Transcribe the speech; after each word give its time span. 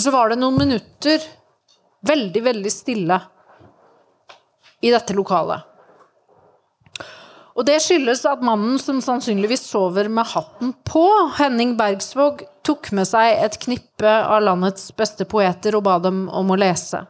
så 0.00 0.12
var 0.14 0.30
det 0.30 0.38
noen 0.40 0.58
minutter 0.58 1.24
veldig, 2.06 2.42
veldig 2.44 2.72
stille 2.72 3.18
i 4.80 4.92
dette 4.94 5.16
lokalet. 5.16 5.64
Og 7.58 7.66
det 7.66 7.80
skyldes 7.82 8.22
at 8.30 8.42
mannen 8.46 8.78
som 8.78 9.00
sannsynligvis 9.02 9.64
sover 9.66 10.06
med 10.06 10.28
hatten 10.30 10.70
på, 10.86 11.02
Henning 11.40 11.74
Bergsvåg, 11.78 12.44
tok 12.62 12.92
med 12.94 13.08
seg 13.10 13.40
et 13.42 13.58
knippe 13.58 14.06
av 14.06 14.44
landets 14.46 14.92
beste 14.94 15.26
poeter 15.26 15.74
og 15.74 15.82
ba 15.88 15.96
dem 16.04 16.28
om 16.30 16.54
å 16.54 16.58
lese. 16.60 17.02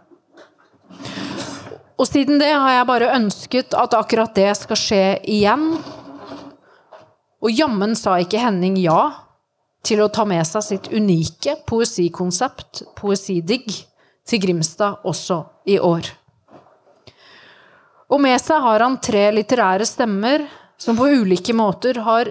Og 1.99 2.07
siden 2.09 2.41
det 2.41 2.55
har 2.55 2.79
jeg 2.79 2.89
bare 2.89 3.13
ønsket 3.19 3.77
at 3.77 3.97
akkurat 3.99 4.33
det 4.39 4.49
skal 4.57 4.81
skje 4.81 5.05
igjen. 5.29 5.75
Og 7.45 7.53
jammen 7.53 7.93
sa 7.99 8.17
ikke 8.23 8.41
Henning 8.41 8.79
ja 8.81 9.28
til 9.89 10.03
å 10.05 10.11
ta 10.13 10.27
med 10.29 10.45
seg 10.47 10.65
sitt 10.65 10.89
unike 10.93 11.57
poesikonsept, 11.69 12.85
Poesidigg, 12.99 13.73
til 14.29 14.43
Grimstad 14.43 15.05
også 15.09 15.41
i 15.73 15.79
år. 15.81 16.11
Og 18.13 18.21
med 18.21 18.37
seg 18.41 18.61
har 18.65 18.85
han 18.85 19.01
tre 19.05 19.29
litterære 19.37 19.87
stemmer 19.89 20.45
som 20.81 20.97
på 20.97 21.09
ulike 21.21 21.55
måter 21.57 22.01
har 22.05 22.31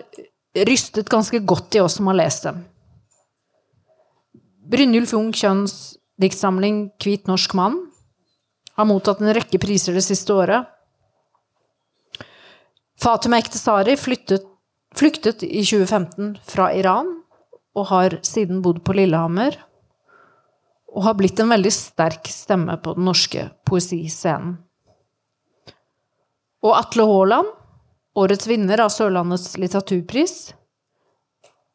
rystet 0.68 1.10
ganske 1.10 1.42
godt 1.46 1.78
i 1.78 1.84
oss 1.84 1.98
som 2.00 2.10
har 2.10 2.18
lest 2.18 2.48
dem. 2.48 2.64
Brynjulf 4.68 5.14
Jung 5.14 5.30
Kjønns 5.34 5.98
diktsamling 6.20 6.90
'Hvit 6.98 7.30
norsk 7.30 7.54
mann' 7.56 7.78
har 8.78 8.86
mottatt 8.86 9.22
en 9.22 9.34
rekke 9.34 9.60
priser 9.62 9.94
det 9.94 10.04
siste 10.06 10.34
året. 10.34 10.66
Fatima 12.98 13.38
Ektesari 13.38 13.96
flyttet, 13.98 14.46
flyktet 14.98 15.44
i 15.46 15.62
2015 15.62 16.38
fra 16.42 16.72
Iran 16.74 17.14
og 17.78 17.86
har 17.92 18.18
siden 18.26 18.64
bodd 18.66 18.82
på 18.86 18.96
Lillehammer. 18.98 19.54
Og 20.96 21.04
har 21.06 21.18
blitt 21.20 21.40
en 21.44 21.52
veldig 21.52 21.74
sterk 21.74 22.26
stemme 22.32 22.78
på 22.82 22.94
den 22.98 23.06
norske 23.06 23.50
poesiscenen. 23.68 24.58
Og 26.66 26.74
Atle 26.74 27.06
Haaland, 27.06 27.48
årets 28.18 28.48
vinner 28.50 28.82
av 28.82 28.90
Sørlandets 28.90 29.54
litteraturpris, 29.62 30.56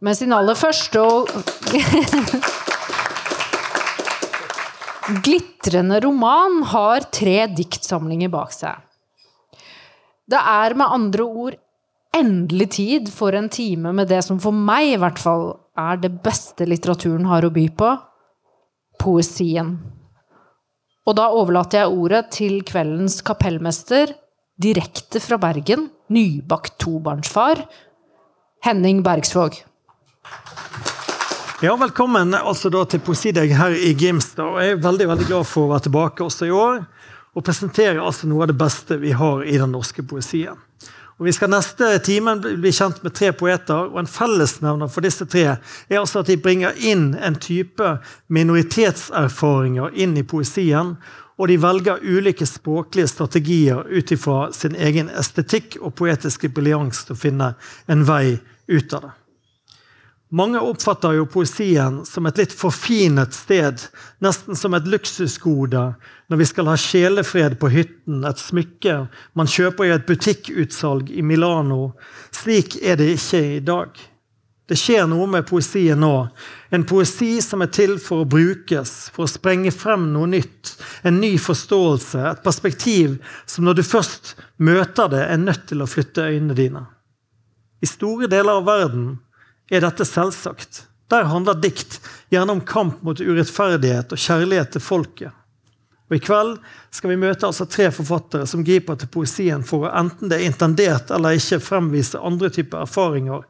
med 0.03 0.19
sin 0.19 0.34
aller 0.34 0.59
første 0.59 0.98
og 0.98 1.31
glitrende 5.22 6.00
roman 6.03 6.66
har 6.72 7.06
tre 7.14 7.47
diktsamlinger 7.55 8.27
bak 8.33 8.50
seg. 8.56 8.75
Det 10.27 10.41
er 10.41 10.75
med 10.78 10.87
andre 10.98 11.22
ord 11.22 11.55
endelig 12.17 12.71
tid 12.71 13.13
for 13.13 13.33
en 13.33 13.49
time 13.49 13.93
med 13.93 14.09
det 14.09 14.23
som 14.27 14.41
for 14.41 14.55
meg 14.55 14.93
i 14.93 15.01
hvert 15.01 15.21
fall 15.21 15.47
er 15.79 16.01
det 16.03 16.13
beste 16.25 16.67
litteraturen 16.69 17.25
har 17.31 17.47
å 17.47 17.53
by 17.53 17.67
på 17.79 17.93
poesien. 19.01 19.77
Og 21.09 21.17
da 21.19 21.31
overlater 21.35 21.83
jeg 21.83 21.97
ordet 21.97 22.23
til 22.37 22.61
kveldens 22.67 23.23
kapellmester, 23.27 24.13
direkte 24.63 25.19
fra 25.25 25.39
Bergen, 25.41 25.89
nybakt 26.13 26.77
tobarnsfar, 26.83 27.65
Henning 28.63 29.01
Bergsvåg. 29.03 29.57
Ja, 31.63 31.75
Velkommen 31.79 32.35
altså 32.35 32.71
da 32.75 32.85
til 32.91 33.03
Poesidag 33.03 33.51
her 33.55 33.75
i 33.75 33.93
Grimstad. 33.99 34.61
Jeg 34.63 34.77
er 34.77 34.85
veldig 34.85 35.09
veldig 35.15 35.27
glad 35.29 35.49
for 35.49 35.67
å 35.67 35.73
være 35.73 35.87
tilbake 35.89 36.27
også 36.27 36.47
i 36.47 36.55
år 36.55 36.85
og 37.33 37.45
presentere 37.47 38.03
altså 38.03 38.29
noe 38.29 38.45
av 38.45 38.53
det 38.53 38.59
beste 38.61 38.99
vi 39.01 39.15
har 39.17 39.43
i 39.47 39.57
den 39.59 39.73
norske 39.75 40.05
poesien. 40.07 40.59
Og 41.23 41.27
Vi 41.27 41.33
skal 41.37 41.53
neste 41.53 41.87
timen 42.03 42.41
bli 42.42 42.70
kjent 42.75 42.97
med 43.05 43.12
tre 43.15 43.28
poeter, 43.31 43.84
og 43.92 44.01
en 44.01 44.09
fellesnevner 44.11 44.89
for 44.91 45.06
disse 45.06 45.23
tre 45.31 45.45
er 45.53 46.01
altså 46.01 46.25
at 46.25 46.33
de 46.33 46.34
bringer 46.34 46.75
inn 46.83 47.12
en 47.15 47.37
type 47.39 47.92
minoritetserfaringer 48.27 49.95
inn 50.03 50.17
i 50.19 50.27
poesien, 50.27 50.97
og 51.39 51.47
de 51.47 51.61
velger 51.62 52.03
ulike 52.03 52.43
språklige 52.43 53.12
strategier 53.15 53.87
ut 53.87 54.11
ifra 54.19 54.50
sin 54.50 54.75
egen 54.75 55.15
estetikk 55.15 55.78
og 55.78 55.95
poetiske 56.03 56.50
briljans 56.50 57.06
til 57.06 57.15
å 57.15 57.22
finne 57.22 57.54
en 57.87 58.03
vei 58.03 58.41
ut 58.66 58.99
av 58.99 59.06
det. 59.06 59.16
Mange 60.32 60.60
oppfatter 60.65 61.12
jo 61.12 61.26
poesien 61.28 61.98
som 62.09 62.25
et 62.25 62.38
litt 62.41 62.53
forfinet 62.56 63.34
sted, 63.37 63.82
nesten 64.25 64.56
som 64.56 64.72
et 64.72 64.87
luksusgode, 64.88 65.82
når 66.32 66.38
vi 66.41 66.47
skal 66.48 66.70
ha 66.72 66.76
sjelefred 66.81 67.59
på 67.60 67.69
hytten, 67.69 68.22
et 68.25 68.41
smykke 68.41 68.94
man 69.37 69.50
kjøper 69.53 69.91
i 69.91 69.91
et 69.92 70.06
butikkutsalg 70.09 71.10
i 71.12 71.21
Milano. 71.21 71.91
Slik 72.32 72.78
er 72.81 72.97
det 72.97 73.10
ikke 73.19 73.42
i 73.59 73.59
dag. 73.66 74.00
Det 74.72 74.78
skjer 74.81 75.04
noe 75.10 75.26
med 75.28 75.44
poesien 75.44 76.00
nå. 76.00 76.15
En 76.72 76.87
poesi 76.88 77.34
som 77.44 77.60
er 77.60 77.69
til 77.76 77.98
for 78.00 78.22
å 78.22 78.28
brukes, 78.32 79.10
for 79.12 79.26
å 79.26 79.28
sprenge 79.28 79.69
frem 79.75 80.06
noe 80.15 80.31
nytt. 80.32 80.71
En 81.04 81.19
ny 81.21 81.34
forståelse, 81.37 82.22
et 82.31 82.41
perspektiv 82.47 83.19
som 83.44 83.66
når 83.69 83.82
du 83.82 83.84
først 83.84 84.32
møter 84.65 85.12
det, 85.12 85.26
er 85.28 85.44
nødt 85.44 85.69
til 85.69 85.84
å 85.84 85.91
flytte 85.91 86.25
øynene 86.25 86.56
dine. 86.56 86.87
I 87.84 87.91
store 87.91 88.31
deler 88.32 88.62
av 88.62 88.65
verden 88.71 89.10
er 89.71 89.84
dette 89.84 90.06
selvsagt. 90.09 90.87
Der 91.12 91.28
handler 91.28 91.59
dikt 91.61 92.00
gjerne 92.33 92.56
om 92.56 92.65
kamp 92.65 93.03
mot 93.05 93.21
urettferdighet 93.21 94.15
og 94.15 94.21
kjærlighet 94.21 94.73
til 94.73 94.84
folket. 94.84 95.39
Og 96.09 96.17
I 96.17 96.21
kveld 96.21 96.56
skal 96.93 97.12
vi 97.12 97.21
møte 97.21 97.49
altså 97.49 97.65
tre 97.69 97.87
forfattere 97.95 98.47
som 98.49 98.65
griper 98.65 98.99
til 99.01 99.09
poesien 99.12 99.62
for 99.65 99.87
å 99.87 99.93
enten 99.97 100.28
det 100.28 100.41
er 100.41 100.51
intendert 100.51 101.12
eller 101.15 101.39
ikke 101.39 101.61
fremvise 101.65 102.21
andre 102.21 102.51
typer 102.53 102.84
erfaringer. 102.84 103.47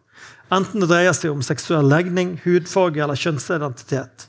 Enten 0.52 0.84
det 0.84 0.90
dreier 0.90 1.16
seg 1.16 1.32
om 1.32 1.42
seksuell 1.42 1.88
legning, 1.90 2.36
hudfarge 2.44 3.02
eller 3.02 3.18
kjønnsidentitet. 3.18 4.28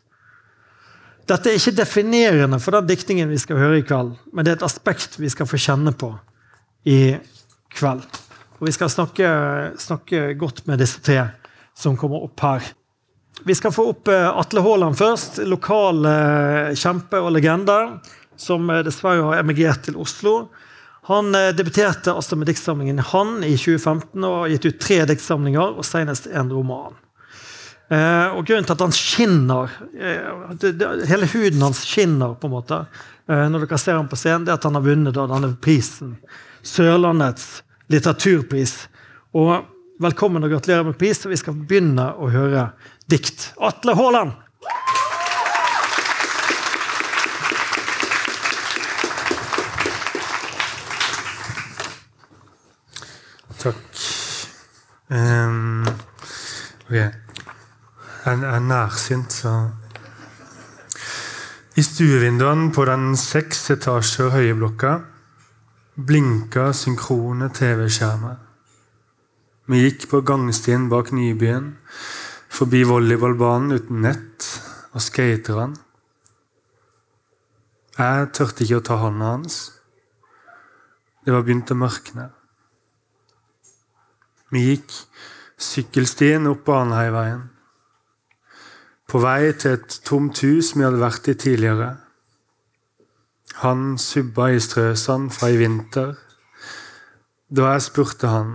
Dette 1.30 1.52
er 1.52 1.60
ikke 1.60 1.76
definerende 1.78 2.60
for 2.60 2.76
den 2.76 2.90
diktningen 2.90 3.30
vi 3.32 3.40
skal 3.40 3.62
høre 3.62 3.80
i 3.80 3.86
kveld, 3.86 4.16
men 4.34 4.46
det 4.46 4.54
er 4.54 4.60
et 4.60 4.66
aspekt 4.66 5.20
vi 5.22 5.30
skal 5.32 5.48
få 5.48 5.60
kjenne 5.62 5.94
på 5.96 6.10
i 6.90 7.16
kveld. 7.78 8.22
Og 8.60 8.68
Vi 8.68 8.72
skal 8.72 8.90
snakke, 8.90 9.30
snakke 9.78 10.34
godt 10.40 10.66
med 10.68 10.80
disse 10.80 11.02
tre 11.04 11.26
som 11.78 11.98
kommer 11.98 12.24
opp 12.24 12.40
her. 12.40 12.74
Vi 13.46 13.56
skal 13.56 13.72
få 13.72 13.90
opp 13.90 14.08
eh, 14.08 14.38
Atle 14.40 14.62
Haaland 14.62 14.98
først. 14.98 15.42
Lokal 15.50 16.06
eh, 16.06 16.74
kjempe 16.80 17.20
og 17.20 17.34
legende, 17.36 17.78
som 18.40 18.70
eh, 18.70 18.84
dessverre 18.86 19.26
har 19.26 19.42
emigrert 19.42 19.84
til 19.88 19.98
Oslo. 20.00 20.48
Han 21.10 21.36
debuterte 21.52 22.14
altså 22.14 22.38
med 22.40 22.48
diktsamlingen 22.48 23.02
'Han' 23.04 23.44
i 23.44 23.58
2015 23.58 24.24
og 24.24 24.38
har 24.38 24.54
gitt 24.54 24.68
ut 24.70 24.78
tre 24.80 25.02
diktsamlinger 25.10 25.74
og 25.76 25.84
senest 25.84 26.30
en 26.32 26.48
roman. 26.48 26.96
og 27.92 28.46
Grunnen 28.48 28.64
til 28.64 28.72
at 28.72 28.80
han 28.80 28.96
skinner 28.96 29.68
Hele 31.10 31.28
huden 31.28 31.62
hans 31.62 31.84
skinner 31.84 32.38
på 32.40 32.48
en 32.48 32.54
måte 32.54 32.78
når 33.28 33.66
dere 33.66 33.78
ser 33.78 34.00
ham 34.00 34.08
på 34.08 34.16
scenen, 34.16 34.46
det 34.46 34.54
er 34.54 34.62
at 34.62 34.64
han 34.64 34.80
har 34.80 34.88
vunnet 34.88 35.14
denne 35.14 35.52
prisen. 35.60 36.16
Sørlandets 36.64 37.64
litteraturpris. 37.92 38.88
Og 39.36 39.68
Velkommen 40.04 40.44
og 40.44 40.52
gratulerer 40.52 40.84
med 40.84 40.98
pris. 41.00 41.22
Vi 41.32 41.38
skal 41.40 41.56
begynne 41.56 42.10
å 42.20 42.28
høre 42.28 42.66
dikt. 43.08 43.54
Atle 43.64 43.94
Haaland! 43.96 44.34
Takk. 53.64 53.80
Um, 55.08 55.88
ok. 56.90 56.98
Jeg 56.98 58.44
er 58.52 58.62
nærsynt, 58.68 59.40
så 59.40 59.56
I 61.80 61.88
stuevinduene 61.88 62.74
på 62.76 62.92
den 62.92 63.14
seks 63.16 63.70
etasjer 63.78 64.36
høye 64.36 64.60
blokka 64.60 64.98
blinka 65.96 66.74
synkrone 66.76 67.54
TV-skjermer. 67.56 68.43
Vi 69.64 69.78
gikk 69.80 70.10
på 70.12 70.20
gangstien 70.28 70.90
bak 70.92 71.14
Nybyen, 71.16 71.70
forbi 72.52 72.82
volleyballbanen 72.84 73.78
uten 73.78 74.02
nett 74.04 74.48
og 74.92 75.00
skaterne. 75.06 75.78
Jeg 77.96 78.26
tørte 78.36 78.66
ikke 78.66 78.82
å 78.82 78.84
ta 78.84 78.98
hånda 79.00 79.30
hans. 79.30 79.60
Det 81.24 81.32
var 81.32 81.46
begynt 81.48 81.72
å 81.72 81.78
mørkne. 81.80 82.26
Vi 84.52 84.66
gikk 84.66 84.98
sykkelstien 85.56 86.52
opp 86.52 86.66
Baneheieveien. 86.68 87.48
På 89.08 89.24
vei 89.24 89.54
til 89.56 89.78
et 89.78 89.98
tomt 90.04 90.44
hus 90.44 90.74
vi 90.76 90.84
hadde 90.84 91.00
vært 91.00 91.32
i 91.32 91.38
tidligere. 91.40 91.94
Han 93.64 93.96
subba 93.96 94.52
i 94.52 94.60
strøsand 94.60 95.32
fra 95.32 95.54
i 95.54 95.64
vinter. 95.64 96.18
Da 97.48 97.72
jeg 97.78 97.88
spurte 97.88 98.28
han 98.28 98.54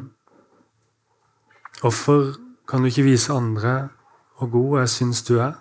Hvorfor 1.78 2.34
kan 2.66 2.82
du 2.82 2.90
ikke 2.90 3.06
vise 3.06 3.32
andre 3.32 3.88
hvor 4.38 4.50
god 4.50 4.78
jeg 4.80 4.90
syns 4.94 5.22
du 5.26 5.36
er? 5.38 5.54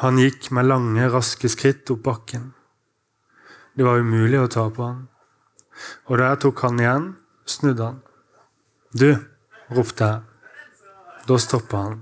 Han 0.00 0.18
gikk 0.18 0.50
med 0.54 0.68
lange, 0.70 1.08
raske 1.10 1.50
skritt 1.50 1.90
opp 1.90 2.04
bakken. 2.06 2.52
Det 3.74 3.84
var 3.84 4.00
umulig 4.00 4.38
å 4.40 4.50
ta 4.50 4.68
på 4.70 4.86
han. 4.86 5.02
Og 6.06 6.20
da 6.20 6.30
jeg 6.30 6.40
tok 6.44 6.62
han 6.64 6.80
igjen, 6.80 7.10
snudde 7.46 7.90
han. 7.90 7.98
Du, 8.94 9.10
ropte 9.74 10.08
jeg. 10.08 10.22
Da 11.26 11.38
stoppa 11.42 11.82
han. 11.84 12.00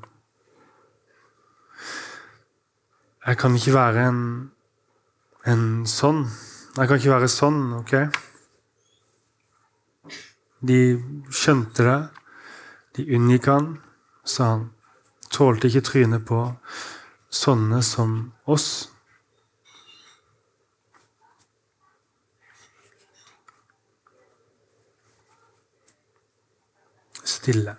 Jeg 3.29 3.41
kan 3.41 3.57
ikke 3.57 3.77
være 3.77 4.07
en, 4.09 4.23
en 5.49 5.67
sånn. 5.89 6.23
Jeg 6.77 6.89
kan 6.89 7.01
ikke 7.01 7.17
være 7.17 7.33
sånn, 7.33 7.61
OK? 7.81 7.97
De 10.61 10.99
skjønte 11.31 11.85
det. 11.87 11.99
De 12.99 13.05
unngikk 13.15 13.47
han, 13.47 13.73
sa 14.27 14.53
han. 14.55 14.69
Tålte 15.31 15.69
ikke 15.69 15.85
trynet 15.87 16.25
på 16.27 16.41
sånne 17.31 17.83
som 17.85 18.15
oss. 18.49 18.89
Stille. 27.23 27.77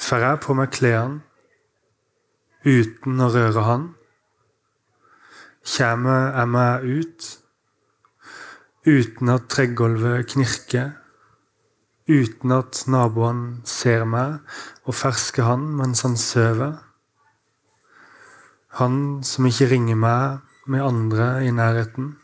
Får 0.00 0.24
jeg 0.24 0.40
på 0.42 0.56
meg 0.58 0.72
klærne 0.74 1.20
uten 2.64 3.20
å 3.22 3.28
røre 3.30 3.62
han? 3.68 3.86
Kommer 5.70 6.32
jeg 6.34 6.50
meg 6.50 6.88
ut 6.88 7.28
uten 8.86 9.28
at 9.28 9.48
tregulvet 9.52 10.32
knirker? 10.32 10.94
Uten 12.10 12.52
at 12.54 12.84
naboene 12.90 13.60
ser 13.68 14.06
meg 14.08 14.40
og 14.88 14.96
fersker 14.96 15.46
han 15.46 15.66
mens 15.78 16.02
han 16.06 16.16
sover? 16.18 16.78
Han 18.80 19.20
som 19.26 19.46
ikke 19.46 19.68
ringer 19.70 19.98
meg 19.98 20.40
med 20.70 20.84
andre 20.86 21.28
i 21.44 21.52
nærheten? 21.54 22.14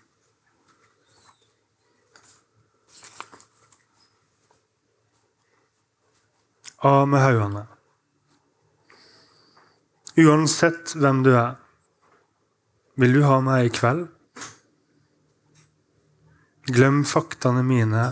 Av 6.86 7.06
med 7.10 7.20
haugene. 7.20 7.64
Uansett 10.16 10.94
hvem 10.96 11.24
du 11.26 11.32
er, 11.34 11.56
vil 12.96 13.18
du 13.18 13.24
ha 13.26 13.40
meg 13.44 13.66
i 13.66 13.72
kveld? 13.74 14.06
Glem 16.66 17.04
faktaene 17.06 17.62
mine, 17.62 18.06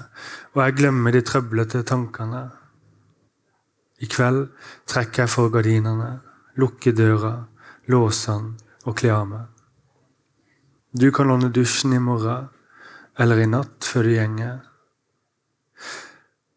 og 0.54 0.60
jeg 0.62 0.76
glemmer 0.78 1.14
de 1.14 1.24
trøblete 1.26 1.82
tankene. 1.86 2.44
I 3.98 4.06
kveld 4.10 4.44
trekker 4.90 5.24
jeg 5.24 5.32
for 5.32 5.50
gardinene, 5.50 6.20
lukker 6.60 6.94
døra, 6.94 7.34
låser 7.90 8.38
den 8.38 8.52
og 8.84 8.96
kler 9.00 9.16
av 9.16 9.26
meg. 9.30 9.48
Du 10.94 11.08
kan 11.10 11.26
låne 11.26 11.50
dusjen 11.50 11.96
i 11.96 11.98
morgen 11.98 12.46
eller 13.18 13.42
i 13.42 13.48
natt 13.50 13.82
før 13.82 14.06
du 14.06 14.12
gjenger. 14.14 14.60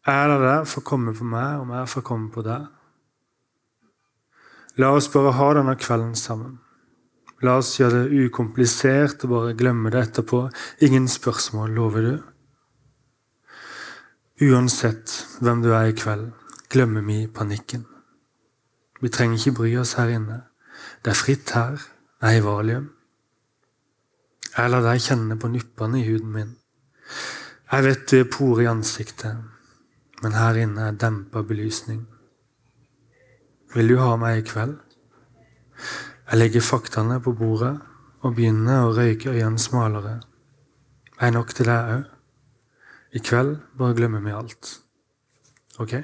Er 0.06 0.30
det 0.30 0.38
der 0.44 0.68
for 0.70 0.82
å 0.84 0.88
komme 0.88 1.14
på 1.18 1.26
meg, 1.26 1.58
om 1.58 1.74
jeg 1.74 1.90
får 1.90 2.06
komme 2.06 2.30
på 2.30 2.46
deg? 2.46 2.68
La 4.78 4.92
oss 4.94 5.10
bare 5.10 5.34
ha 5.34 5.50
denne 5.58 5.74
kvelden 5.74 6.14
sammen. 6.14 6.60
La 7.46 7.58
oss 7.60 7.76
gjøre 7.78 8.08
det 8.08 8.24
ukomplisert 8.26 9.22
og 9.26 9.30
bare 9.30 9.54
glemme 9.58 9.92
det 9.94 10.00
etterpå. 10.08 10.48
Ingen 10.82 11.06
spørsmål, 11.10 11.70
lover 11.76 12.06
du? 12.06 12.16
Uansett 14.48 15.14
hvem 15.42 15.62
du 15.62 15.70
er 15.70 15.90
i 15.90 15.94
kveld, 15.98 16.32
glemmer 16.70 17.02
vi 17.06 17.26
panikken. 17.26 17.84
Vi 18.98 19.10
trenger 19.14 19.38
ikke 19.38 19.56
bry 19.60 19.72
oss 19.78 19.94
her 19.98 20.10
inne. 20.14 20.40
Det 21.04 21.12
er 21.12 21.18
fritt 21.18 21.54
her. 21.54 21.78
Jeg 22.22 22.34
er 22.34 22.40
i 22.40 22.44
valium. 22.44 22.88
Jeg 24.56 24.70
lar 24.72 24.82
deg 24.82 25.02
kjenne 25.02 25.36
på 25.38 25.50
nuppene 25.52 26.00
i 26.00 26.06
huden 26.08 26.32
min. 26.34 26.52
Jeg 27.70 27.84
vet 27.84 28.06
du 28.10 28.16
er 28.18 28.30
porer 28.32 28.64
i 28.64 28.70
ansiktet, 28.70 29.36
men 30.22 30.34
her 30.34 30.58
inne 30.58 30.88
er 30.88 30.98
dempa 30.98 31.44
belysning. 31.46 32.00
Vil 33.74 33.92
du 33.92 33.98
ha 34.02 34.16
meg 34.18 34.40
i 34.40 34.46
kveld? 34.48 34.78
Jeg 36.28 36.38
legger 36.42 36.60
faktaene 36.60 37.16
på 37.24 37.32
bordet 37.32 37.70
og 38.20 38.34
begynner 38.36 38.84
å 38.84 38.92
røyke 38.92 39.30
øynene 39.32 39.60
smalere. 39.62 40.18
Er 41.24 41.32
nok 41.32 41.54
til 41.56 41.70
deg 41.70 41.92
òg? 41.94 42.02
I 43.16 43.22
kveld 43.24 43.54
bare 43.80 43.96
glemmer 43.96 44.20
vi 44.20 44.34
alt. 44.36 44.74
OK? 45.80 45.94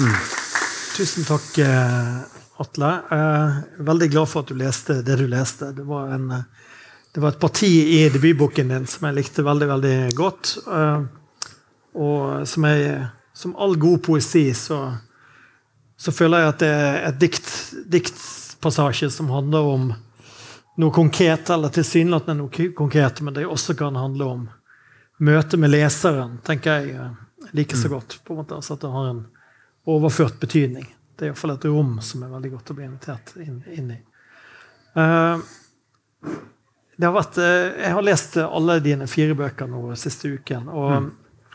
Mm. 0.00 0.16
Tusen 0.96 1.28
takk, 1.28 1.50
Atle. 1.60 2.32
Atle. 2.64 2.94
er 3.12 3.84
veldig 3.92 4.08
glad 4.14 4.30
for 4.30 4.40
at 4.40 4.48
du 4.48 4.56
leste 4.56 5.02
det 5.04 5.20
du 5.20 5.28
leste. 5.28 5.74
Det 5.76 5.84
var, 5.84 6.14
en, 6.16 6.30
eh, 6.32 6.72
det 7.14 7.20
var 7.20 7.28
et 7.28 7.40
parti 7.40 7.70
i 7.94 8.08
debutboken 8.10 8.72
din 8.72 8.86
som 8.90 9.06
jeg 9.06 9.14
likte 9.14 9.44
veldig 9.46 9.68
veldig 9.70 9.98
godt. 10.18 10.54
Og 11.94 12.48
som, 12.50 12.64
jeg, 12.66 13.04
som 13.38 13.52
all 13.54 13.76
god 13.78 14.00
poesi 14.02 14.48
så, 14.58 14.80
så 15.96 16.12
føler 16.12 16.42
jeg 16.42 16.50
at 16.50 16.64
det 16.64 16.70
er 16.74 16.96
et 17.12 17.20
dikt, 17.22 17.52
diktpassasje 17.94 19.12
som 19.14 19.30
handler 19.30 19.70
om 19.76 19.92
noe 20.82 20.90
konkret, 20.90 21.50
eller 21.54 21.70
tilsynelatende 21.70 22.42
noe 22.42 22.70
konkret, 22.74 23.22
men 23.22 23.36
det 23.36 23.46
også 23.46 23.76
kan 23.78 23.94
handle 23.94 24.30
om 24.32 24.48
møtet 25.22 25.60
med 25.62 25.70
leseren, 25.70 26.40
tenker 26.42 26.82
jeg 26.82 27.12
like 27.54 27.78
så 27.78 27.92
godt. 27.92 28.18
på 28.24 28.34
en 28.34 28.42
måte, 28.42 28.58
altså 28.58 28.74
At 28.74 28.80
det 28.80 28.90
har 28.90 29.10
en 29.10 29.26
overført 29.86 30.40
betydning. 30.40 30.88
Det 31.14 31.28
er 31.28 31.30
iallfall 31.30 31.54
et 31.54 31.68
rom 31.70 32.00
som 32.02 32.24
er 32.26 32.32
veldig 32.32 32.50
godt 32.56 32.74
å 32.74 32.76
bli 32.80 32.88
invitert 32.88 33.36
inn, 33.38 33.62
inn 33.70 33.92
i. 33.94 34.00
Uh, 34.98 35.38
har 37.02 37.14
vært, 37.16 37.38
uh, 37.42 37.74
jeg 37.82 37.92
har 37.96 38.06
lest 38.06 38.36
alle 38.44 38.78
dine 38.84 39.08
fire 39.10 39.34
bøker 39.38 39.70
nå 39.70 39.96
siste 39.98 40.30
uken, 40.36 40.68
og, 40.70 40.92
mm. 40.94 41.08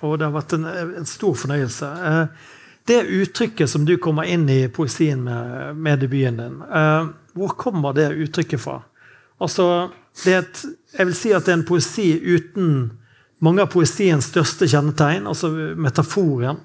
og 0.03 0.18
det 0.19 0.27
har 0.27 0.36
vært 0.36 0.56
en, 0.57 0.68
en 1.00 1.07
stor 1.07 1.38
fornøyelse. 1.39 1.89
Uh, 2.03 2.57
det 2.89 3.03
uttrykket 3.06 3.69
som 3.69 3.86
du 3.86 3.95
kommer 4.01 4.27
inn 4.27 4.47
i 4.50 4.63
poesien 4.74 5.21
med, 5.24 5.75
med 5.77 6.00
debuten 6.01 6.39
din, 6.39 6.56
hvor 7.38 7.51
kommer 7.59 7.94
det 7.94 8.07
uttrykket 8.18 8.63
fra? 8.63 8.80
Altså, 9.38 9.91
det 10.24 10.33
et, 10.33 10.62
jeg 10.97 11.09
vil 11.12 11.18
si 11.19 11.33
at 11.36 11.45
det 11.45 11.53
er 11.53 11.59
en 11.59 11.68
poesi 11.69 12.07
uten 12.18 12.71
mange 13.39 13.63
av 13.63 13.69
poesiens 13.71 14.27
største 14.27 14.68
kjennetegn, 14.68 15.27
altså 15.30 15.51
metaforen 15.80 16.59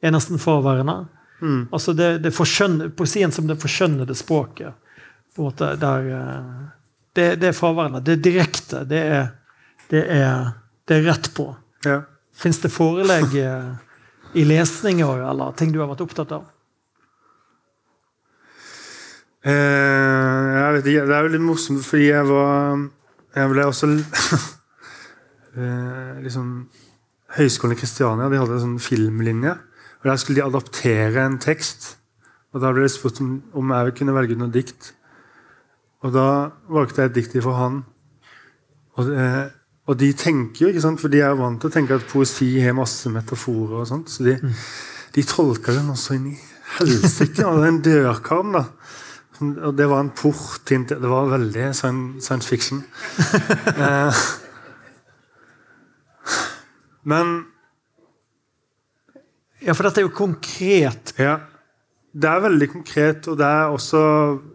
er 0.00 0.14
nesten 0.14 0.38
fraværende. 0.38 1.06
Mm. 1.40 1.68
Altså 1.72 1.92
det, 1.92 2.18
det 2.18 2.34
Poesien 2.96 3.32
som 3.32 3.48
det 3.48 3.58
forskjønnede 3.60 4.14
språket. 4.14 4.74
på 5.34 5.42
en 5.42 5.44
måte, 5.44 5.76
der, 5.76 6.10
det, 7.16 7.40
det, 7.40 7.50
er 7.50 7.56
fraværende. 7.56 8.02
Det 8.06 8.18
er 8.18 8.22
direkte. 8.24 8.84
Det 8.88 9.00
er, 9.18 9.26
det 9.90 10.04
er, 10.14 10.52
det 10.88 10.98
er 11.00 11.06
rett 11.10 11.30
på. 11.34 11.50
Ja. 11.86 12.02
Fins 12.36 12.60
det 12.62 12.70
forelegg 12.72 13.34
i 14.38 14.44
lesninger 14.46 15.26
eller 15.30 15.52
ting 15.58 15.72
du 15.74 15.80
har 15.82 15.90
vært 15.90 16.04
opptatt 16.06 16.32
av? 16.36 16.48
Eh, 19.40 20.46
jeg 20.52 20.72
vet 20.74 20.88
ikke, 20.90 21.06
Det 21.08 21.16
er 21.16 21.22
jo 21.24 21.32
litt 21.32 21.40
morsomt, 21.40 21.84
fordi 21.86 22.10
jeg 22.10 22.26
var 22.28 22.76
Jeg 23.32 23.48
ble 23.48 23.64
også 23.64 23.86
eh, 25.56 26.18
liksom 26.20 26.68
Høgskolen 27.38 27.72
i 27.72 27.78
Kristiania 27.78 28.28
de 28.28 28.40
hadde 28.40 28.56
en 28.58 28.64
sånn 28.66 28.82
filmlinje. 28.82 29.54
og 30.00 30.08
Der 30.10 30.18
skulle 30.18 30.40
de 30.40 30.48
adaptere 30.48 31.24
en 31.24 31.38
tekst. 31.38 31.96
og 32.52 32.60
Da 32.60 32.72
ble 32.74 32.82
det 32.82 32.90
spurt 32.90 33.20
om, 33.22 33.38
om 33.54 33.70
jeg 33.70 33.94
kunne 34.00 34.16
velge 34.16 34.34
ut 34.34 34.42
noe 34.42 34.52
dikt. 34.52 34.92
Og 36.00 36.12
da 36.14 36.26
valgte 36.72 37.02
jeg 37.02 37.10
et 37.10 37.16
dikt 37.18 37.40
for 37.44 37.58
han. 37.58 37.82
Og, 38.96 39.10
eh, 39.12 39.50
og, 39.86 39.98
de 40.00 40.12
tenker 40.16 40.64
jo, 40.64 40.70
ikke 40.70 40.84
sant, 40.84 41.00
for 41.02 41.12
de 41.12 41.20
er 41.24 41.36
vant 41.36 41.60
til 41.60 41.70
å 41.70 41.74
tenke 41.74 41.96
at 41.98 42.08
poesi 42.08 42.52
har 42.62 42.76
masse 42.76 43.10
metaforer. 43.12 43.82
og 43.82 43.88
sånt, 43.88 44.10
Så 44.10 44.24
de, 44.24 44.38
mm. 44.40 44.56
de 45.16 45.26
tolker 45.28 45.76
den 45.76 45.92
også 45.92 46.16
inn 46.16 46.32
i 46.32 46.38
helsike. 46.78 47.44
Og 47.46 47.66
en 47.66 47.82
dørkarm, 47.84 48.56
da. 48.56 48.64
Og 49.40 49.72
det 49.76 49.86
var 49.88 50.02
en 50.04 50.12
port 50.12 50.68
inn 50.74 50.82
til 50.84 50.98
Det 51.00 51.08
var 51.08 51.30
veldig 51.30 51.70
science 51.72 52.44
fiction. 52.44 52.82
eh, 53.84 54.24
men 57.08 57.38
Ja, 59.60 59.72
for 59.72 59.84
dette 59.84 60.00
er 60.00 60.06
jo 60.06 60.12
konkret. 60.16 61.12
Ja. 61.20 61.38
Det 62.10 62.26
er 62.26 62.40
veldig 62.42 62.68
konkret, 62.72 63.28
og 63.30 63.36
det 63.38 63.46
er 63.46 63.74
også 63.74 64.00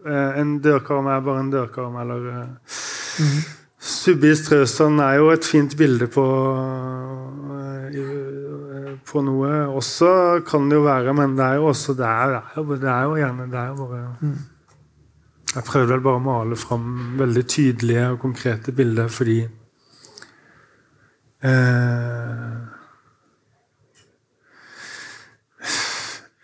eh, 0.04 0.40
en 0.42 0.56
dørkarm 0.64 1.06
er 1.08 1.22
bare 1.24 1.44
en 1.44 1.52
dørkarm, 1.52 1.96
eller 2.02 2.26
eh, 2.32 2.80
mm. 3.22 3.38
Subbi 3.86 4.34
Strøsand 4.36 5.00
er 5.00 5.20
jo 5.20 5.30
et 5.32 5.46
fint 5.46 5.76
bilde 5.78 6.08
på 6.12 6.26
eh, 7.54 8.92
på 9.06 9.22
noe. 9.22 9.50
Også 9.78 10.10
kan 10.48 10.68
det 10.68 10.80
jo 10.80 10.84
være, 10.84 11.14
men 11.16 11.36
det 11.38 11.46
er 11.46 11.60
jo 11.60 11.70
også 11.70 11.94
det 11.96 12.06
er, 12.10 12.40
det 12.74 12.90
er 12.92 13.02
jo 13.06 13.16
gjerne 13.20 13.46
er 13.52 13.68
jo 13.70 13.86
bare. 13.86 14.32
Jeg 15.54 15.64
prøvde 15.64 15.94
vel 15.94 16.02
bare 16.04 16.20
å 16.20 16.24
male 16.26 16.58
fram 16.60 16.88
veldig 17.16 17.44
tydelige 17.48 18.10
og 18.10 18.18
konkrete 18.26 18.74
bilder 18.76 19.08
fordi 19.12 19.38
Eh, 21.44 22.55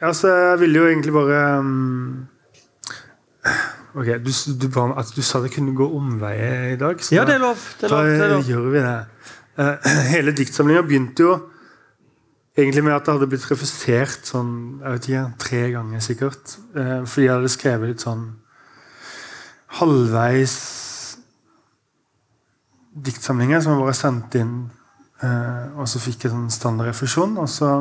altså, 0.02 0.28
jeg 0.28 0.60
ville 0.60 0.78
jo 0.78 0.88
egentlig 0.90 1.14
bare 1.14 1.40
um, 1.58 2.26
Ok, 3.94 4.06
du, 4.24 4.30
du, 4.56 4.66
du, 4.68 5.22
sa 5.22 5.40
det 5.42 5.52
kunne 5.52 5.74
gå 5.76 5.86
omveier 5.96 6.72
i 6.72 6.76
dag. 6.80 7.00
ja, 7.12 7.24
det 7.28 7.34
er 7.34 7.42
lov. 7.42 7.58
Det 7.80 7.88
er 7.88 7.92
lov, 7.92 8.04
da 8.04 8.10
det 8.10 8.24
er 8.24 8.30
lov. 8.32 8.44
gjør 8.48 8.68
vi 8.72 8.84
det. 8.86 9.00
Uh, 9.58 9.90
hele 10.14 10.32
diktsamlinga 10.32 10.82
begynte 10.86 11.26
jo 11.26 11.34
egentlig 12.56 12.84
med 12.84 12.94
at 12.94 13.04
det 13.04 13.16
hadde 13.16 13.28
blitt 13.32 13.48
refusert 13.50 14.28
sånn, 14.28 14.52
jeg 14.80 14.94
vet 14.94 15.08
ikke, 15.10 15.24
tre 15.44 15.62
ganger 15.74 16.04
sikkert. 16.04 16.56
Uh, 16.76 17.02
fordi 17.04 17.26
jeg 17.26 17.34
hadde 17.34 17.52
skrevet 17.52 17.92
litt 17.92 18.06
sånn 18.06 18.24
halvveis 19.80 20.56
diktsamlinger 22.92 23.60
som 23.64 23.80
bare 23.80 23.96
sendt 23.96 24.36
inn. 24.40 24.56
Uh, 25.22 25.68
og 25.78 25.88
så 25.88 26.00
fikk 26.02 26.26
jeg 26.26 26.32
sånn 26.32 26.48
standardrefusjon, 26.52 27.36
og 27.38 27.50
så 27.50 27.74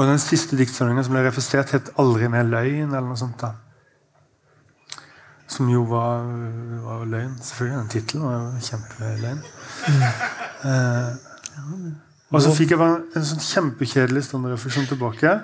Og 0.00 0.06
den 0.08 0.22
siste 0.22 0.56
diktsamlingen 0.56 1.04
som 1.04 1.14
ble 1.14 1.26
refusert, 1.26 1.74
het 1.76 1.90
'Aldri 1.98 2.28
mer 2.28 2.46
løgn', 2.48 2.94
eller 2.94 3.08
noe 3.08 3.16
sånt. 3.20 3.40
da 3.40 3.54
som 5.50 5.70
jo 5.70 5.82
var, 5.90 6.24
var 6.84 7.06
løgn. 7.10 7.34
Selvfølgelig, 7.42 7.78
den 7.78 7.90
tittelen 7.92 8.24
var 8.26 8.36
jo 8.36 8.62
kjempeløgn. 8.68 9.42
Mm. 9.88 10.04
Eh, 10.60 11.10
og 12.30 12.42
så 12.44 12.52
fikk 12.54 12.74
jeg 12.74 12.80
bare 12.80 13.00
en 13.18 13.26
sånn 13.26 13.42
kjempekjedelig 13.42 14.26
standardrefusjon 14.28 14.88
tilbake. 14.90 15.34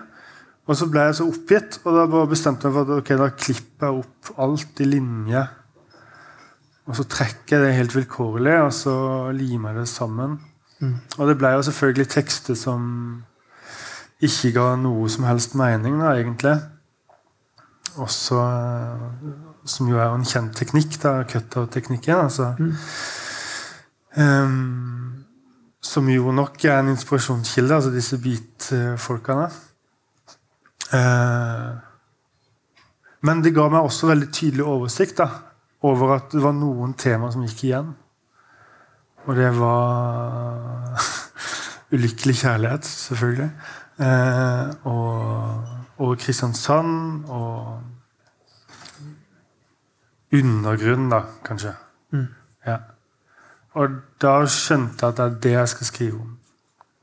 Og 0.67 0.79
så 0.79 0.89
ble 0.91 1.07
jeg 1.09 1.19
så 1.19 1.27
oppgitt, 1.31 1.79
og 1.85 1.97
da 1.97 2.07
bare 2.11 2.31
bestemte 2.31 2.67
jeg 2.67 2.75
meg 2.75 2.77
for 2.77 2.93
at 2.93 3.03
okay, 3.03 3.19
da 3.21 3.29
klipper 3.35 3.89
jeg 3.89 4.03
opp 4.03 4.33
alt 4.47 4.83
i 4.83 4.89
linje. 4.91 5.43
Og 6.87 6.99
så 6.99 7.07
trekker 7.11 7.57
jeg 7.57 7.65
det 7.65 7.79
helt 7.81 7.97
vilkårlig, 7.97 8.55
og 8.63 8.73
så 8.75 8.97
limer 9.35 9.75
jeg 9.75 9.87
det 9.87 9.91
sammen. 9.91 10.39
Mm. 10.81 10.97
Og 11.19 11.29
det 11.29 11.39
ble 11.41 11.55
jo 11.57 11.65
selvfølgelig 11.67 12.09
tekster 12.13 12.59
som 12.59 12.83
ikke 14.25 14.53
ga 14.57 14.71
noe 14.81 15.09
som 15.13 15.27
helst 15.29 15.57
mening, 15.59 15.99
da, 16.01 16.15
egentlig. 16.17 16.57
Også, 17.97 18.41
som 19.65 19.89
jo 19.89 20.01
er 20.01 20.13
en 20.13 20.27
kjent 20.29 20.57
teknikk, 20.57 20.99
da, 21.03 21.19
cutout-teknikken. 21.29 22.27
Altså. 22.27 22.53
Mm. 22.59 22.75
Um, 24.17 25.25
som 25.85 26.09
jo 26.09 26.33
nok 26.33 26.65
er 26.65 26.81
en 26.81 26.93
inspirasjonskilde, 26.93 27.75
altså 27.75 27.93
disse 27.95 28.19
beat-folkene. 28.21 29.51
Uh, 30.93 31.77
men 33.27 33.43
det 33.43 33.55
ga 33.57 33.67
meg 33.73 33.85
også 33.85 34.11
veldig 34.11 34.29
tydelig 34.33 34.65
oversikt 34.65 35.21
da, 35.21 35.29
over 35.87 36.17
at 36.17 36.33
det 36.33 36.43
var 36.45 36.55
noen 36.57 36.95
temaer 36.99 37.35
som 37.35 37.45
gikk 37.47 37.65
igjen. 37.69 37.95
Og 39.27 39.37
det 39.37 39.51
var 39.59 41.03
ulykkelig 41.95 42.37
kjærlighet, 42.41 42.85
selvfølgelig. 42.85 43.51
Eh, 43.99 44.69
og, 44.87 45.69
og 45.99 46.19
Kristiansand 46.19 47.25
og 47.33 47.83
undergrunn, 50.33 51.09
da, 51.11 51.23
kanskje. 51.45 51.73
Mm. 52.13 52.27
Ja. 52.67 52.77
Og 53.77 53.99
da 54.23 54.35
skjønte 54.49 55.03
jeg 55.03 55.15
at 55.15 55.19
det 55.19 55.25
er 55.27 55.41
det 55.47 55.55
jeg 55.57 55.73
skal 55.75 55.91
skrive 55.91 56.21
om. 56.21 56.37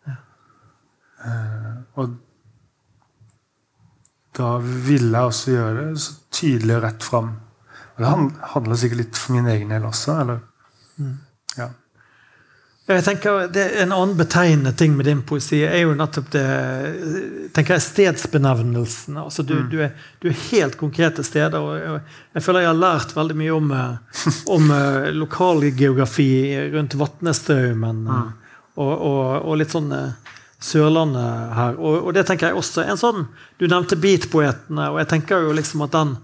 Ja. 0.08 0.15
Eh, 1.25 1.75
og 2.00 2.15
da 4.38 4.56
ville 4.63 5.18
jeg 5.18 5.30
også 5.34 5.51
gjøre 5.51 5.75
det 5.92 6.00
så 6.01 6.15
tydelig 6.34 6.77
og 6.77 6.84
rett 6.88 7.03
fram. 7.06 7.36
Og 7.94 8.01
det 8.01 8.15
handler 8.56 8.80
sikkert 8.80 9.03
litt 9.03 9.20
for 9.20 9.36
min 9.36 9.51
egen 9.51 9.70
del 9.75 9.86
også. 9.86 10.20
eller? 10.24 10.39
Mm. 10.98 11.18
Jeg 12.84 13.04
tenker 13.06 13.46
det 13.54 13.62
er 13.63 13.86
En 13.86 13.94
annen 13.96 14.18
betegnende 14.20 14.74
ting 14.75 14.98
med 14.98 15.08
din 15.08 15.22
poesi 15.24 15.62
er 15.63 15.86
jo 15.86 15.94
nettopp 15.96 16.34
det 16.34 16.48
tenker 17.56 17.78
jeg, 17.78 17.86
stedsbenevnelsene. 17.86 19.24
Altså 19.24 19.44
du, 19.46 19.54
mm. 19.62 19.70
du, 19.72 19.78
er, 19.86 19.92
du, 20.20 20.28
er, 20.32 20.40
helt 20.50 20.75
konkrete 20.80 21.24
steder. 21.24 21.60
og 21.60 21.78
jeg, 21.78 22.02
jeg, 22.34 22.44
føler 22.44 22.66
jeg 22.66 22.72
har 22.72 22.82
lært 22.82 23.16
veldig 23.16 23.38
mye 23.40 23.54
om, 23.56 23.72
eh, 23.78 24.25
om 24.58 24.74
eh, 24.74 25.10
lokalgeografi 25.16 26.32
rundt 26.74 26.98
Vatnestraumen. 27.00 28.04
Mm. 28.10 28.32
Og, 28.74 28.92
og, 28.92 29.24
og, 29.44 29.56
litt 29.62 29.74
sånn 29.75 29.94
eh, 29.94 30.34
Sørlandet 30.63 31.56
her. 31.60 31.78
Og, 31.78 32.08
og, 32.08 32.12
det 32.18 32.25
tenker 32.28 32.50
jeg 32.50 32.58
også 32.58 32.86
en 32.88 33.00
sånn 33.00 33.25
Du 33.60 33.66
nevnte 33.68 34.00
beatpoetene, 34.00 34.90
og 34.94 35.02
jeg 35.02 35.10
tenker 35.12 35.44
jo 35.44 35.56
liksom 35.56 35.84
at 35.86 35.94
den 35.94 36.16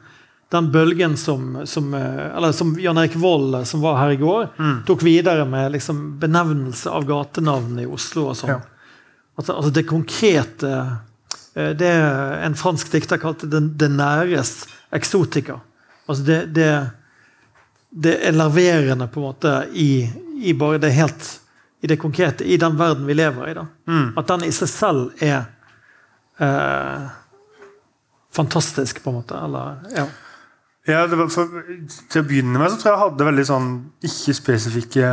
den 0.49 0.71
bølgen 0.71 1.17
som, 1.17 1.67
som, 1.67 1.93
eh, 1.93 2.35
eller 2.37 2.51
som 2.51 2.79
Jan 2.79 2.97
Erik 2.97 3.15
Vold, 3.15 3.55
eh, 3.55 3.63
som 3.63 3.81
var 3.81 3.97
her 3.97 4.09
i 4.09 4.15
går, 4.15 4.47
mm. 4.59 4.77
tok 4.85 5.03
videre 5.03 5.45
med 5.45 5.71
liksom 5.71 6.19
benevnelse 6.19 6.89
av 6.89 7.05
gatenavn 7.05 7.79
i 7.79 7.85
Oslo 7.85 8.29
og 8.31 8.37
sånn. 8.37 8.55
Ja. 8.55 8.61
Altså, 9.37 9.53
altså, 9.53 9.71
det 9.71 9.85
konkrete 9.87 10.71
eh, 11.53 11.69
Det 11.77 11.91
en 12.43 12.55
fransk 12.55 12.91
dikter 12.91 13.21
kalte 13.21 13.47
det, 13.47 13.61
det 13.79 13.91
næres 13.93 14.65
eksotika. 14.91 15.59
Altså 16.09 16.23
det, 16.23 16.39
det, 16.57 16.71
det 17.89 18.15
er 18.27 18.33
larverende 18.33 19.07
på 19.07 19.21
en 19.21 19.27
måte 19.29 19.53
i, 19.73 20.09
i, 20.41 20.53
bare 20.57 20.81
det 20.81 20.95
helt 20.97 21.29
i 21.81 21.87
det 21.87 21.97
konkrete, 22.01 22.43
i 22.43 22.57
den 22.57 22.77
verden 22.77 23.05
vi 23.05 23.13
lever 23.13 23.51
i. 23.51 23.53
da. 23.53 23.67
Mm. 23.87 24.17
At 24.17 24.27
den 24.27 24.43
i 24.43 24.51
seg 24.51 24.71
selv 24.71 25.23
er 25.23 25.45
eh, 26.41 27.05
fantastisk, 28.35 29.03
på 29.03 29.13
en 29.13 29.19
måte. 29.21 29.37
Eller, 29.37 29.77
ja. 29.95 30.07
Ja, 30.87 31.03
for, 31.11 31.49
Til 32.09 32.21
å 32.21 32.25
begynne 32.25 32.59
med 32.59 32.71
så 32.71 32.77
tror 32.79 32.89
jeg 32.89 32.95
jeg 32.95 33.03
hadde 33.03 33.25
veldig 33.27 33.45
sånn 33.49 33.71
ikke-spesifikke 34.07 35.09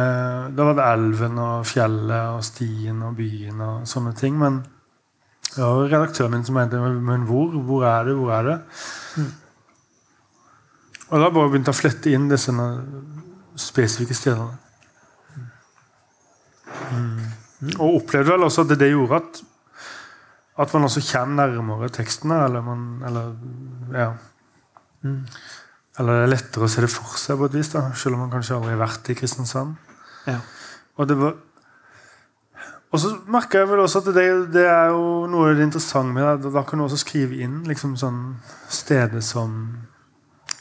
Da 0.54 0.66
var 0.68 0.76
det 0.78 0.84
elven 0.92 1.40
og 1.42 1.66
fjellet 1.68 2.36
og 2.36 2.44
stien 2.46 3.02
og 3.04 3.16
byen 3.18 3.64
og 3.64 3.88
sånne 3.90 4.14
ting. 4.18 4.38
Men 4.40 4.60
det 5.48 5.64
var 5.64 5.88
redaktøren 5.88 6.36
min 6.36 6.46
som 6.46 6.58
mente 6.58 6.78
Men 6.78 7.26
hvor? 7.28 7.50
Hvor 7.66 7.88
er 7.88 8.06
det? 8.08 8.14
Hvor 8.20 8.36
er 8.36 8.46
det? 8.50 8.60
Mm. 9.16 9.34
Og 11.06 11.20
da 11.22 11.30
bare 11.30 11.50
begynte 11.50 11.70
jeg 11.70 11.76
å 11.76 11.80
flette 11.80 12.14
inn 12.14 12.30
disse 12.30 12.54
spesifikke 13.56 14.16
stedene. 14.16 14.56
Mm. 16.92 17.20
Og 17.78 18.00
opplevde 18.00 18.34
vel 18.34 18.46
også 18.46 18.64
at 18.64 18.72
det, 18.72 18.80
det 18.82 18.94
gjorde 18.94 19.20
at 19.22 19.44
at 20.56 20.72
man 20.72 20.86
også 20.88 21.02
kommer 21.12 21.46
nærmere 21.46 21.88
tekstene. 21.92 22.44
Eller 22.44 22.62
man 22.64 23.02
eller, 23.06 23.34
ja. 23.92 24.10
Mm. 25.06 25.40
Eller 25.96 26.20
det 26.20 26.26
er 26.26 26.32
lettere 26.34 26.66
å 26.66 26.70
se 26.70 26.84
det 26.84 26.92
for 26.92 27.16
seg, 27.20 27.38
på 27.40 27.48
et 27.48 27.56
vis, 27.56 27.72
da, 27.72 27.86
selv 27.96 28.18
om 28.18 28.26
man 28.26 28.32
kanskje 28.34 28.58
aldri 28.58 28.74
har 28.74 28.82
vært 28.82 29.10
i 29.12 29.16
Kristiansand. 29.16 29.76
Ja. 30.26 30.40
Og 30.96 31.08
det 31.08 31.16
var 31.20 31.36
og 32.94 33.00
så 33.02 33.10
merker 33.28 33.60
jeg 33.60 33.68
vel 33.68 33.82
også 33.82 34.00
at 34.00 34.06
det, 34.14 34.24
det, 34.54 34.62
er 34.70 34.92
jo 34.94 35.26
noe 35.28 35.50
av 35.50 35.58
det 35.58 35.66
interessante 35.66 36.14
med 36.14 36.44
det. 36.44 36.52
Da 36.54 36.62
kan 36.64 36.78
du 36.78 36.86
også 36.86 37.00
skrive 37.02 37.42
inn 37.44 37.58
liksom 37.66 37.96
sånn 37.98 38.20
steder 38.72 39.20
som 39.26 39.56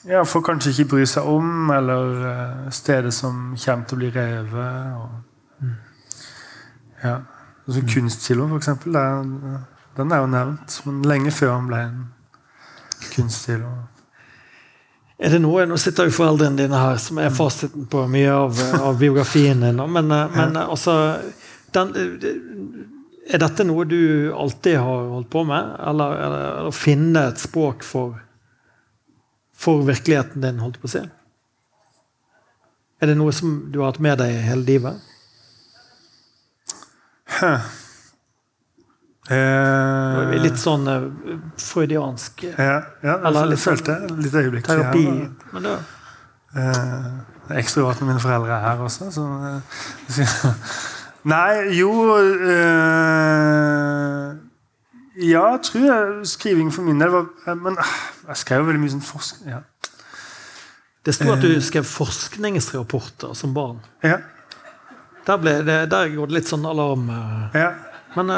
ja, 0.10 0.24
folk 0.28 0.48
kanskje 0.50 0.74
ikke 0.74 0.90
bryr 0.96 1.08
seg 1.10 1.30
om, 1.30 1.70
eller 1.74 2.26
uh, 2.26 2.66
steder 2.74 3.14
som 3.14 3.54
kommer 3.62 3.88
til 3.88 3.98
å 3.98 4.02
bli 4.02 4.10
revet. 4.14 5.00
Og, 5.00 5.70
ja. 7.06 7.16
Altså, 7.66 7.82
mm. 7.82 7.90
Kunstkiloen, 7.94 8.52
for 8.52 8.62
eksempel. 8.62 9.00
Den, 9.00 9.64
den 9.96 10.12
er 10.12 10.22
jo 10.26 10.30
nevnt, 10.34 10.80
men 10.90 11.02
lenge 11.08 11.34
før 11.34 11.56
han 11.56 11.70
ble 11.72 11.82
en 11.88 12.04
kunstkilo. 13.14 13.72
Er 15.18 15.32
det 15.32 15.40
noe, 15.40 15.64
Nå 15.68 15.78
sitter 15.80 16.10
jo 16.10 16.16
foreldrene 16.16 16.60
dine 16.60 16.80
her, 16.80 16.98
som 17.00 17.20
er 17.24 17.32
fasiten 17.34 17.88
på 17.92 18.04
mye 18.12 18.32
av, 18.36 18.60
av 18.82 19.00
biografien 19.00 19.64
din. 19.64 19.80
Men, 19.80 20.12
men 20.12 20.60
altså 20.60 20.96
den, 21.76 21.94
Er 23.26 23.42
dette 23.42 23.66
noe 23.66 23.88
du 23.90 24.34
alltid 24.36 24.78
har 24.78 25.08
holdt 25.14 25.32
på 25.32 25.46
med? 25.48 25.72
Eller, 25.88 26.20
eller 26.28 26.68
å 26.70 26.74
finne 26.76 27.30
et 27.32 27.42
språk 27.42 27.86
for, 27.88 28.20
for 29.56 29.86
virkeligheten 29.88 30.44
din, 30.44 30.60
holdt 30.64 30.82
på 30.84 30.92
å 30.92 30.96
si? 30.98 31.06
Er 33.02 33.12
det 33.12 33.18
noe 33.20 33.32
som 33.36 33.58
du 33.72 33.80
har 33.82 33.94
hatt 33.94 34.04
med 34.04 34.20
deg 34.20 34.36
hele 34.46 34.68
livet? 34.68 35.10
Huh. 37.40 37.64
Eh, 39.26 40.34
litt 40.38 40.60
sånn 40.62 40.84
uh, 40.86 41.06
freudiansk 41.58 42.44
Ja, 42.46 42.76
ja 43.02 43.16
eller 43.26 43.48
litt, 43.50 43.62
følte 43.64 43.96
jeg 43.96 44.18
litt 44.22 44.36
øyeblikk. 44.38 44.68
Terapi. 44.68 45.06
Ja, 45.08 45.30
men 45.56 45.66
det, 45.66 45.72
eh, 46.54 47.08
det 47.48 47.64
er 47.64 47.72
når 47.74 48.04
mine 48.06 48.22
foreldre 48.22 48.54
er 48.54 48.68
her 48.68 48.84
også. 48.86 49.08
Så, 49.16 49.26
uh, 49.26 50.52
nei, 51.34 51.74
jo 51.74 51.90
Ja, 55.16 55.42
jeg 55.56 55.64
tror 55.72 55.88
jeg, 55.88 56.30
skriving 56.30 56.70
for 56.76 56.86
min 56.86 57.02
del 57.02 57.10
var 57.10 57.56
Men 57.64 57.80
jeg 57.80 58.42
skrev 58.44 58.68
veldig 58.68 58.84
mye 58.84 58.94
sånn 58.94 59.06
forskning. 59.10 59.56
Ja. 59.56 59.64
Det 61.06 61.18
sto 61.18 61.34
at 61.34 61.42
du 61.42 61.50
skrev 61.66 61.86
forskningsrapporter 61.90 63.34
som 63.34 63.58
barn. 63.58 63.82
Ja. 64.06 64.20
Der, 65.26 65.42
ble 65.42 65.60
det, 65.66 65.82
der 65.90 66.14
går 66.14 66.30
det 66.30 66.42
litt 66.44 66.50
sånn 66.50 66.66
alarm. 66.70 67.10
Ja. 67.58 67.72
Men 68.14 68.30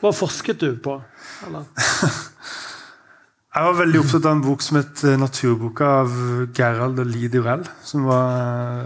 hva 0.00 0.12
forsket 0.14 0.60
du 0.62 0.72
på? 0.82 0.98
Eller? 1.46 1.68
Jeg 3.58 3.64
var 3.64 3.78
veldig 3.80 4.00
opptatt 4.02 4.26
av 4.28 4.36
en 4.36 4.42
bok 4.44 4.62
som 4.62 4.76
het 4.78 5.00
eh, 5.02 5.16
'Naturboka' 5.18 5.86
av 6.04 6.12
Gerald 6.54 7.00
og 7.02 7.08
Lee 7.08 7.30
Durell. 7.32 7.64
Som 7.82 8.04
var 8.06 8.28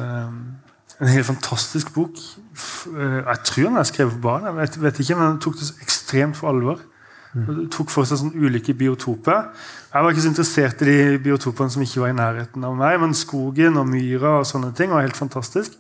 eh, 0.01 0.31
en 1.03 1.11
helt 1.13 1.27
fantastisk 1.27 1.93
bok. 1.93 2.17
Eh, 2.17 3.19
jeg 3.27 3.39
tror 3.45 3.69
den 3.69 3.77
er 3.77 3.89
skrevet 3.89 4.15
for 4.15 4.23
barn, 4.23 4.47
jeg 4.49 4.57
vet, 4.57 4.79
vet, 4.83 5.01
ikke, 5.03 5.19
men 5.19 5.27
den 5.27 5.43
tok 5.45 5.59
det 5.59 5.69
så 5.69 5.75
ekstremt 5.83 6.39
for 6.39 6.53
alvor. 6.55 6.81
Han 7.33 7.69
tok 7.73 7.89
for 7.89 8.05
seg 8.05 8.21
sånn 8.21 8.35
ulike 8.37 8.75
biotoper. 8.77 9.47
Jeg 9.89 10.05
var 10.05 10.13
ikke 10.13 10.25
så 10.25 10.33
interessert 10.33 10.83
i 10.85 10.89
de 10.89 11.21
biotopene 11.25 11.73
som 11.73 11.85
ikke 11.85 12.03
var 12.03 12.13
i 12.13 12.17
nærheten 12.19 12.67
av 12.69 12.75
meg, 12.77 12.99
men 13.01 13.17
skogen 13.17 13.79
og 13.81 13.89
myra 13.89 14.39
og 14.43 14.49
sånne 14.49 14.73
ting 14.77 14.93
var 14.93 15.07
helt 15.07 15.17
fantastisk. 15.17 15.79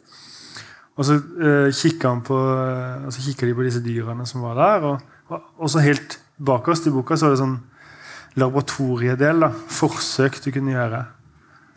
Og 0.97 1.07
så 1.09 1.19
uh, 1.21 1.69
kikka 1.73 2.09
han 2.09 2.23
de 2.25 3.55
på 3.57 3.67
disse 3.67 3.85
dyrene 3.85 4.25
som 4.29 4.45
var 4.45 4.57
der. 4.57 4.89
Og, 4.89 5.12
og, 5.31 5.69
så 5.71 5.83
helt 5.85 6.19
bakerst 6.43 6.89
i 6.89 6.93
boka 6.95 7.17
så 7.17 7.29
var 7.29 7.37
det 7.37 7.43
sånn 7.43 7.59
laboratoriedel. 8.41 9.45
da, 9.45 9.53
Forsøk 9.53 10.41
du 10.45 10.51
kunne 10.55 10.75
gjøre. 10.75 11.05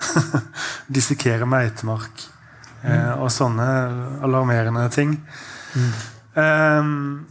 Dissekere 0.96 1.48
meitemark. 1.50 2.26
Eh, 2.86 3.14
og 3.18 3.32
sånne 3.34 3.68
alarmerende 4.26 4.86
ting. 4.94 5.16
Um, 6.36 7.26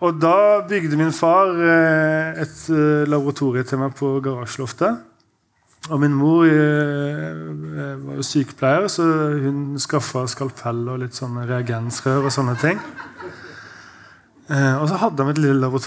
og 0.00 0.18
da 0.20 0.60
bygde 0.68 0.98
min 0.98 1.12
far 1.14 1.52
eh, 1.60 2.40
et 2.42 2.66
laboratorie 3.08 3.64
til 3.68 3.80
meg 3.82 3.94
på 3.98 4.16
garasjeloftet. 4.24 5.06
Og 5.88 6.00
min 6.02 6.12
mor 6.12 6.44
eh, 6.44 7.96
var 8.04 8.18
jo 8.18 8.24
sykepleier, 8.26 8.86
så 8.92 9.04
hun 9.40 9.78
skaffa 9.80 10.26
skalpell 10.28 10.84
og 10.92 11.00
litt 11.02 11.16
sånne 11.16 11.46
reagensrør 11.48 12.28
og 12.28 12.34
sånne 12.34 12.56
ting. 12.60 12.82
Eh, 14.50 14.76
og 14.82 14.88
så 14.90 14.98
hadde 14.98 15.22
han 15.22 15.30
et 15.30 15.38
lille 15.38 15.68
og, 15.70 15.78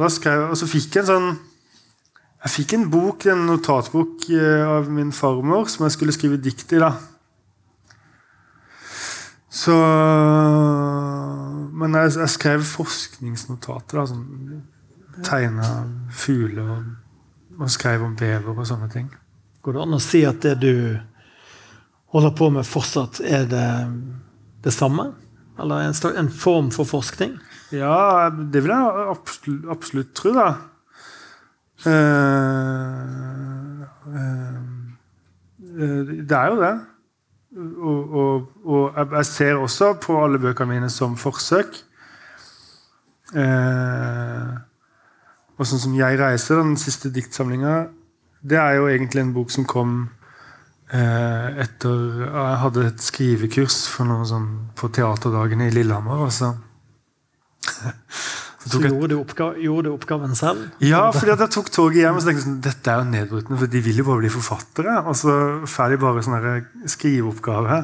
da 0.00 0.08
skrev, 0.08 0.46
og 0.48 0.56
så 0.56 0.68
fikk 0.70 0.96
jeg 0.96 1.04
en 1.04 1.10
sånn 1.10 1.28
Jeg 2.46 2.52
fikk 2.54 2.72
en 2.76 2.86
bok, 2.92 3.26
en 3.26 3.42
notatbok 3.48 4.28
eh, 4.30 4.62
av 4.64 4.88
min 4.92 5.10
farmor 5.12 5.66
som 5.68 5.84
jeg 5.84 5.96
skulle 5.96 6.14
skrive 6.14 6.38
dikt 6.40 6.72
i. 6.72 6.80
da. 6.80 6.94
Så 9.50 9.74
Men 11.76 11.96
jeg, 11.98 12.14
jeg 12.22 12.32
skrev 12.32 12.64
forskningsnotater. 12.70 13.98
da, 13.98 14.06
sånn, 14.12 14.62
Tegna 15.24 15.68
fugler 16.12 16.72
og, 16.74 16.88
og 17.58 17.70
skrev 17.72 18.04
om 18.04 18.16
bever 18.16 18.52
og 18.52 18.66
sånne 18.68 18.88
ting. 18.92 19.10
Går 19.64 19.76
det 19.76 19.82
an 19.82 19.96
å 19.96 20.00
si 20.00 20.20
at 20.28 20.42
det 20.44 20.58
du 20.60 20.74
holder 22.12 22.34
på 22.36 22.50
med, 22.52 22.68
fortsatt 22.68 23.20
er 23.24 23.48
det 23.48 23.68
det 24.64 24.72
samme? 24.76 25.08
Eller 25.58 25.88
en, 25.88 25.96
en 26.20 26.28
form 26.30 26.68
for 26.70 26.88
forskning? 26.88 27.38
Ja, 27.74 28.30
det 28.30 28.62
vil 28.62 28.70
jeg 28.70 29.06
absolutt, 29.10 29.64
absolutt 29.70 30.12
tro, 30.14 30.32
da. 30.36 30.48
Uh, 31.86 33.82
eh, 34.16 34.60
det 36.22 36.36
er 36.36 36.52
jo 36.52 36.60
det. 36.62 36.74
Og, 37.56 38.14
og, 38.14 38.52
og 38.64 39.14
jeg- 39.16 39.26
ser 39.26 39.54
også 39.56 39.92
på 40.00 40.24
alle 40.24 40.38
bøkene 40.38 40.74
mine 40.74 40.90
som 40.90 41.16
forsøk. 41.16 41.82
Uh, 43.34 44.54
og 45.58 45.66
sånn 45.66 45.80
som 45.80 45.94
'Jeg 45.94 46.18
reiser', 46.20 46.62
den 46.62 46.76
siste 46.76 47.10
diktsamlinga, 47.10 47.88
det 48.42 48.58
er 48.58 48.72
jo 48.76 48.86
egentlig 48.86 49.20
en 49.20 49.34
bok 49.34 49.50
som 49.50 49.64
kom 49.64 50.10
etter 50.92 52.22
Jeg 52.22 52.58
hadde 52.58 52.86
et 52.86 53.00
skrivekurs 53.02 53.88
for 53.88 54.04
noe 54.04 54.24
sånn 54.24 54.70
på 54.76 54.86
Teaterdagen 54.88 55.60
i 55.60 55.70
Lillehammer. 55.70 56.22
og 56.22 56.30
så 56.32 56.54
Så 58.66 58.80
gjorde 58.82 59.12
du, 59.12 59.20
oppga 59.20 59.52
gjorde 59.62 59.86
du 59.86 59.92
oppgaven 59.94 60.34
selv? 60.34 60.64
Ja, 60.82 61.04
fordi 61.14 61.30
at 61.36 61.42
jeg 61.44 61.54
tok 61.54 61.68
toget 61.70 62.00
hjem 62.00 62.16
og 62.18 62.22
så 62.22 62.30
tenkte 62.30 62.40
jeg 62.40 62.46
sånn, 62.48 62.62
dette 62.64 62.90
er 62.90 62.98
jo 62.98 63.08
nedbrytende, 63.12 63.58
for 63.60 63.70
de 63.70 63.82
vil 63.84 64.00
jo 64.00 64.06
bare 64.08 64.22
bli 64.24 64.30
forfattere. 64.34 64.94
Og 65.06 65.18
så 65.20 65.34
får 65.70 65.94
de 65.94 65.98
bare 66.02 66.24
sånne 66.26 66.54
skriveoppgave. 66.90 67.78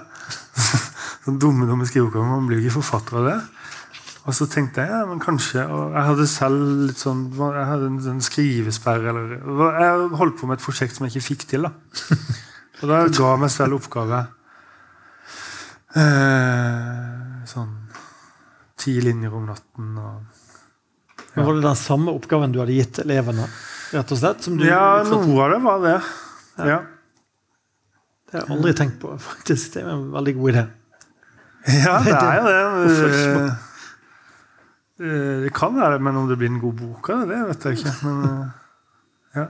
sånn 1.27 1.39
dumme, 1.43 1.69
dumme 1.71 1.87
skriveoppgave. 1.87 2.27
Man 2.27 2.49
blir 2.51 2.59
jo 2.59 2.67
ikke 2.67 2.81
forfatter 2.81 3.21
av 3.21 3.29
det. 3.31 3.37
Og 4.23 4.37
så 4.39 4.47
tenkte 4.51 4.83
jeg 4.83 4.91
ja, 4.91 5.03
men 5.07 5.19
kanskje 5.23 5.65
og 5.67 5.97
Jeg 5.97 6.07
hadde 6.07 6.25
selv 6.31 6.61
litt 6.87 7.01
sånn 7.01 7.25
Jeg 7.35 7.65
hadde 7.67 7.89
en 7.89 7.97
sånn 8.05 8.21
skrivesperre 8.23 9.11
eller 9.11 9.33
Jeg 9.35 10.05
holdt 10.21 10.37
på 10.39 10.47
med 10.47 10.61
et 10.61 10.63
prosjekt 10.63 10.95
som 10.95 11.09
jeg 11.09 11.17
ikke 11.17 11.27
fikk 11.33 11.47
til. 11.51 11.67
da 11.67 11.73
Og 12.83 12.85
da 12.91 13.01
ga 13.07 13.33
jeg 13.33 13.43
meg 13.43 13.51
selv 13.55 13.79
oppgave. 13.79 14.25
Eh, 15.99 17.43
sånn 17.51 17.82
ti 18.83 18.97
linjer 19.05 19.35
om 19.38 19.47
natten 19.49 19.92
og 20.03 20.40
Men 21.33 21.47
Var 21.47 21.55
det 21.57 21.62
den 21.64 21.79
samme 21.81 22.12
oppgaven 22.12 22.53
du 22.53 22.59
hadde 22.61 22.75
gitt 22.77 22.99
elevene? 23.01 23.47
rett 23.92 24.12
og 24.12 24.18
slett? 24.18 24.42
Som 24.45 24.57
du 24.59 24.66
Ja, 24.66 25.03
noe 25.09 25.45
av 25.45 25.51
det 25.53 25.61
var 25.64 25.79
det. 25.85 25.99
Ja. 26.59 26.79
Det 28.29 28.38
har 28.38 28.47
jeg 28.47 28.57
aldri 28.57 28.73
tenkt 28.77 28.99
på, 29.03 29.12
faktisk. 29.31 29.75
Det 29.75 29.83
er 29.85 29.90
en 29.92 30.07
veldig 30.14 30.35
god 30.38 30.55
idé. 30.55 30.64
Ja, 31.83 31.99
det 32.03 32.16
er 32.16 32.35
jo 32.40 32.45
det. 32.49 33.51
Eh, 35.03 35.09
eh, 35.09 35.37
Det 35.42 35.53
kan 35.57 35.75
være 35.75 35.97
det, 35.97 36.03
men 36.05 36.16
om 36.21 36.27
det 36.29 36.37
blir 36.38 36.51
en 36.53 36.61
god 36.61 36.75
bok 36.79 37.09
av 37.11 37.23
det, 37.23 37.29
det 37.33 37.47
vet 37.49 37.64
jeg 37.66 37.73
ikke. 37.81 37.95
Men 38.07 38.16
eh, 38.29 38.47
ja. 39.40 39.47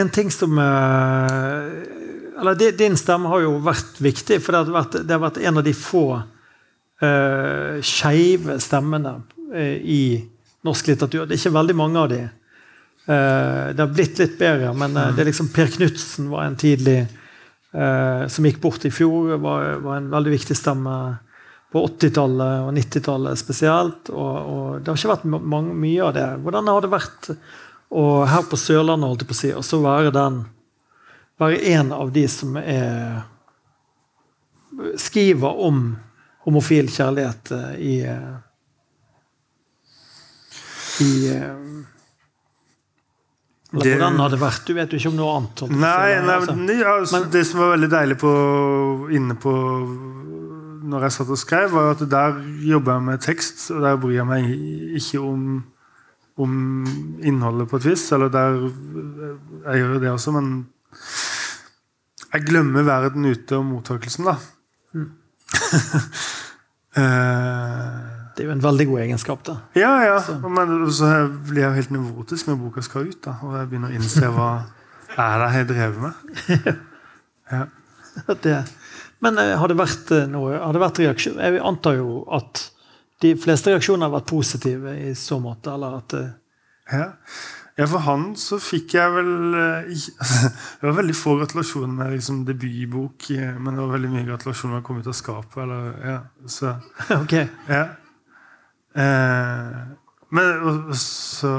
En 0.00 0.08
ting 0.14 0.30
som 0.30 0.58
Eller 2.40 2.54
din 2.78 2.96
stemme 2.96 3.28
har 3.30 3.40
jo 3.44 3.58
vært 3.62 4.00
viktig, 4.02 4.40
for 4.42 4.52
det 4.54 4.58
har 4.64 4.74
vært, 4.74 4.92
det 5.06 5.14
har 5.14 5.22
vært 5.22 5.40
en 5.44 5.60
av 5.60 5.64
de 5.66 5.74
få 5.76 6.04
uh, 7.02 7.80
skeive 7.84 8.58
stemmene 8.62 9.16
eh, 9.54 9.78
i 9.80 10.02
norsk 10.66 10.92
litteratur. 10.92 11.24
Det 11.26 11.36
er 11.36 11.40
ikke 11.40 11.58
veldig 11.58 11.76
mange 11.78 12.02
av 12.02 12.12
de. 12.12 12.20
Eh, 13.10 13.74
det 13.74 13.82
har 13.82 13.94
blitt 13.94 14.20
litt 14.20 14.36
bedre, 14.38 14.74
men 14.76 14.96
eh, 14.96 15.14
det 15.16 15.24
er 15.24 15.30
liksom 15.30 15.48
Per 15.54 15.72
Knutsen 15.72 16.28
var 16.30 16.44
en 16.44 16.58
tidlig 16.60 16.98
eh, 17.00 18.26
Som 18.28 18.46
gikk 18.46 18.60
bort 18.62 18.84
i 18.84 18.92
fjor, 18.92 19.32
var, 19.40 19.80
var 19.82 19.96
en 19.96 20.10
veldig 20.12 20.34
viktig 20.36 20.56
stemme 20.58 20.94
på 21.70 21.82
80-tallet 21.86 22.66
og 22.66 22.70
90-tallet 22.76 23.40
spesielt. 23.40 24.12
Og, 24.12 24.36
og 24.52 24.68
det 24.78 24.92
har 24.92 25.00
ikke 25.00 25.14
vært 25.14 25.26
mange, 25.30 25.74
mye 25.74 26.06
av 26.06 26.14
det. 26.16 26.28
Hvordan 26.44 26.70
har 26.70 26.84
det 26.84 26.92
vært 26.92 27.32
og 27.90 28.28
her 28.30 28.44
på 28.46 28.58
Sørlandet, 28.58 29.08
holdt 29.10 29.24
jeg 29.24 29.30
på 29.30 29.34
å 29.34 29.40
si, 29.40 29.48
og 29.58 29.66
så 29.66 29.80
være 29.82 30.14
den 30.14 30.44
Være 31.40 31.56
en 31.72 31.88
av 31.96 32.10
de 32.14 32.22
som 32.30 32.54
er 32.60 33.24
Skriver 35.00 35.62
om 35.66 35.80
homofil 36.46 36.88
kjærlighet 36.90 37.50
eh, 37.56 37.74
i 37.80 37.94
eh, 38.08 38.36
I 41.00 41.10
eh, 41.34 41.56
eller 43.72 43.84
Det- 43.84 43.92
Hvordan 44.00 44.16
har 44.18 44.28
det 44.32 44.40
vært? 44.40 44.64
Du 44.66 44.74
vet 44.74 44.90
jo 44.92 44.98
ikke 44.98 45.08
om 45.12 45.16
noe 45.16 45.34
annet. 45.36 45.58
si, 45.58 45.66
Nei, 45.70 46.20
nei 46.26 46.34
altså. 46.34 46.54
men, 46.56 46.78
ja, 46.80 46.94
altså, 46.98 47.20
Men- 47.20 47.30
det 47.30 47.46
som 47.46 47.60
var 47.60 47.76
veldig 47.76 47.90
deilig 47.90 48.16
på, 48.18 48.32
inne 49.14 49.34
på 49.38 49.52
når 50.90 51.02
jeg 51.06 51.12
satt 51.12 51.28
og 51.30 51.38
skrev, 51.38 51.70
var 51.70 51.90
at 51.92 52.02
der 52.10 52.40
jobber 52.66 52.92
jeg 52.96 53.02
med 53.02 53.20
tekst, 53.20 53.70
og 53.70 53.82
der 53.82 53.96
bryr 53.96 54.16
jeg 54.16 54.26
meg 54.26 54.48
ikke 54.98 55.20
om, 55.22 55.64
om 56.36 57.20
innholdet 57.22 57.68
på 57.70 57.76
et 57.76 57.84
vis. 57.92 58.10
Eller 58.12 58.28
der 58.28 58.58
Jeg 59.70 59.78
gjør 59.84 60.00
det 60.00 60.10
også, 60.10 60.32
men 60.32 60.66
jeg 62.32 62.42
glemmer 62.46 62.82
verden 62.82 63.24
ute 63.24 63.52
og 63.56 63.64
mottakelsen, 63.66 64.24
da. 64.24 64.34
Mm. 64.94 65.12
Eh, 66.90 67.98
Det 68.34 68.42
er 68.42 68.48
jo 68.48 68.52
en 68.54 68.62
veldig 68.62 68.86
god 68.88 69.00
egenskap. 69.04 69.42
da. 69.46 69.54
ja, 69.78 69.90
ja. 70.04 70.16
Så. 70.26 70.34
Men 70.48 70.90
så 70.90 71.10
blir 71.46 71.62
jeg 71.62 71.68
jo 71.70 71.76
helt 71.76 71.90
nevrotisk 71.94 72.48
når 72.48 72.56
boka 72.64 72.82
skal 72.82 73.06
ut. 73.10 73.20
da, 73.24 73.36
Og 73.46 73.54
jeg 73.58 73.68
begynner 73.70 73.92
å 73.92 73.94
innse 73.98 74.30
hva 74.34 74.48
er 75.16 75.38
det 75.44 75.50
jeg 75.58 75.68
drevet 75.74 76.00
med. 76.02 76.80
Ja. 77.50 77.64
Det, 78.42 78.56
men 79.22 79.38
eh, 79.38 79.56
har 79.58 79.66
det 79.70 79.74
vært 79.78 80.10
eh, 80.14 80.26
noe 80.30 80.52
har 80.58 80.74
det 80.74 80.80
vært 80.82 80.98
reaksjon? 81.02 81.38
Jeg 81.42 81.62
antar 81.66 81.96
jo 81.98 82.20
at 82.30 82.60
de 83.22 83.32
fleste 83.38 83.70
reaksjoner 83.72 84.06
har 84.06 84.12
vært 84.14 84.28
positive 84.30 84.92
i 85.08 85.14
så 85.18 85.38
måte. 85.42 85.70
eller 85.74 85.96
at 85.98 86.14
Ja. 86.90 87.08
Ja, 87.80 87.86
for 87.88 88.04
han 88.04 88.24
så 88.36 88.58
fikk 88.60 88.92
jeg 88.98 89.12
vel 89.14 89.30
eh, 89.56 90.08
Det 90.80 90.84
var 90.84 90.98
veldig 90.98 91.16
få 91.16 91.38
gratulasjoner 91.40 91.94
med 91.94 92.12
liksom, 92.18 92.42
debutbok, 92.48 93.30
eh, 93.32 93.54
men 93.56 93.72
det 93.72 93.80
var 93.80 93.94
veldig 93.94 94.10
mye 94.12 94.26
gratulasjoner 94.28 94.74
med 94.74 94.82
å 94.82 94.86
komme 94.86 95.00
ut 95.00 95.08
av 95.08 95.16
skapet. 95.16 95.56
Eller, 95.64 95.86
ja, 96.04 96.18
så, 96.44 96.74
okay. 97.22 97.48
ja. 97.78 97.86
Eh, 99.00 99.80
men 100.30 100.92
så 100.98 101.54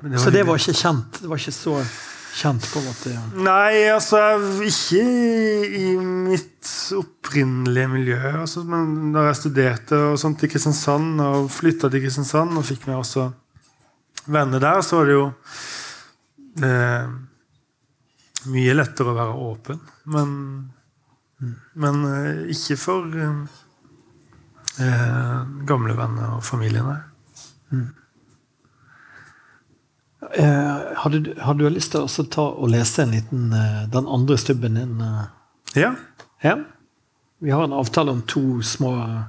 men 0.00 0.16
Så 0.16 0.30
det 0.32 0.46
var 0.48 0.56
ikke 0.56 0.72
kjent? 0.72 1.18
Det 1.20 1.28
var 1.28 1.40
ikke 1.42 1.52
så 1.52 1.74
kjent, 2.40 2.64
på 2.72 2.80
en 2.80 2.86
måte? 2.86 3.10
Ja. 3.12 3.24
Nei, 3.44 3.82
altså 3.92 4.22
ikke 4.64 5.02
i 5.76 5.90
mitt 5.98 6.70
opprinnelige 6.96 7.90
miljø. 7.90 8.20
Altså, 8.40 8.62
men 8.64 9.10
da 9.12 9.26
jeg 9.26 9.40
studerte 9.42 9.98
og 10.12 10.16
sånt 10.22 10.46
i 10.46 10.48
Kristiansand 10.48 11.20
og 11.26 11.50
flytta 11.52 11.90
til 11.92 12.06
Kristiansand 12.06 12.56
og 12.56 12.64
fikk 12.70 12.86
meg 12.88 13.02
også 13.02 13.28
venner 14.26 14.60
der, 14.62 14.80
så 14.84 15.00
er 15.02 15.08
det 15.08 15.14
jo 15.16 15.26
eh, 16.66 17.08
mye 18.50 18.74
lettere 18.76 19.12
å 19.12 19.16
være 19.18 19.38
åpen. 19.50 19.80
Men, 20.10 20.34
men 21.80 22.02
eh, 22.10 22.42
ikke 22.54 22.76
for 22.80 23.06
eh, 23.16 23.40
eh, 24.84 25.38
gamle 25.68 25.96
venner 25.98 26.36
og 26.38 26.44
familie, 26.46 26.82
nei. 26.84 27.00
Eh, 30.36 30.96
hadde, 31.00 31.18
du- 31.24 31.34
hadde 31.40 31.64
du 31.64 31.70
lyst 31.72 31.92
til 31.94 32.04
å 32.04 32.24
ta 32.28 32.42
og 32.50 32.68
lese 32.70 33.02
en 33.02 33.10
liten, 33.14 33.52
eh, 33.56 33.86
den 33.90 34.06
andre 34.06 34.36
stubben 34.38 34.74
din? 34.76 34.98
Ja. 35.74 35.94
Ja? 36.44 36.56
Vi 37.40 37.50
har 37.50 37.64
en 37.64 37.72
avtale 37.72 38.10
om 38.12 38.20
to 38.22 38.60
små 38.62 38.92
eh, 39.00 39.22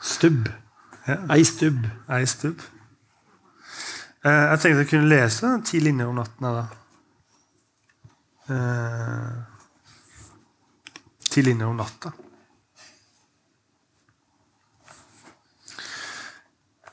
Stubb. 0.00 0.48
Ja. 1.08 1.16
Ei 1.34 1.42
stubb. 1.44 1.86
Ei 2.08 2.24
stubb. 2.26 2.60
Eh, 4.24 4.44
jeg 4.48 4.60
tenkte 4.60 4.80
jeg 4.80 4.88
kunne 4.88 5.10
lese 5.10 5.48
ti 5.68 5.80
linjer 5.84 6.08
om 6.08 6.16
natten. 6.16 6.46
da. 6.48 6.64
Eh, 8.54 9.34
ti 11.28 11.42
linjer 11.42 11.68
om 11.68 11.76
natta. 11.76 12.12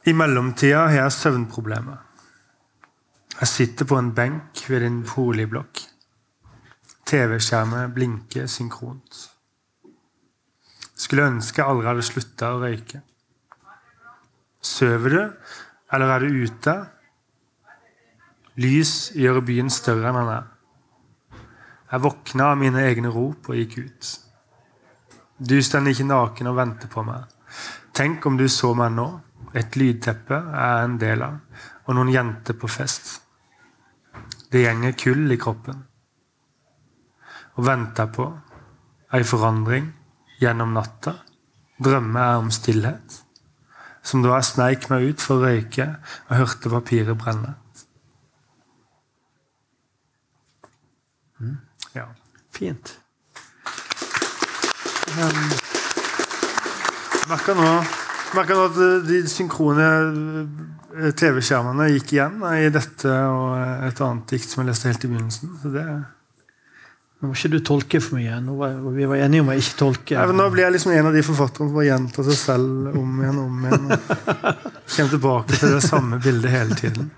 I 0.05 0.13
mellomtida 0.13 0.87
har 0.89 0.97
jeg 0.97 1.11
søvnproblemer. 1.11 1.97
Jeg 3.39 3.47
sitter 3.47 3.85
på 3.85 3.97
en 3.97 4.13
benk 4.13 4.65
ved 4.67 4.81
din 4.81 5.03
boligblokk. 5.07 5.87
TV-skjermen 7.05 7.93
blinker 7.93 8.47
synkront. 8.47 9.29
Skulle 10.95 11.29
ønske 11.31 11.61
jeg 11.61 11.69
aldri 11.69 11.87
hadde 11.87 12.03
slutta 12.03 12.51
å 12.53 12.59
røyke. 12.59 13.01
Sover 14.61 15.09
du, 15.09 15.21
eller 15.93 16.11
er 16.11 16.19
du 16.19 16.43
ute? 16.43 17.00
Lys 18.59 19.13
gjør 19.15 19.39
byen 19.47 19.69
større 19.71 20.09
enn 20.09 20.17
han 20.19 20.33
er. 20.33 20.49
Jeg 21.91 22.03
våkna 22.03 22.51
av 22.51 22.59
mine 22.59 22.83
egne 22.83 23.11
rop 23.11 23.47
og 23.51 23.55
gikk 23.55 23.77
ut. 23.79 24.09
Du 25.39 25.55
står 25.63 25.87
ikke 25.91 26.07
naken 26.07 26.51
og 26.51 26.57
venter 26.59 26.91
på 26.91 27.03
meg. 27.07 27.23
Tenk 27.95 28.25
om 28.27 28.37
du 28.39 28.47
så 28.51 28.73
meg 28.75 28.91
nå. 28.95 29.07
Et 29.55 29.75
lydteppe 29.75 30.35
er 30.35 30.83
en 30.85 30.97
del 30.99 31.23
av, 31.25 31.39
og 31.87 31.95
noen 31.97 32.11
jenter 32.13 32.55
på 32.55 32.69
fest. 32.71 33.17
Det 34.51 34.61
gjenger 34.63 34.95
kull 34.99 35.31
i 35.31 35.39
kroppen. 35.39 35.81
Og 37.55 37.65
venter 37.67 38.07
på 38.15 38.29
ei 39.11 39.23
forandring 39.27 39.89
gjennom 40.39 40.71
natta. 40.75 41.17
Drømmer 41.83 42.29
jeg 42.29 42.43
om 42.43 42.53
stillhet. 42.55 43.17
Som 44.03 44.23
da 44.23 44.37
jeg 44.37 44.49
sneik 44.51 44.87
meg 44.91 45.09
ut 45.09 45.23
for 45.23 45.39
å 45.39 45.49
røyke 45.49 45.87
og 46.29 46.37
hørte 46.37 46.71
papiret 46.71 47.19
brenne. 47.19 47.57
Fint. 52.51 52.95
Merker 57.31 57.55
nå, 57.57 57.67
merker 58.35 58.57
nå 58.57 58.63
at 58.69 58.79
eh, 58.81 58.95
de 59.07 59.19
synkrone 59.29 59.87
eh, 60.97 61.11
TV-skjermene 61.17 61.89
gikk 61.95 62.15
igjen 62.17 62.41
i 62.57 62.71
dette 62.73 63.11
og 63.11 63.85
et 63.87 64.01
annet 64.03 64.33
dikt 64.33 64.49
som 64.51 64.63
jeg 64.63 64.71
leste 64.71 64.89
helt 64.91 65.05
i 65.05 65.11
begynnelsen. 65.11 65.53
Så 65.61 65.71
det, 65.75 65.85
Nå 67.21 67.29
må 67.29 67.35
ikke 67.37 67.51
du 67.53 67.59
tolke 67.61 67.99
for 68.01 68.17
mye. 68.17 68.39
Var, 68.57 68.77
vi 68.95 69.05
var 69.05 69.19
enige 69.21 69.43
om 69.43 69.51
å 69.53 69.55
ikke 69.61 69.75
tolke. 69.77 70.15
Nei, 70.17 70.33
nå 70.39 70.47
blir 70.49 70.65
jeg 70.65 70.73
liksom 70.73 70.93
en 70.95 71.09
av 71.11 71.13
de 71.13 71.21
forfatterne 71.21 71.67
som 71.69 71.75
bare 71.75 71.85
gjentar 71.85 72.25
seg 72.25 72.39
selv 72.39 72.95
om 72.97 73.19
igjen 73.21 73.37
om 73.43 73.59
igjen. 73.67 73.83
og 73.93 74.63
Kommer 74.95 75.11
tilbake 75.11 75.59
til 75.59 75.75
det 75.75 75.83
samme 75.85 76.17
bildet 76.23 76.55
hele 76.55 76.77
tiden. 76.79 77.11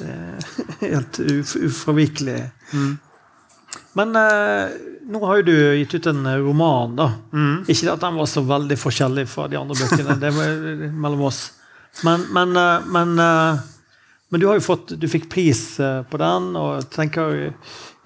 Det 0.00 0.08
er 0.16 0.48
Helt 0.80 1.20
uf 1.22 1.54
ufravikelig. 1.68 2.40
Men 3.98 4.14
eh, 4.16 4.72
nå 5.10 5.20
har 5.26 5.40
jo 5.40 5.46
du 5.50 5.56
gitt 5.78 5.94
ut 5.94 6.06
en 6.10 6.26
roman, 6.44 6.96
da. 6.98 7.08
Ikke 7.66 7.92
at 7.92 8.02
den 8.04 8.18
var 8.18 8.28
så 8.30 8.42
veldig 8.46 8.78
forskjellig 8.78 9.26
fra 9.30 9.48
de 9.50 9.58
andre 9.58 9.78
bøkene, 9.78 10.18
det 10.22 10.30
var 10.36 10.60
mellom 11.04 11.26
oss. 11.30 11.40
Men, 12.06 12.26
men, 12.30 12.56
eh, 12.56 12.86
men, 12.86 13.18
eh, 13.18 13.58
men 14.30 14.40
du 14.40 14.46
har 14.46 14.60
jo 14.60 14.62
fått 14.62 14.92
Du 14.94 15.08
fikk 15.10 15.24
pris 15.32 15.80
eh, 15.82 16.02
på 16.06 16.20
den, 16.22 16.52
og 16.54 16.86
tenker 16.94 17.50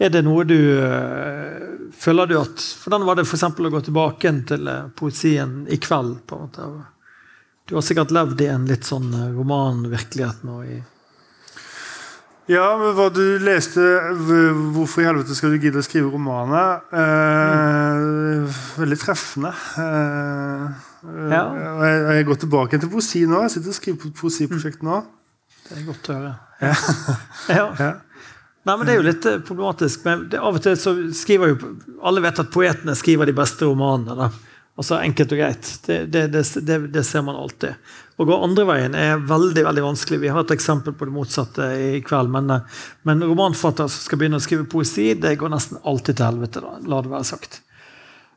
Er 0.01 0.09
det 0.09 0.23
noe 0.25 0.47
du 0.49 0.57
eh, 0.57 1.59
Føler 2.01 2.31
du 2.31 2.39
at 2.41 2.65
Hvordan 2.81 3.05
var 3.05 3.21
det 3.21 3.27
f.eks. 3.29 3.45
å 3.45 3.73
gå 3.77 3.83
tilbake 3.85 4.33
til 4.49 4.73
eh, 4.73 4.89
poesien 4.97 5.67
i 5.69 5.77
kveld? 5.77 6.17
på 6.25 6.39
en 6.39 6.49
måte? 6.49 6.71
Du 7.69 7.77
har 7.77 7.85
sikkert 7.85 8.13
levd 8.13 8.41
i 8.41 8.49
en 8.53 8.65
litt 8.69 8.89
sånn 8.89 9.13
eh, 9.13 9.31
romanvirkelighet 9.37 10.43
nå 10.49 10.63
i 10.65 10.81
Ja, 12.51 12.65
men 12.77 12.91
hva 12.93 13.07
du 13.09 13.23
leste 13.41 13.81
'Hvorfor 13.81 15.01
i 15.01 15.07
helvete 15.09 15.35
skal 15.37 15.55
du 15.55 15.59
gidde 15.63 15.81
å 15.81 15.85
skrive 15.87 16.11
romaner'? 16.13 16.83
Eh, 16.93 18.57
veldig 18.81 18.99
treffende. 19.01 19.53
Eh, 19.79 20.69
Ja. 21.05 21.43
jeg, 21.85 22.17
jeg 22.17 22.27
går 22.27 22.35
tilbake 22.41 22.79
til 22.81 22.89
poesi 22.91 23.25
nå. 23.27 23.43
Jeg 23.43 23.51
sitter 23.51 23.69
og 23.69 23.75
skriver 23.75 23.99
på 24.01 24.09
et 24.09 24.15
poesiprosjekt 24.21 24.83
nå. 24.83 25.03
Det 25.69 25.79
er 25.79 25.87
godt 25.89 26.09
å 26.09 26.19
høre. 26.19 26.35
Ja. 26.61 26.75
Ja. 27.79 27.93
Nei, 28.65 28.77
men 28.79 28.87
Det 28.87 28.95
er 28.95 28.97
jo 29.03 29.09
litt 29.11 29.27
eh, 29.27 29.39
problematisk. 29.45 30.05
men 30.05 30.29
det, 30.29 30.39
Av 30.41 30.55
og 30.55 30.63
til 30.63 30.77
så 30.77 30.95
skriver 31.13 31.49
jo 31.53 31.77
Alle 32.03 32.21
vet 32.25 32.39
at 32.41 32.51
poetene 32.51 32.95
skriver 32.97 33.27
de 33.27 33.33
beste 33.37 33.65
romanene. 33.69 34.17
da. 34.17 34.31
Altså 34.75 34.99
Enkelt 34.99 35.33
og 35.33 35.39
greit. 35.39 35.69
Det, 35.87 35.99
det, 36.11 36.25
det, 36.67 36.79
det, 36.91 37.03
ser 37.07 37.23
man 37.23 37.37
alltid. 37.39 37.77
Å 38.19 38.27
gå 38.27 38.39
andre 38.43 38.65
veien 38.67 38.97
er 38.99 39.23
veldig 39.23 39.63
veldig 39.69 39.85
vanskelig. 39.85 40.19
Vi 40.23 40.33
har 40.35 40.43
et 40.43 40.55
eksempel 40.55 40.97
på 40.99 41.07
det 41.07 41.15
motsatte 41.15 41.69
i 41.79 42.01
kveld. 42.07 42.33
Men, 42.35 42.51
men 43.07 43.23
romanforfattere 43.23 43.93
som 43.93 44.09
skal 44.09 44.19
begynne 44.19 44.41
å 44.41 44.45
skrive 44.45 44.67
poesi, 44.71 45.13
det 45.15 45.37
går 45.39 45.55
nesten 45.55 45.79
alltid 45.87 46.19
til 46.19 46.27
helvete. 46.27 46.65
da, 46.65 46.75
La 46.91 47.01
det 47.05 47.13
være 47.15 47.31
sagt. 47.31 47.61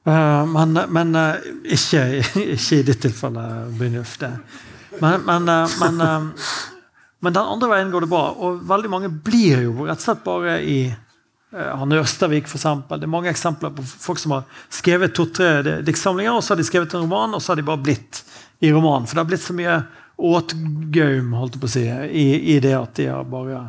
Eh, 0.08 0.44
men 0.54 0.78
men 0.94 1.16
eh, 1.20 1.50
ikke, 1.78 2.06
ikke 2.56 2.80
i 2.80 2.86
ditt 2.92 3.02
tilfelle, 3.08 3.48
Brynjulf. 3.80 4.14
Men, 5.02 5.26
men, 5.26 5.50
eh, 5.50 5.76
men, 5.82 6.22
men 7.20 7.34
den 7.34 7.52
andre 7.58 7.74
veien 7.74 7.92
går 7.92 8.06
det 8.06 8.14
bra. 8.14 8.24
Og 8.38 8.62
veldig 8.70 8.94
mange 8.94 9.10
blir 9.10 9.66
jo 9.66 9.90
rett 9.90 9.98
og 9.98 10.06
slett 10.06 10.26
bare 10.28 10.60
i 10.62 10.80
Hanne 11.52 12.02
Ørstavik, 12.02 12.50
for 12.50 12.60
eksempel. 12.60 13.00
Det 13.00 13.08
er 13.08 13.14
mange 13.14 13.32
eksempler 13.32 13.72
på 13.76 13.86
folk 13.88 14.20
som 14.20 14.36
har 14.36 14.64
skrevet 14.74 15.14
to-tre 15.16 15.80
diktsamlinger, 15.88 16.36
og 16.36 16.44
så 16.44 16.54
har 16.54 16.60
de 16.60 16.68
skrevet 16.68 16.96
en 16.98 17.06
roman, 17.06 17.38
og 17.38 17.44
så 17.44 17.54
har 17.54 17.62
de 17.62 17.68
bare 17.70 17.84
blitt 17.86 18.24
i 18.60 18.74
romanen. 18.74 19.08
For 19.08 19.16
det 19.16 19.24
har 19.24 19.30
blitt 19.30 19.46
så 19.46 19.56
mye 19.56 19.78
åtgaum 20.18 21.32
holdt 21.38 21.56
jeg 21.56 21.62
på 21.64 21.70
å 21.70 21.76
si, 21.78 21.86
i, 21.88 22.28
i 22.56 22.58
det 22.64 22.74
at 22.76 22.98
de 23.00 23.08
har 23.14 23.30
bare 23.32 23.68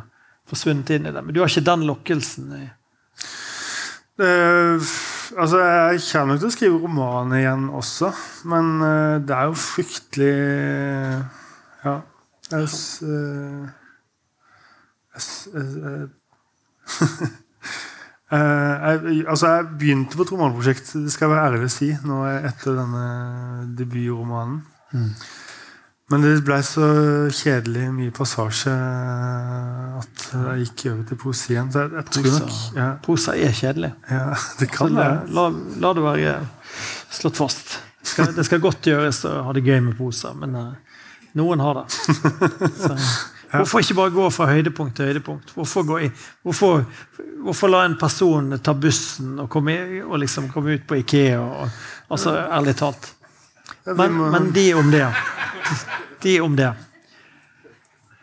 forsvunnet 0.49 0.91
inn 0.97 1.07
i 1.07 1.13
det. 1.15 1.23
Men 1.23 1.35
du 1.35 1.39
har 1.43 1.51
ikke 1.51 1.67
den 1.69 1.87
lokkelsen. 1.87 2.51
i 2.57 2.67
Eh, 4.19 4.87
altså, 5.39 5.59
Jeg 5.63 6.01
kommer 6.11 6.33
nok 6.33 6.39
til 6.41 6.49
å 6.49 6.51
skrive 6.51 6.79
roman 6.83 7.31
igjen 7.37 7.69
også, 7.71 8.09
men 8.51 8.71
eh, 8.83 9.19
det 9.23 9.35
er 9.35 9.45
jo 9.47 9.59
fryktelig 9.63 10.33
Ja. 11.85 11.93
Jeg, 12.49 12.65
jeg, 12.67 13.07
eh, 13.07 13.69
jeg, 15.15 15.23
eh, 15.55 16.03
eh, 16.03 17.37
jeg, 18.29 19.25
altså 19.25 19.53
jeg 19.55 19.67
begynte 19.81 20.17
på 20.17 20.25
et 20.25 20.31
romanprosjekt, 20.35 20.93
det 21.01 21.13
skal 21.13 21.27
jeg 21.27 21.35
være 21.35 21.45
ærlig 21.49 21.67
å 21.69 21.73
si, 21.73 21.91
nå 22.05 22.23
etter 22.29 22.77
denne 22.77 23.05
debutromanen. 23.77 24.63
Men 26.09 26.23
det 26.25 26.39
ble 26.41 26.57
så 26.65 26.85
kjedelig 27.37 27.89
mye 27.93 28.13
passasje 28.13 28.71
at 29.99 30.23
jeg 30.33 30.63
gikk 30.63 30.85
over 30.91 31.03
til 31.09 31.19
poesien. 31.21 31.69
Så 31.69 31.83
jeg, 31.83 31.91
jeg 31.99 32.07
tror 32.15 32.31
nok 32.33 32.55
ja, 32.79 32.87
Prosa 33.05 33.35
er 33.37 33.53
kjedelig. 33.53 33.91
ja, 34.09 34.23
det 34.61 34.69
kan 34.73 34.95
være. 34.97 35.19
la, 35.37 35.45
la 35.85 35.93
det 35.93 36.05
være 36.07 36.33
slått 37.13 37.37
fast. 37.37 37.77
Det 38.01 38.07
skal, 38.07 38.31
det 38.35 38.45
skal 38.47 38.61
godt 38.63 38.89
gjøres 38.89 39.21
å 39.27 39.35
ha 39.45 39.53
det 39.53 39.65
gøy 39.65 39.81
med 39.85 39.97
prosa, 39.97 40.31
men 40.37 40.55
uh, 40.55 41.01
noen 41.37 41.61
har 41.61 41.81
det. 41.81 41.85
Så, 42.81 42.95
hvorfor 43.51 43.83
ikke 43.83 43.97
bare 43.97 44.13
gå 44.13 44.25
fra 44.33 44.49
høydepunkt 44.51 44.97
til 44.97 45.09
høydepunkt? 45.09 45.53
Hvorfor, 45.55 45.85
gå 45.87 46.01
i, 46.05 46.09
hvorfor, 46.45 46.83
hvorfor 47.45 47.71
la 47.71 47.85
en 47.87 47.97
person 47.99 48.51
ta 48.63 48.73
bussen 48.73 49.39
og 49.43 49.49
komme, 49.49 49.77
og 50.05 50.19
liksom 50.21 50.51
komme 50.53 50.77
ut 50.77 50.85
på 50.89 50.99
Ikea? 51.01 51.39
Og, 51.39 51.79
altså, 52.09 52.35
Ærlig 52.49 52.75
talt. 52.79 53.13
Men, 53.85 54.19
men 54.31 54.51
de 54.53 54.73
om 54.77 54.91
det. 54.91 55.07
De 56.23 56.39
om 56.41 56.55
det. 56.55 56.69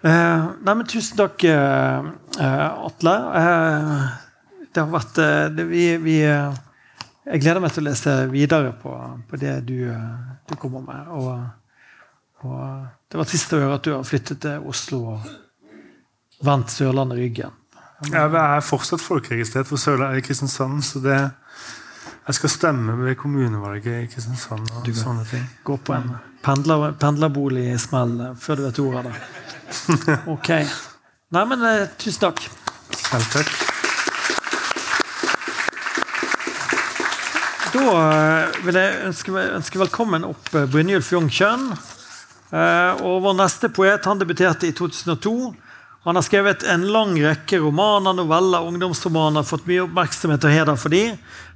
Eh, 0.06 0.46
nei, 0.62 0.74
men 0.74 0.86
tusen 0.86 1.18
takk, 1.18 1.42
eh, 1.48 2.06
Atle. 2.86 3.14
Eh, 3.40 3.92
det 4.70 4.82
har 4.82 4.92
vært 4.92 5.18
det, 5.56 5.64
vi, 5.70 5.86
vi, 6.02 6.18
Jeg 6.20 7.42
gleder 7.42 7.62
meg 7.64 7.72
til 7.74 7.82
å 7.82 7.88
lese 7.88 8.12
videre 8.30 8.74
på, 8.78 8.92
på 9.26 9.38
det 9.40 9.56
du, 9.66 9.88
du 10.46 10.54
kommer 10.60 10.84
med. 10.84 11.08
Og, 11.16 11.32
og 12.44 12.86
det 13.10 13.20
var 13.20 13.28
trist 13.30 13.54
å 13.56 13.60
høre 13.62 13.78
at 13.78 13.86
du 13.86 13.92
har 13.94 14.04
flyttet 14.06 14.42
til 14.44 14.66
Oslo 14.68 14.98
og 15.14 15.28
vendt 16.44 16.74
Sørlandet 16.74 17.18
ryggen. 17.20 17.54
Ja, 18.10 18.26
Jeg 18.26 18.36
er 18.36 18.64
fortsatt 18.66 19.00
folkeregistrert 19.00 19.68
for 19.70 19.80
Sørlandet 19.80 20.20
i 20.20 20.26
Kristiansand, 20.26 20.84
så 20.84 21.00
det 21.00 21.16
jeg 22.26 22.34
skal 22.40 22.50
stemme 22.50 22.96
ved 22.98 23.16
kommunevalget 23.20 24.02
i 24.02 24.08
Kristiansand 24.10 24.66
og 24.82 24.90
sånne 24.98 25.24
ting. 25.30 25.46
Gå 25.64 25.78
på 25.78 25.94
en 25.94 26.10
pendler, 26.44 26.90
pendlerbolig 26.98 27.68
i 27.72 27.78
smell 27.78 28.18
eh, 28.20 28.34
før 28.42 28.58
du 28.58 28.66
vet 28.66 28.82
ordet 28.82 29.00
av 29.00 29.08
det. 29.12 30.18
Ok. 30.34 30.50
Nei, 31.34 31.44
men 31.50 31.64
eh, 31.66 31.86
tusen 31.98 32.26
takk. 32.26 32.42
Selv 32.90 33.30
takk. 33.32 33.54
Da 37.76 37.84
eh, 37.94 38.58
vil 38.66 38.78
jeg 38.80 39.00
ønske, 39.08 39.34
ønske 39.60 39.80
velkommen 39.86 40.26
opp 40.26 40.50
eh, 40.54 40.66
Brynjulf 40.70 41.10
Jungkjønn. 41.14 41.70
Eh, 42.50 43.02
og 43.02 43.22
vår 43.24 43.38
neste 43.40 43.70
poet 43.74 44.04
han 44.06 44.20
debuterte 44.20 44.68
i 44.68 44.74
2002. 44.76 45.54
Han 46.06 46.14
har 46.14 46.22
skrevet 46.22 46.62
en 46.70 46.84
lang 46.94 47.16
rekke 47.18 47.58
romaner, 47.58 48.14
noveller, 48.14 48.68
ungdomsromaner, 48.68 49.46
fått 49.46 49.66
mye 49.66 49.82
oppmerksomhet 49.88 50.44
og 50.46 50.54
heder 50.54 50.78
for 50.78 50.94
de. 50.94 51.02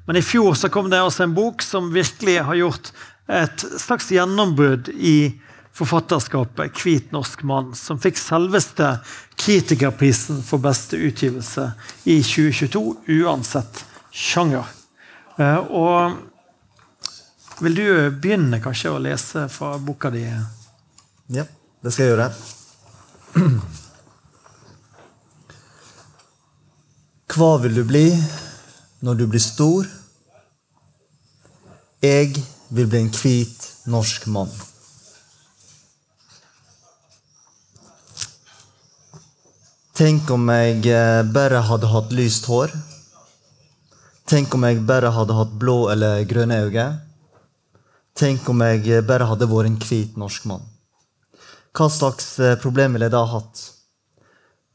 Men 0.09 0.19
i 0.19 0.25
fjor 0.27 0.57
så 0.59 0.71
kom 0.73 0.91
det 0.91 0.99
også 1.05 1.29
en 1.29 1.37
bok 1.37 1.63
som 1.63 1.93
virkelig 1.95 2.41
har 2.49 2.59
gjort 2.59 2.91
et 3.31 3.65
slags 3.79 4.11
gjennombrudd 4.11 4.91
i 4.91 5.39
forfatterskapet 5.73 6.75
'Hvit 6.75 7.13
norsk 7.13 7.43
mann', 7.47 7.75
som 7.79 7.99
fikk 7.99 8.19
selveste 8.19 8.99
kritikerprisen 9.39 10.43
for 10.43 10.59
beste 10.59 10.99
utgivelse 10.99 11.71
i 12.05 12.19
2022, 12.23 12.97
uansett 13.23 13.85
sjanger. 14.11 14.67
Eh, 15.39 15.59
og 15.71 16.19
vil 17.61 17.75
du 17.75 18.11
begynne 18.11 18.61
kanskje 18.61 18.91
å 18.91 18.99
lese 18.99 19.47
fra 19.49 19.79
boka 19.79 20.11
di? 20.11 20.27
Ja, 21.31 21.45
det 21.83 21.93
skal 21.95 22.05
jeg 22.05 22.17
gjøre. 22.17 22.33
Hva 27.31 27.51
vil 27.63 27.75
du 27.79 27.85
bli 27.87 28.09
når 29.07 29.15
du 29.21 29.25
blir 29.31 29.43
stor? 29.45 29.87
Jeg 32.03 32.35
vil 32.75 32.89
bli 32.91 32.99
en 33.05 33.13
hvit 33.15 33.69
norsk 33.93 34.27
mann. 34.35 34.51
Tenk 40.01 40.31
om 40.33 40.49
jeg 40.49 40.81
eh, 40.89 41.21
bare 41.29 41.61
hadde 41.69 41.93
hatt 41.93 42.11
lyst 42.17 42.49
hår. 42.51 42.75
Tenk 44.27 44.55
om 44.57 44.65
jeg 44.65 44.83
bare 44.89 45.11
hadde 45.15 45.37
hatt 45.37 45.55
blå 45.61 45.91
eller 45.93 46.27
grønne 46.27 46.57
øyne. 46.65 46.89
Tenk 48.19 48.49
om 48.51 48.67
jeg 48.67 48.83
eh, 48.89 49.07
bare 49.07 49.31
hadde 49.31 49.51
vært 49.51 49.71
en 49.71 49.79
hvit 49.85 50.19
norsk 50.19 50.51
mann. 50.51 50.70
Hva 51.77 51.87
slags 51.91 52.39
eh, 52.43 52.57
problem 52.59 52.97
ville 52.97 53.07
jeg 53.07 53.15
da 53.15 53.23
hatt? 53.31 53.61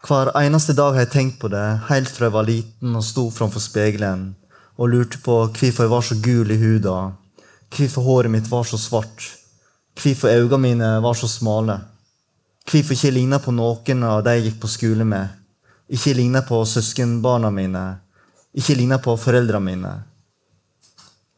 Hver 0.06 0.30
eneste 0.40 0.76
dag 0.78 0.94
har 0.94 1.04
jeg 1.04 1.12
tenkt 1.12 1.40
på 1.42 1.50
det, 1.52 1.64
helt 1.90 2.12
fra 2.12 2.30
jeg 2.30 2.36
var 2.36 2.46
liten 2.48 2.96
og 2.96 3.04
sto 3.04 3.26
framfor 3.34 3.64
speilet 3.64 4.30
og 4.76 4.92
lurte 4.92 5.20
på 5.24 5.40
hvorfor 5.48 5.86
jeg 5.86 5.92
var 5.92 6.06
så 6.06 6.16
gul 6.24 6.52
i 6.54 6.60
huda, 6.60 6.96
hvorfor 7.74 8.06
håret 8.06 8.32
mitt 8.32 8.48
var 8.52 8.68
så 8.70 8.80
svart, 8.80 9.26
hvorfor 10.00 10.32
øynene 10.32 10.62
mine 10.62 10.92
var 11.04 11.18
så 11.20 11.28
smale. 11.32 11.80
Hvorfor 12.66 12.96
ikke 12.96 13.12
ligna 13.14 13.40
på 13.44 13.54
noen 13.54 14.04
av 14.04 14.24
de 14.26 14.36
jeg 14.38 14.46
gikk 14.48 14.62
på 14.64 14.72
skole 14.74 15.06
med. 15.06 15.34
Ikke 15.92 16.16
ligna 16.18 16.42
på 16.48 16.64
søskenbarna 16.66 17.52
mine. 17.54 17.84
Ikke 18.58 18.74
ligna 18.76 18.98
på 18.98 19.14
foreldrene 19.22 19.66
mine. 19.68 19.92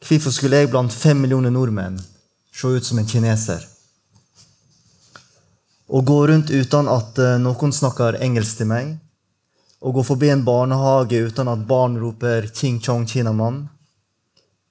Hvorfor 0.06 0.32
skulle 0.32 0.62
jeg 0.62 0.70
blant 0.70 0.94
fem 0.94 1.18
millioner 1.20 1.52
nordmenn 1.52 1.98
se 2.54 2.70
ut 2.72 2.86
som 2.86 2.98
en 2.98 3.10
kineser? 3.10 3.66
Å 5.88 6.02
gå 6.04 6.26
rundt 6.28 6.50
uten 6.52 6.88
at 6.92 7.16
eh, 7.16 7.38
noen 7.40 7.72
snakker 7.72 8.18
engelsk 8.20 8.58
til 8.60 8.68
meg. 8.68 8.90
Å 9.80 9.88
gå 9.94 10.02
forbi 10.04 10.28
en 10.28 10.42
barnehage 10.44 11.20
uten 11.30 11.48
at 11.48 11.64
barn 11.68 11.94
roper 11.96 12.44
'Ching 12.50 12.76
Chong 12.84 13.06
Kinamann'. 13.08 13.62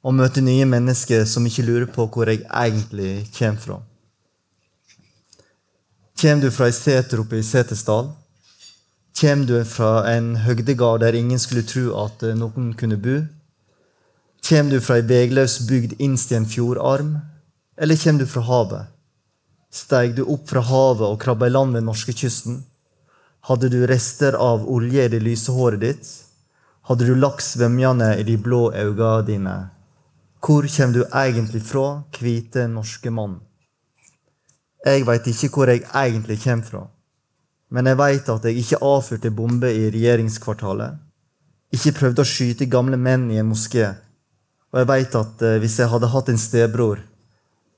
Å 0.05 0.11
møte 0.13 0.43
nye 0.45 0.67
mennesker 0.69 1.23
som 1.25 1.45
ikke 1.49 1.65
lurer 1.65 1.87
på 1.89 2.05
hvor 2.05 2.29
jeg 2.29 2.43
egentlig 2.45 3.25
kommer 3.33 3.63
fra. 3.63 3.77
Kjem 6.21 6.43
du 6.43 6.51
fra 6.53 6.67
ei 6.69 6.75
seter 6.75 7.23
oppe 7.23 7.39
i 7.41 7.45
Setesdal? 7.45 8.11
Kjem 9.17 9.47
du 9.49 9.55
fra 9.65 10.05
en 10.11 10.35
høgdegard 10.45 11.01
der 11.01 11.17
ingen 11.17 11.41
skulle 11.41 11.65
tro 11.65 11.95
at 12.03 12.21
eh, 12.21 12.37
noen 12.37 12.75
kunne 12.77 12.99
bo? 13.01 13.23
Kjem 14.45 14.69
du 14.69 14.77
fra 14.85 14.99
ei 15.01 15.07
vegløs 15.09 15.57
bygd 15.65 15.97
innst 15.97 16.29
i 16.31 16.37
en 16.37 16.45
fjordarm? 16.45 17.15
Eller 17.73 17.97
kjem 17.97 18.21
du 18.21 18.27
fra 18.29 18.45
havet? 18.45 18.93
Steig 19.77 20.15
du 20.17 20.23
opp 20.25 20.47
fra 20.49 20.63
havet 20.65 21.05
og 21.05 21.19
krabba 21.21 21.49
i 21.49 21.53
land 21.53 21.75
ved 21.77 21.85
norskekysten? 21.85 22.61
Hadde 23.47 23.69
du 23.69 23.83
rester 23.87 24.35
av 24.41 24.65
olje 24.65 25.05
i 25.05 25.11
det 25.11 25.19
lyse 25.21 25.53
håret 25.53 25.83
ditt? 25.83 26.07
Hadde 26.89 27.05
du 27.05 27.13
laks 27.15 27.53
svømmende 27.53 28.13
i 28.17 28.23
de 28.27 28.37
blå 28.41 28.71
øynene 28.73 29.25
dine? 29.27 29.57
Hvor 30.41 30.65
kjem 30.71 30.93
du 30.95 31.01
egentlig 31.05 31.61
fra, 31.67 32.03
hvite 32.17 32.67
norske 32.71 33.11
mann? 33.11 33.41
Jeg 34.85 35.03
veit 35.07 35.27
ikke 35.27 35.49
hvor 35.53 35.69
jeg 35.71 35.83
egentlig 35.83 36.39
kommer 36.43 36.69
fra. 36.69 36.83
Men 37.69 37.89
jeg 37.89 37.99
veit 37.99 38.29
at 38.31 38.45
jeg 38.47 38.61
ikke 38.61 38.79
avfyrte 38.87 39.33
bombe 39.35 39.71
i 39.73 39.89
regjeringskvartalet. 39.91 40.95
Ikke 41.75 41.95
prøvde 41.97 42.23
å 42.23 42.29
skyte 42.29 42.69
gamle 42.71 42.97
menn 42.97 43.27
i 43.33 43.41
en 43.41 43.49
moské. 43.49 43.89
Og 44.71 44.79
jeg 44.79 44.89
veit 44.89 45.19
at 45.19 45.43
eh, 45.43 45.59
hvis 45.59 45.77
jeg 45.81 45.91
hadde 45.91 46.11
hatt 46.13 46.31
en 46.31 46.39
stebror, 46.39 47.01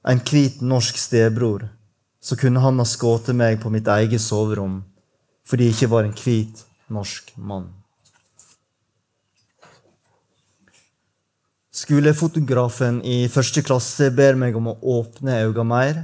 en 0.05 0.21
hvit 0.29 0.61
norsk 0.61 0.97
stebror, 1.01 1.65
så 2.21 2.35
kunne 2.39 2.59
han 2.59 2.79
ha 2.81 2.85
skutt 2.85 3.31
meg 3.35 3.61
på 3.63 3.71
mitt 3.73 3.87
eget 3.87 4.23
soverom 4.23 4.81
fordi 5.49 5.69
jeg 5.69 5.77
ikke 5.77 5.89
var 5.89 6.05
en 6.05 6.13
hvit 6.13 6.59
norsk 6.93 7.31
mann. 7.35 7.71
Skolefotografen 11.73 12.99
i 13.07 13.23
første 13.31 13.63
klasse 13.65 14.11
ber 14.13 14.37
meg 14.37 14.57
om 14.59 14.67
å 14.69 14.77
åpne 14.99 15.39
øynene 15.47 15.65
mer 15.65 16.01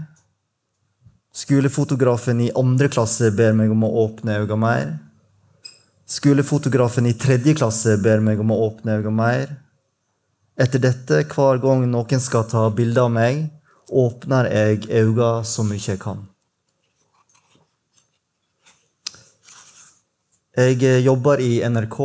Skolefotografen 1.36 2.40
i 2.46 2.52
andre 2.56 2.88
klasse 2.88 3.28
ber 3.36 3.52
meg 3.58 3.72
om 3.74 3.82
å 3.84 3.90
åpne 4.06 4.38
øynene 4.40 4.56
mer. 4.62 4.86
Skolefotografen 6.08 7.10
i 7.10 7.16
tredje 7.20 7.58
klasse 7.60 7.98
ber 8.00 8.22
meg 8.24 8.40
om 8.40 8.54
å 8.56 8.60
åpne 8.70 8.96
øynene 9.02 9.12
mer. 9.18 9.50
Etter 10.56 10.80
dette, 10.80 11.26
hver 11.28 11.60
gang 11.60 11.84
noen 11.92 12.24
skal 12.24 12.48
ta 12.48 12.64
bilde 12.72 13.04
av 13.04 13.12
meg, 13.12 13.42
åpner 13.90 14.50
jeg 14.52 14.86
øynene 14.90 15.44
så 15.46 15.64
mye 15.64 15.82
jeg 15.82 16.00
kan. 16.00 16.26
Jeg 20.56 20.84
eh, 20.84 21.04
jobber 21.04 21.42
i 21.44 21.60
NRK. 21.68 22.00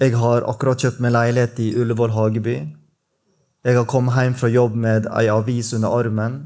Jeg 0.00 0.14
har 0.16 0.46
akkurat 0.48 0.80
kjøpt 0.80 1.00
meg 1.04 1.12
leilighet 1.12 1.58
i 1.60 1.72
Ullevål 1.76 2.14
Hageby. 2.14 2.54
Jeg 3.66 3.76
har 3.76 3.88
kommet 3.90 4.14
hjem 4.16 4.36
fra 4.38 4.48
jobb 4.48 4.76
med 4.78 5.08
ei 5.18 5.26
avis 5.28 5.74
under 5.76 5.92
armen. 5.92 6.38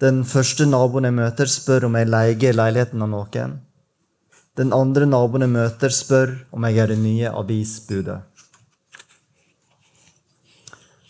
Den 0.00 0.22
første 0.24 0.64
naboen 0.64 1.08
jeg 1.08 1.16
møter, 1.18 1.50
spør 1.50 1.88
om 1.88 1.98
jeg 1.98 2.08
leier 2.08 2.54
leiligheten 2.54 3.02
av 3.02 3.10
noen. 3.12 3.56
Den 4.56 4.72
andre 4.72 5.06
naboen 5.10 5.44
jeg 5.44 5.52
møter, 5.52 5.92
spør 5.92 6.36
om 6.54 6.64
jeg 6.64 6.78
er 6.78 6.94
det 6.94 6.98
nye 7.02 7.32
avisbudet. 7.34 8.20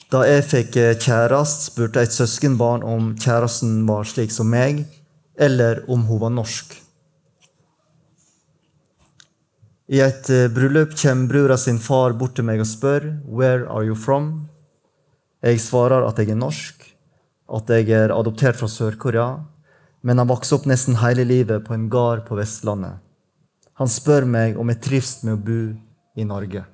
Da 0.09 0.23
jeg 0.25 0.44
fikk 0.49 0.77
kjæreste, 1.05 1.68
spurte 1.68 2.01
et 2.01 2.14
søskenbarn 2.14 2.85
om 2.87 3.11
kjæresten 3.21 3.83
var 3.88 4.09
slik 4.09 4.33
som 4.33 4.49
meg, 4.49 4.87
eller 5.37 5.83
om 5.88 6.07
hun 6.09 6.23
var 6.23 6.33
norsk. 6.33 6.73
I 9.88 10.01
et 10.05 10.29
eh, 10.29 10.51
bryllup 10.53 10.92
kommer 11.01 11.29
brura 11.31 11.57
sin 11.57 11.79
far 11.81 12.12
bort 12.16 12.35
til 12.37 12.44
meg 12.44 12.61
og 12.61 12.68
spør 12.68 13.07
'Where 13.25 13.68
are 13.68 13.87
you 13.87 13.94
from?' 13.94 14.49
Jeg 15.42 15.61
svarer 15.61 16.05
at 16.05 16.18
jeg 16.18 16.31
er 16.31 16.40
norsk 16.40 16.85
at 17.57 17.71
jeg 17.71 17.90
er 17.90 18.12
adoptert 18.12 18.57
fra 18.57 18.66
Sør-Korea, 18.68 19.44
men 20.03 20.18
har 20.18 20.29
vokst 20.29 20.53
opp 20.53 20.66
nesten 20.66 20.97
hele 21.01 21.25
livet 21.25 21.64
på 21.64 21.75
en 21.75 21.88
gard 21.88 22.27
på 22.27 22.37
Vestlandet. 22.37 22.99
Han 23.75 23.88
spør 23.88 24.25
meg 24.25 24.59
om 24.59 24.68
jeg 24.68 24.81
trives 24.81 25.23
med 25.23 25.38
å 25.38 25.44
bo 25.44 25.61
i 26.16 26.25
Norge. 26.25 26.64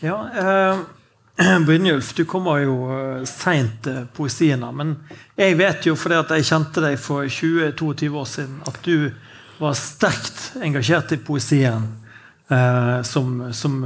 Ja, 0.00 0.30
eh, 0.38 0.78
Brynjulf, 1.66 2.14
du 2.14 2.24
kommer 2.24 2.58
jo 2.58 2.76
eh, 2.92 3.24
seint 3.28 3.82
til 3.84 4.04
poesiene. 4.16 4.68
Men 4.72 4.96
jeg 5.38 5.56
vet 5.58 5.88
jo 5.88 5.96
fordi 5.98 6.20
at 6.20 6.34
jeg 6.36 6.48
kjente 6.50 6.84
deg 6.84 6.98
for 7.00 7.28
20-22 7.28 8.10
år 8.12 8.28
siden, 8.30 8.58
at 8.68 8.80
du 8.84 9.10
var 9.56 9.76
sterkt 9.78 10.58
engasjert 10.60 11.14
i 11.16 11.20
poesien 11.24 11.86
eh, 12.52 13.02
som, 13.08 13.38
som, 13.56 13.78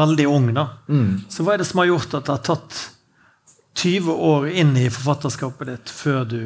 veldig 0.00 0.28
ung. 0.28 0.52
da. 0.56 0.68
Mm. 0.88 1.10
Så 1.28 1.44
hva 1.44 1.56
er 1.56 1.64
det 1.64 1.68
som 1.68 1.82
har 1.84 1.92
gjort 1.92 2.16
at 2.16 2.28
det 2.28 2.36
har 2.36 2.46
tatt 2.52 2.82
20 3.76 4.22
år 4.30 4.48
inn 4.56 4.72
i 4.80 4.88
forfatterskapet 4.88 5.68
ditt 5.68 5.92
før 5.92 6.24
du, 6.28 6.40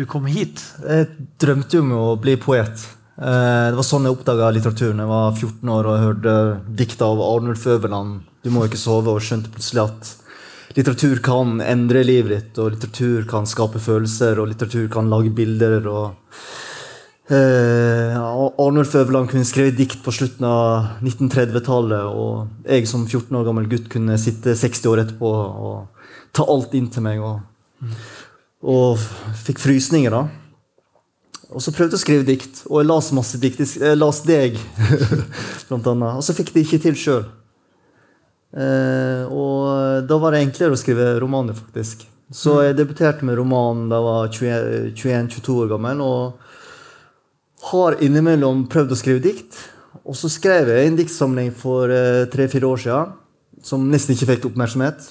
du 0.00 0.06
kom 0.08 0.28
hit? 0.32 0.64
Jeg 0.80 1.12
drømte 1.40 1.76
jo 1.76 1.84
om 1.84 1.96
å 1.98 2.06
bli 2.20 2.38
poet. 2.40 2.88
Eh, 3.16 3.66
det 3.72 3.76
var 3.78 3.86
sånn 3.86 4.04
jeg 4.04 4.12
oppdaga 4.12 4.50
litteraturen. 4.52 5.00
Jeg 5.00 5.08
var 5.08 5.32
14 5.32 5.72
år 5.72 5.88
og 5.88 6.02
hørte 6.02 6.36
dikt 6.76 7.00
av 7.04 7.22
Arnulf 7.24 7.64
Øverland 7.64 8.20
du 8.44 8.52
må 8.54 8.66
ikke 8.66 8.78
sove, 8.78 9.10
og 9.10 9.24
skjønte 9.24 9.50
plutselig 9.50 9.82
at 9.82 10.12
litteratur 10.76 11.18
kan 11.24 11.56
endre 11.64 12.04
livet 12.06 12.30
ditt, 12.34 12.60
og 12.62 12.76
litteratur 12.76 13.24
kan 13.26 13.48
skape 13.48 13.80
følelser, 13.82 14.38
og 14.38 14.52
litteratur 14.52 14.86
kan 14.92 15.08
lage 15.10 15.32
bilder. 15.34 15.88
og 15.88 17.32
eh, 17.32 18.14
Arnulf 18.14 18.94
Øverland 18.94 19.32
kunne 19.32 19.48
skrive 19.48 19.74
dikt 19.74 20.04
på 20.04 20.14
slutten 20.14 20.46
av 20.46 21.00
1930-tallet, 21.00 22.06
og 22.06 22.68
jeg 22.68 22.86
som 22.86 23.08
14 23.08 23.34
år 23.40 23.48
gammel 23.48 23.66
gutt 23.72 23.90
kunne 23.90 24.20
sitte 24.20 24.54
60 24.54 24.92
år 24.92 25.02
etterpå 25.06 25.32
og 25.32 26.06
ta 26.36 26.46
alt 26.46 26.76
inn 26.76 26.92
til 26.92 27.02
meg. 27.08 27.24
Og, 27.24 27.40
og 28.62 29.08
fikk 29.42 29.64
frysninger, 29.64 30.12
da. 30.12 30.45
Og 31.54 31.62
så 31.62 31.72
prøvde 31.74 31.94
jeg 31.94 32.00
å 32.00 32.02
skrive 32.02 32.26
dikt, 32.26 32.64
og 32.66 32.80
jeg 32.80 32.88
las 32.88 33.12
masse 33.14 33.38
dikt. 33.42 33.60
Jeg 33.62 33.98
las 33.98 34.22
deg, 34.26 34.58
blant 35.68 35.90
annet. 35.92 36.18
Og 36.18 36.24
så 36.26 36.34
fikk 36.34 36.50
jeg 36.50 36.56
det 36.56 36.64
ikke 36.66 36.82
til 36.88 36.98
sjøl. 36.98 37.26
Eh, 38.56 39.22
og 39.30 40.08
da 40.08 40.18
var 40.22 40.34
det 40.34 40.42
enklere 40.42 40.74
å 40.74 40.80
skrive 40.80 41.12
romaner, 41.22 41.56
faktisk. 41.58 42.06
Så 42.34 42.56
jeg 42.64 42.74
debuterte 42.74 43.26
med 43.26 43.38
romanen 43.38 43.86
da 43.92 44.00
jeg 44.00 44.06
var 44.08 44.32
21-22 44.34 45.58
år 45.62 45.70
gammel. 45.76 46.02
Og 46.02 47.70
har 47.70 47.98
innimellom 48.02 48.66
prøvd 48.70 48.94
å 48.94 48.98
skrive 48.98 49.22
dikt. 49.22 49.60
Og 50.06 50.18
så 50.18 50.30
skrev 50.30 50.70
jeg 50.72 50.88
en 50.88 50.98
diktsamling 50.98 51.52
for 51.54 51.92
eh, 51.92 52.26
tre-fire 52.32 52.68
år 52.68 52.82
siden 52.82 53.14
som 53.66 53.86
nesten 53.90 54.14
ikke 54.14 54.28
fikk 54.34 54.50
oppmerksomhet. 54.50 55.08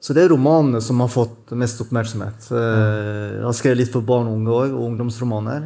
Så 0.00 0.14
det 0.14 0.22
er 0.24 0.30
romanene 0.30 0.80
som 0.84 1.00
har 1.02 1.08
fått 1.10 1.50
mest 1.58 1.80
oppmerksomhet. 1.82 2.46
Eh, 2.54 3.38
Jeg 3.38 3.44
har 3.44 3.56
skrevet 3.58 3.80
litt 3.82 3.92
for 3.92 4.00
barn 4.06 4.28
og 4.30 4.36
unge 4.38 4.54
òg, 4.54 4.74
og 4.76 4.84
ungdomsromaner. 4.92 5.60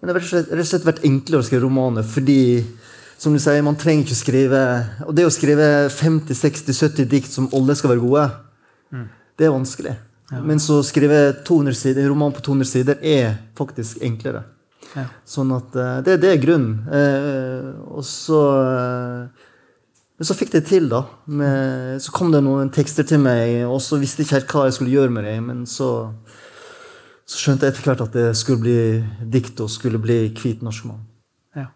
Men 0.00 0.08
det 0.08 0.14
har 0.14 0.20
rett 0.22 0.60
og 0.60 0.66
slett- 0.66 0.86
vært 0.86 1.02
enklere 1.06 1.40
å 1.42 1.46
skrive 1.46 1.62
romaner 1.66 2.02
fordi 2.06 2.64
som 3.18 3.32
du 3.32 3.38
sier, 3.38 3.62
man 3.62 3.76
trenger 3.78 4.02
ikke 4.04 4.18
skrive 4.18 4.62
Og 5.06 5.14
det 5.14 5.24
å 5.26 5.30
skrive 5.30 5.88
50-60-70 5.94 7.06
dikt 7.08 7.30
som 7.30 7.48
alle 7.54 7.74
skal 7.78 7.90
være 7.90 8.02
gode, 8.02 8.30
det 9.38 9.46
er 9.46 9.52
vanskelig. 9.54 9.96
Men 10.42 10.58
så 10.58 10.80
skrive 10.82 11.44
200 11.44 11.74
sider, 11.76 12.02
en 12.02 12.08
roman 12.08 12.32
på 12.32 12.40
200 12.42 12.64
sider 12.66 12.98
er 13.02 13.36
faktisk 13.54 14.00
enklere. 14.02 14.42
Ja. 14.96 15.04
Sånn 15.26 15.52
at 15.54 15.74
eh, 15.76 16.00
det, 16.02 16.20
det 16.20 16.30
er 16.32 16.40
grunnen. 16.42 16.82
Eh, 16.90 17.72
og 17.94 18.02
så 18.04 18.40
Men 20.22 20.26
så 20.28 20.36
fikk 20.38 20.52
det 20.54 20.60
til, 20.68 20.84
da. 20.86 21.00
Med, 21.26 21.96
så 22.04 22.12
kom 22.14 22.28
det 22.30 22.44
noen 22.46 22.68
tekster 22.70 23.02
til 23.10 23.18
meg, 23.24 23.64
og 23.66 23.80
så 23.82 23.96
visste 23.98 24.22
jeg 24.22 24.28
ikke 24.28 24.36
helt 24.38 24.52
hva 24.54 24.60
jeg 24.68 24.74
skulle 24.76 24.92
gjøre 24.92 25.10
med 25.16 25.24
det. 25.26 25.32
Men 25.42 25.64
så, 25.66 25.88
så 27.26 27.40
skjønte 27.40 27.66
jeg 27.66 27.74
etter 27.74 27.88
hvert 27.88 28.04
at 28.04 28.14
det 28.14 28.28
skulle 28.38 28.62
bli 28.62 28.76
dikt 29.34 29.58
og 29.64 29.72
skulle 29.74 29.98
bli 29.98 30.20
hvit 30.38 30.62
norsk 30.62 30.86
mann. 30.92 31.00
Ja. 31.58 31.66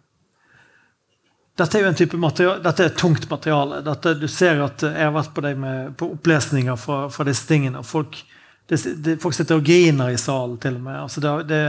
Dette 1.59 1.81
er 1.81 1.87
jo 1.87 1.91
en 1.91 1.99
type 1.99 2.21
materiale, 2.23 2.63
dette 2.69 2.87
er 2.87 2.95
tungt 3.03 3.27
materiale. 3.33 3.83
Dette, 3.87 4.15
du 4.21 4.29
ser 4.31 4.63
at 4.63 4.87
Jeg 4.87 5.09
har 5.09 5.15
vært 5.19 5.35
på, 5.35 5.43
deg 5.49 5.59
med, 5.67 5.95
på 5.99 6.13
opplesninger 6.15 6.79
fra, 6.79 7.01
fra 7.11 7.27
disse 7.27 7.49
tingene. 7.51 7.83
og 7.83 7.89
folk, 7.91 8.21
det, 8.71 8.79
det, 9.03 9.19
folk 9.27 9.35
sitter 9.35 9.59
og 9.59 9.67
griner 9.67 10.15
i 10.15 10.23
salen, 10.23 10.55
til 10.63 10.79
og 10.79 10.87
med. 10.87 11.03
Altså 11.03 11.25
det, 11.25 11.35
det, 11.51 11.63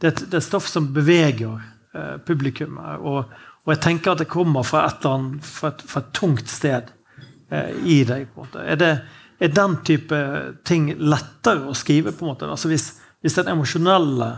det, 0.00 0.14
et- 0.14 0.24
det 0.32 0.40
er 0.40 0.48
stoff 0.48 0.72
som 0.72 0.88
beveger 0.96 1.58
eh, 1.92 2.16
publikum. 2.24 2.80
Og, 3.02 3.24
og 3.62 3.70
jeg 3.76 3.82
tenker 3.84 4.12
at 4.12 4.22
det 4.24 4.30
kommer 4.30 4.64
fra 4.66 4.86
et, 4.88 5.04
annet, 5.06 5.44
fra 5.46 5.70
et, 5.70 5.82
fra 5.86 6.00
et 6.02 6.12
tungt 6.16 6.50
sted 6.50 6.88
eh, 7.54 7.70
i 7.86 8.00
deg. 8.08 8.26
på 8.32 8.40
en 8.42 8.48
måte. 8.48 8.64
Er, 8.66 8.80
det, 8.80 8.90
er 9.38 9.52
den 9.54 9.76
type 9.86 10.18
ting 10.66 10.88
lettere 10.98 11.68
å 11.70 11.76
skrive? 11.78 12.10
på 12.10 12.26
en 12.26 12.32
måte? 12.32 12.48
Altså 12.50 12.72
hvis, 12.72 12.88
hvis 13.22 13.38
den 13.38 13.52
emosjonelle 13.54 14.32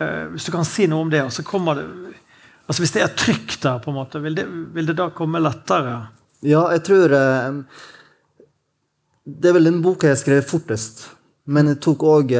eh, 0.00 0.24
Hvis 0.32 0.48
du 0.48 0.52
kan 0.56 0.66
si 0.66 0.88
noe 0.90 1.06
om 1.06 1.12
det, 1.14 1.22
og 1.28 1.32
så 1.34 1.46
kommer 1.46 1.78
det 1.78 1.86
Altså 2.68 2.82
Hvis 2.82 2.92
det 2.92 3.04
er 3.04 3.14
trykk 3.16 3.54
der, 3.62 3.78
på 3.80 3.92
en 3.94 3.96
måte, 3.96 4.20
vil 4.20 4.34
det, 4.36 4.44
vil 4.74 4.90
det 4.90 4.98
da 4.98 5.08
komme 5.14 5.40
lettere? 5.40 5.94
Ja, 6.44 6.66
jeg 6.74 6.82
tror 6.90 7.14
eh, 7.16 7.62
Det 9.24 9.48
er 9.48 9.56
vel 9.60 9.70
den 9.70 9.80
boka 9.84 10.10
jeg 10.10 10.20
skrev 10.20 10.42
fortest. 10.48 11.06
Men 11.48 11.70
det 11.70 11.78
tok 11.84 12.02
òg 12.04 12.34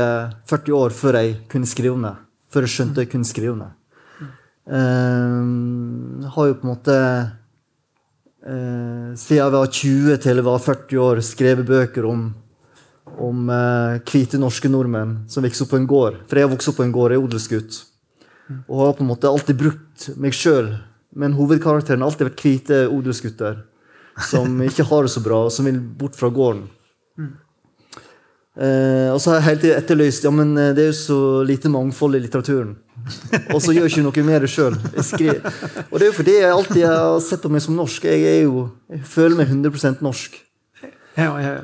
40 0.51 0.75
år 0.77 0.93
før 0.93 1.17
jeg 1.23 1.37
kunne 1.49 1.69
skrive 1.71 1.97
det. 2.03 2.17
Før 2.53 2.67
jeg 2.67 2.75
skjønte 2.75 3.05
jeg 3.05 3.11
kunne 3.15 3.29
skrive. 3.29 3.57
Eh, 3.63 3.73
Jeg 3.73 3.78
har 4.69 6.49
jo 6.49 6.57
på 6.59 6.67
en 6.67 6.73
måte 6.75 6.97
eh, 8.45 9.15
Siden 9.17 9.39
jeg 9.39 9.55
var 9.55 9.71
20 9.73 10.19
til 10.21 10.41
jeg 10.43 10.45
var 10.45 10.59
40 10.61 11.01
år, 11.01 11.21
skrevet 11.25 11.69
bøker 11.69 12.05
om 12.09 12.29
om 13.19 13.49
eh, 13.51 14.01
hvite 14.09 14.39
norske 14.41 14.71
nordmenn 14.71 15.15
som 15.31 15.45
vokste 15.45 15.65
opp 15.65 15.73
på 15.73 15.81
en 15.81 15.89
gård. 15.89 16.19
For 16.29 16.41
jeg 16.41 16.51
vokste 16.53 16.73
opp 16.73 16.81
på 16.81 16.87
en 16.87 16.95
gård, 16.95 17.15
jeg 17.15 17.21
er 17.21 17.25
odelsgutt. 17.25 17.79
Og 18.67 18.83
har 18.83 18.95
på 18.97 19.05
en 19.05 19.11
måte 19.11 19.31
alltid 19.31 19.59
brukt 19.61 20.09
meg 20.21 20.37
sjøl. 20.37 20.73
Men 21.19 21.37
hovedkarakteren 21.37 22.05
har 22.05 22.11
alltid 22.11 22.31
vært 22.31 22.45
hvite 22.45 22.81
odelsgutter 22.93 23.63
som 24.29 24.61
ikke 24.69 24.87
har 24.89 25.07
det 25.07 25.15
så 25.15 25.23
bra, 25.25 25.45
og 25.47 25.55
som 25.55 25.69
vil 25.69 25.81
bort 25.81 26.19
fra 26.19 26.31
gården. 26.33 26.67
Eh, 28.59 29.09
og 29.13 29.21
så 29.23 29.33
har 29.33 29.41
jeg 29.41 29.49
hele 29.49 29.63
tiden 29.63 29.81
etterlyst 29.83 30.25
ja, 30.27 30.33
men 30.35 30.55
det 30.57 30.83
er 30.83 30.91
jo 30.91 31.01
så 31.01 31.21
lite 31.47 31.71
mangfold 31.73 32.19
i 32.19 32.23
litteraturen. 32.25 32.77
Og 33.55 33.63
så 33.63 33.73
gjør 33.75 33.87
jeg 33.87 33.95
ikke 33.95 34.05
noe 34.07 34.27
med 34.27 34.45
det 34.45 34.51
sjøl. 34.53 34.77
Og 34.77 35.95
det 35.99 36.05
er 36.05 36.11
jo 36.11 36.17
fordi 36.17 36.37
jeg 36.39 36.53
alltid 36.53 36.85
har 36.87 37.19
sett 37.25 37.45
på 37.45 37.53
meg 37.53 37.65
som 37.65 37.79
norsk. 37.79 38.05
Jeg, 38.11 38.45
jo, 38.45 38.69
jeg 38.93 39.03
føler 39.09 39.41
meg 39.41 39.53
100% 39.53 40.05
norsk. 40.05 40.39
Ja, 41.19 41.33
ja, 41.43 41.53
ja. 41.57 41.63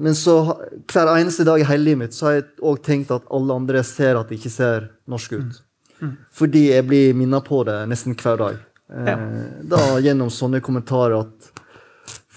men 0.00 0.14
så 0.16 0.38
hver 0.88 1.10
eneste 1.18 1.44
dag 1.44 1.60
i 1.60 1.66
hele 1.68 1.84
livet 1.90 2.00
mitt 2.00 2.16
så 2.16 2.30
har 2.30 2.38
jeg 2.38 2.46
òg 2.64 2.78
tenkt 2.86 3.12
at 3.12 3.26
alle 3.28 3.58
andre 3.60 3.82
ser 3.84 4.16
at 4.16 4.30
det 4.30 4.38
ikke 4.38 4.54
ser 4.54 4.86
norsk 5.04 5.34
ut. 5.36 5.58
Fordi 6.34 6.68
jeg 6.70 6.86
blir 6.86 7.14
minnet 7.18 7.46
på 7.46 7.60
det 7.68 7.82
nesten 7.90 8.16
hver 8.18 8.40
dag. 8.40 8.58
Eh. 8.88 9.24
Da 9.68 9.80
gjennom 10.00 10.30
sånne 10.32 10.62
kommentarer 10.64 11.18
at 11.20 11.50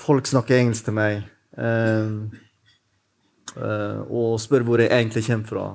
folk 0.02 0.28
snakker 0.28 0.58
engelsk 0.58 0.88
til 0.88 0.98
meg. 0.98 1.24
eh, 1.58 2.10
eh, 3.58 4.00
og 4.10 4.40
spør 4.40 4.66
hvor 4.68 4.80
jeg 4.82 4.92
egentlig 4.92 5.26
kommer 5.28 5.48
fra. 5.48 5.66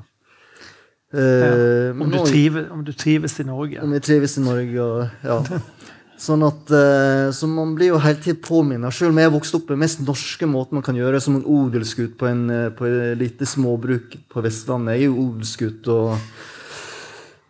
Eh, 1.15 1.93
om, 1.95 2.11
du 2.11 2.19
trives, 2.27 2.71
om 2.71 2.83
du 2.85 2.93
trives 2.93 3.39
i 3.41 3.45
Norge. 3.47 3.83
om 3.83 3.93
jeg 3.95 4.03
trives 4.03 4.37
i 4.39 4.43
Norge. 4.43 4.83
Og, 4.83 5.07
ja. 5.23 5.61
Sånn 6.27 6.41
at, 6.47 6.71
eh, 6.73 7.29
så 7.37 7.49
Man 7.51 7.75
blir 7.77 7.93
jo 7.93 8.01
hele 8.01 8.19
tiden 8.23 8.41
påminnet. 8.43 8.95
Selv 8.97 9.13
om 9.13 9.21
jeg 9.21 9.35
vokste 9.35 9.59
opp 9.59 9.67
på 9.69 9.77
den 9.77 9.85
mest 9.85 10.01
norske 10.03 10.49
måten 10.49 10.79
man 10.79 10.87
kan 10.87 10.97
gjøre, 10.97 11.21
som 11.23 11.37
en 11.39 11.45
odelsgutt 11.45 12.17
på, 12.19 12.29
en, 12.31 12.45
eh, 12.51 12.69
på 12.75 12.89
et 12.89 13.19
lite 13.21 13.49
småbruk 13.49 14.17
på 14.33 14.45
Vestlandet. 14.45 14.97
Jeg 14.97 15.07
er 15.07 15.11
jo 15.11 15.27
odelsgutt. 15.29 15.91
og 15.93 16.17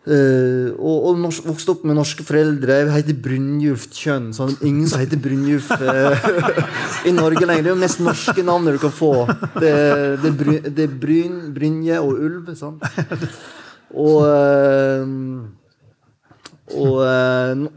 eh, 0.07 0.71
og, 0.77 1.09
og 1.11 1.19
norsk, 1.21 1.45
vokste 1.51 1.75
opp 1.75 1.85
med 1.89 1.99
norske 1.99 2.25
foreldre. 2.27 2.79
Jeg 2.81 2.95
heter 2.95 3.19
Brynjulf 3.27 3.89
Kjønn. 3.95 4.31
Sånn, 4.37 4.55
ingen 4.67 4.89
som 4.91 5.03
heter 5.03 5.21
Brynjulf 5.23 5.69
uh, 5.75 6.31
i 7.09 7.15
Norge 7.17 7.45
lenger. 7.45 7.67
Det 7.67 7.71
er 7.71 7.75
jo 7.75 7.83
mest 7.83 8.03
norske 8.05 8.47
navnet 8.47 8.79
du 8.79 8.83
kan 8.83 8.95
få. 8.95 9.13
Det, 9.59 9.77
det, 10.25 10.33
Bry, 10.39 10.59
det 10.67 10.89
er 10.89 10.99
Bryn, 11.05 11.39
Brynje 11.57 12.01
og 12.03 12.27
Ulv. 12.29 12.51
Sant? 12.59 12.83
Og 13.97 14.27
uh, 14.27 15.55
og 16.75 16.97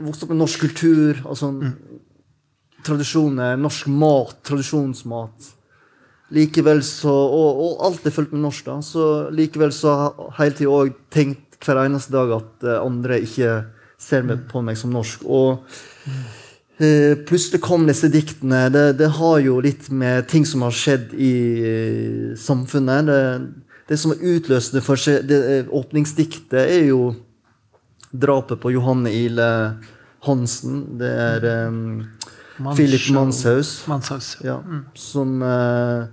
vokste 0.01 0.25
opp 0.25 0.31
med 0.33 0.39
norsk 0.41 0.63
kultur. 0.65 1.19
altså 1.29 1.53
Tradisjoner, 2.85 3.57
norsk 3.59 3.89
mat, 3.91 4.37
tradisjonsmat. 4.47 5.49
Likevel 6.33 6.81
så, 6.85 7.11
og, 7.11 7.61
og 7.63 7.85
alt 7.87 8.05
er 8.05 8.13
fullt 8.13 8.33
med 8.35 8.43
norsk, 8.45 8.65
da. 8.67 8.79
Så 8.85 9.05
likevel 9.35 9.73
så 9.75 9.95
har 9.95 10.13
jeg 10.13 10.35
hele 10.39 10.57
tida 10.59 10.75
òg 10.77 10.97
tenkt 11.13 11.48
hver 11.63 11.83
eneste 11.85 12.13
dag 12.15 12.33
at 12.39 12.67
eh, 12.67 12.81
andre 12.81 13.21
ikke 13.25 13.53
ser 13.99 14.27
meg 14.27 14.45
på 14.51 14.63
meg 14.63 14.77
som 14.79 14.93
norsk. 14.95 15.25
Og 15.27 15.65
eh, 16.79 17.15
plutselig 17.27 17.61
kom 17.63 17.87
disse 17.89 18.09
diktene. 18.11 18.67
Det, 18.73 18.85
det 19.01 19.11
har 19.19 19.39
jo 19.43 19.59
litt 19.63 19.89
med 19.91 20.29
ting 20.31 20.47
som 20.47 20.63
har 20.67 20.75
skjedd 20.75 21.15
i 21.15 21.33
eh, 21.59 22.37
samfunnet. 22.39 23.09
Det, 23.09 23.23
det 23.89 23.97
som 23.99 24.13
er 24.13 24.23
utløsende 24.35 24.83
for 24.85 25.01
seg, 25.01 25.25
det 25.29 25.39
eh, 25.49 25.73
åpningsdiktet, 25.75 26.61
er 26.61 26.91
jo 26.91 27.13
drapet 28.09 28.61
på 28.61 28.71
Johanne 28.73 29.11
Ile 29.13 29.49
Hansen. 30.25 30.83
Det 30.99 31.09
er 31.09 31.45
um, 31.69 32.05
Philip 32.75 33.09
Manshaus. 33.15 33.87
Manshaus. 33.87 34.37
Ja, 34.43 34.59
som, 34.95 35.41
eh, 35.41 36.07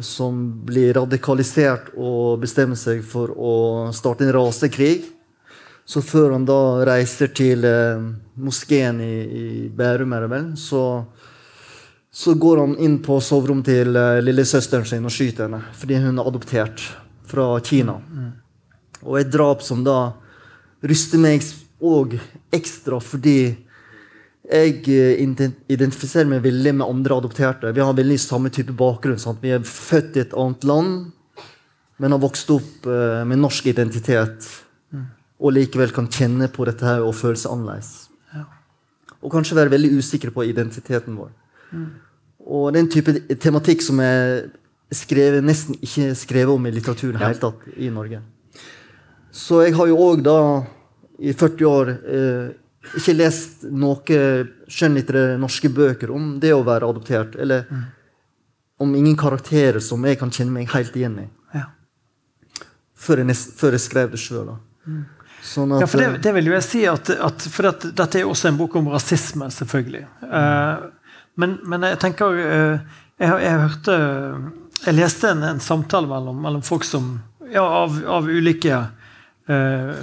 som 0.00 0.38
blir 0.66 0.94
radikalisert 0.96 1.92
og 1.96 2.40
bestemmer 2.42 2.78
seg 2.78 3.02
for 3.04 3.32
å 3.36 3.54
starte 3.94 4.24
en 4.26 4.32
rasekrig. 4.36 5.02
Så 5.84 6.00
før 6.06 6.36
han 6.36 6.46
da 6.46 6.84
reiser 6.86 7.32
til 7.34 7.66
eh, 7.66 8.04
moskeen 8.40 9.00
i, 9.02 9.14
i 9.22 9.46
Bærum, 9.68 10.14
er 10.14 10.24
det 10.24 10.30
vel, 10.30 10.46
så, 10.56 10.82
så 12.08 12.36
går 12.38 12.62
han 12.62 12.76
inn 12.78 13.00
på 13.04 13.18
soverommet 13.20 13.66
til 13.66 13.98
eh, 13.98 14.20
lillesøsteren 14.22 14.86
sin 14.88 15.08
og 15.08 15.12
skyter 15.12 15.48
henne 15.48 15.64
fordi 15.76 15.98
hun 16.04 16.22
er 16.22 16.30
adoptert 16.30 16.86
fra 17.28 17.48
Kina. 17.66 17.98
Og 19.02 19.18
et 19.18 19.32
drap 19.34 19.64
som 19.66 19.82
da 19.84 20.14
ryster 20.86 21.20
meg 21.22 21.42
òg 21.82 22.14
ekstra 22.54 23.00
fordi 23.02 23.54
jeg 24.52 24.82
eh, 24.92 25.20
identifiserer 25.72 26.28
meg 26.28 26.44
veldig 26.44 26.74
med 26.78 26.86
andre 26.86 27.16
adopterte. 27.16 27.72
Vi 27.72 27.82
har 27.82 27.96
veldig 27.96 28.18
samme 28.20 28.52
type 28.52 28.74
bakgrunn. 28.76 29.20
Sant? 29.20 29.40
Vi 29.42 29.54
er 29.54 29.64
født 29.64 30.18
i 30.18 30.24
et 30.26 30.36
annet 30.38 30.66
land, 30.68 30.94
men 32.02 32.14
har 32.14 32.22
vokst 32.22 32.50
opp 32.52 32.86
eh, 32.86 33.22
med 33.28 33.40
norsk 33.40 33.70
identitet. 33.72 34.48
Og 35.42 35.56
likevel 35.56 35.90
kan 35.94 36.10
kjenne 36.12 36.50
på 36.52 36.66
dette 36.68 36.86
her 36.86 37.02
og 37.02 37.16
føle 37.18 37.40
seg 37.40 37.54
annerledes. 37.54 38.08
Og 39.22 39.30
kanskje 39.30 39.56
være 39.56 39.72
veldig 39.72 39.92
usikre 39.98 40.32
på 40.34 40.44
identiteten 40.46 41.16
vår. 41.18 41.30
Og 42.42 42.72
det 42.72 42.80
er 42.80 42.84
en 42.84 42.90
type 42.90 43.38
tematikk 43.42 43.84
som 43.86 44.00
er 44.02 44.50
skrevet, 44.92 45.44
nesten 45.46 45.78
ikke 45.80 46.12
skrevet 46.18 46.52
om 46.52 46.66
i 46.66 46.72
litteraturen 46.74 47.18
i 47.20 47.24
hele 47.24 47.40
tatt 47.40 47.68
i 47.78 47.90
Norge. 47.94 48.20
Så 49.32 49.62
jeg 49.64 49.76
har 49.78 49.88
jo 49.88 50.00
òg 50.04 50.24
da 50.26 50.38
i 51.22 51.32
40 51.32 51.68
år 51.70 51.92
eh, 51.92 52.50
ikke 52.98 53.14
lest 53.16 53.62
noen 53.70 54.48
skjønnlitterære 54.72 55.38
norske 55.40 55.68
bøker 55.72 56.10
om 56.14 56.38
det 56.42 56.52
å 56.54 56.62
være 56.66 56.88
adoptert. 56.88 57.36
Eller 57.40 57.64
om 58.82 58.94
ingen 58.98 59.16
karakterer 59.16 59.78
som 59.84 60.02
jeg 60.04 60.18
kan 60.18 60.30
kjenne 60.34 60.52
meg 60.56 60.70
helt 60.74 60.96
igjen 60.98 61.18
i. 61.22 61.26
Ja. 61.54 61.66
Før 62.98 63.22
jeg, 63.22 63.28
nest, 63.30 63.52
før 63.58 63.76
jeg 63.76 63.84
skrev 63.84 64.10
det 64.14 64.20
sjøl. 64.22 64.50
Sånn 65.42 65.72
Ja, 65.80 65.86
for 65.90 65.98
det, 65.98 66.08
eh, 66.08 66.18
det 66.22 66.32
vil 66.36 66.50
jo 66.50 66.56
jeg 66.56 66.62
si 66.66 66.80
at, 66.86 67.08
at 67.10 67.42
For 67.50 67.66
at, 67.72 67.82
dette 67.98 68.18
er 68.20 68.22
jo 68.22 68.30
også 68.34 68.48
en 68.52 68.58
bok 68.60 68.76
om 68.78 68.90
rasisme, 68.92 69.48
selvfølgelig. 69.50 70.04
Eh, 70.22 70.90
Men, 71.40 71.54
men 71.64 71.80
jeg 71.88 71.96
tenker 72.02 72.34
uh, 72.36 72.80
jeg, 73.16 73.28
har- 73.30 73.40
jeg 73.40 73.60
hørte 73.62 73.94
Jeg 74.84 74.94
leste 74.98 75.30
en, 75.30 75.42
en 75.48 75.60
samtale 75.64 76.06
mellom, 76.10 76.36
mellom 76.44 76.60
folk 76.62 76.84
som 76.84 77.06
ja, 77.48 77.62
av, 77.64 77.94
av 78.04 78.28
ulike 78.28 78.82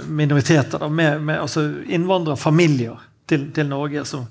minoriteter. 0.06 0.78
Da, 0.78 0.88
med, 0.88 1.22
med 1.24 1.40
altså 1.40 1.62
innvandrerfamilier 1.88 2.98
til, 3.30 3.48
til 3.56 3.68
Norge. 3.70 4.04
Som, 4.04 4.26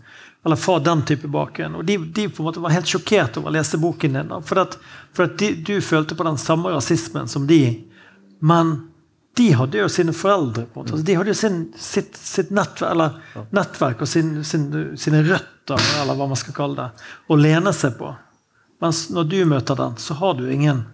eller 0.45 0.55
fra 0.55 0.79
den 0.79 1.01
type 1.05 1.27
bakgrunn. 1.27 1.75
Og 1.79 1.85
de, 1.85 1.97
de 1.97 2.27
på 2.29 2.43
en 2.43 2.49
måte 2.49 2.61
var 2.63 2.75
helt 2.75 2.87
sjokkert 2.87 3.39
over 3.39 3.51
å 3.51 3.57
lese 3.57 3.79
boken 3.81 4.19
din. 4.19 4.35
For 4.47 4.61
at, 4.63 4.77
for 5.15 5.27
at 5.27 5.39
de, 5.41 5.51
du 5.65 5.79
følte 5.83 6.15
på 6.15 6.27
den 6.27 6.39
samme 6.39 6.71
rasismen 6.75 7.27
som 7.27 7.47
de. 7.49 7.63
Men 8.39 8.77
de 9.39 9.51
hadde 9.55 9.81
jo 9.81 9.89
sine 9.91 10.13
foreldre. 10.15 10.65
på 10.65 10.79
en 10.79 10.83
måte. 10.83 10.93
Altså, 10.93 11.05
de 11.05 11.15
hadde 11.15 11.33
jo 11.33 11.39
sin, 11.41 11.59
sitt, 11.79 12.15
sitt 12.17 12.49
nettverk, 12.55 13.19
nettverk 13.55 14.01
og 14.03 14.09
sin, 14.09 14.39
sin, 14.43 14.69
sine 14.99 15.21
røtter, 15.27 15.79
eller 16.01 16.17
hva 16.17 16.27
man 16.27 16.39
skal 16.39 16.55
kalle 16.57 16.79
det, 16.81 17.07
å 17.27 17.37
lene 17.39 17.73
seg 17.75 17.95
på. 17.99 18.13
Mens 18.83 19.05
når 19.11 19.27
du 19.31 19.37
møter 19.47 19.79
den, 19.79 19.95
så 19.99 20.17
har 20.19 20.35
du 20.39 20.45
ingen. 20.51 20.85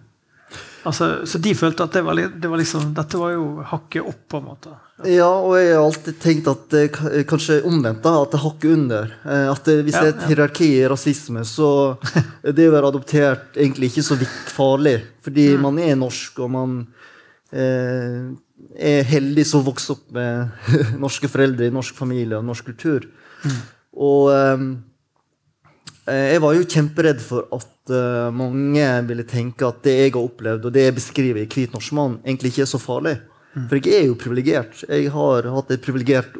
Altså, 0.86 1.06
så 1.26 1.38
de 1.42 1.52
følte 1.58 1.82
at 1.82 1.92
det 1.96 2.02
var, 2.06 2.14
det 2.14 2.48
var 2.50 2.60
liksom, 2.60 2.92
dette 2.94 3.18
var 3.18 3.32
jo 3.34 3.46
hakket 3.66 4.06
opp, 4.06 4.20
på 4.30 4.38
en 4.38 4.44
måte. 4.46 4.74
Ja, 5.10 5.26
og 5.42 5.56
jeg 5.58 5.72
har 5.74 5.82
alltid 5.84 6.18
tenkt 6.22 6.46
at 6.52 6.62
det 6.72 6.84
ka- 6.94 7.10
kanskje 7.28 7.56
omvendt, 7.68 8.00
da, 8.04 8.12
at 8.22 8.30
det 8.36 8.40
hakker 8.44 8.72
under. 8.76 9.10
Eh, 9.26 9.48
At 9.52 9.64
det, 9.68 9.74
hvis 9.84 9.96
det 9.98 10.04
er 10.04 10.12
et 10.12 10.14
Ja, 10.14 10.22
ja. 10.22 10.28
hierarki 10.30 10.68
i 10.78 10.86
rasisme, 10.88 11.42
så 11.44 11.68
det 12.56 12.68
å 12.70 12.72
være 12.76 12.88
adoptert 12.94 13.58
egentlig 13.58 13.90
ikke 13.92 14.06
så 14.06 14.16
vidt 14.22 14.52
farlig. 14.54 15.02
Fordi 15.26 15.48
Mm. 15.56 15.60
man 15.66 15.78
er 15.84 15.96
norsk, 15.96 16.38
og 16.46 16.50
man 16.54 16.76
eh, 17.52 18.30
er 18.78 19.02
heldig 19.10 19.44
som 19.46 19.64
vokser 19.66 19.96
opp 19.98 20.10
med 20.16 20.48
norske 21.04 21.28
foreldre 21.28 21.66
i 21.68 21.74
norsk 21.74 21.94
familie 21.98 22.38
og 22.38 22.44
norsk 22.48 22.64
kultur. 22.72 23.04
Mm. 23.44 23.58
Og 24.06 24.30
eh, 24.32 24.52
eh, 24.54 24.66
jeg 26.06 26.42
var 26.42 26.54
jo 26.54 26.66
kjemperedd 26.70 27.22
for 27.24 27.48
at 27.56 27.94
eh, 27.94 28.28
mange 28.34 28.84
ville 29.08 29.26
tenke 29.26 29.66
at 29.66 29.80
det 29.86 29.96
jeg 29.96 30.12
har 30.14 30.22
opplevd, 30.22 30.68
og 30.68 30.74
det 30.74 30.84
jeg 30.86 30.98
beskriver 31.00 31.42
i 31.42 31.48
Hvit 31.50 31.74
norsk 31.74 31.96
mann, 31.98 32.20
egentlig 32.24 32.54
ikke 32.54 32.66
er 32.66 32.70
så 32.70 32.82
farlig. 32.82 33.16
For 33.56 33.80
jeg 33.80 33.94
er 33.96 34.06
jo 34.10 34.18
privilegert. 34.20 34.82
Jeg 34.84 35.08
har 35.14 35.46
hatt 35.48 35.70
et 35.72 35.84
privilegert 35.84 36.34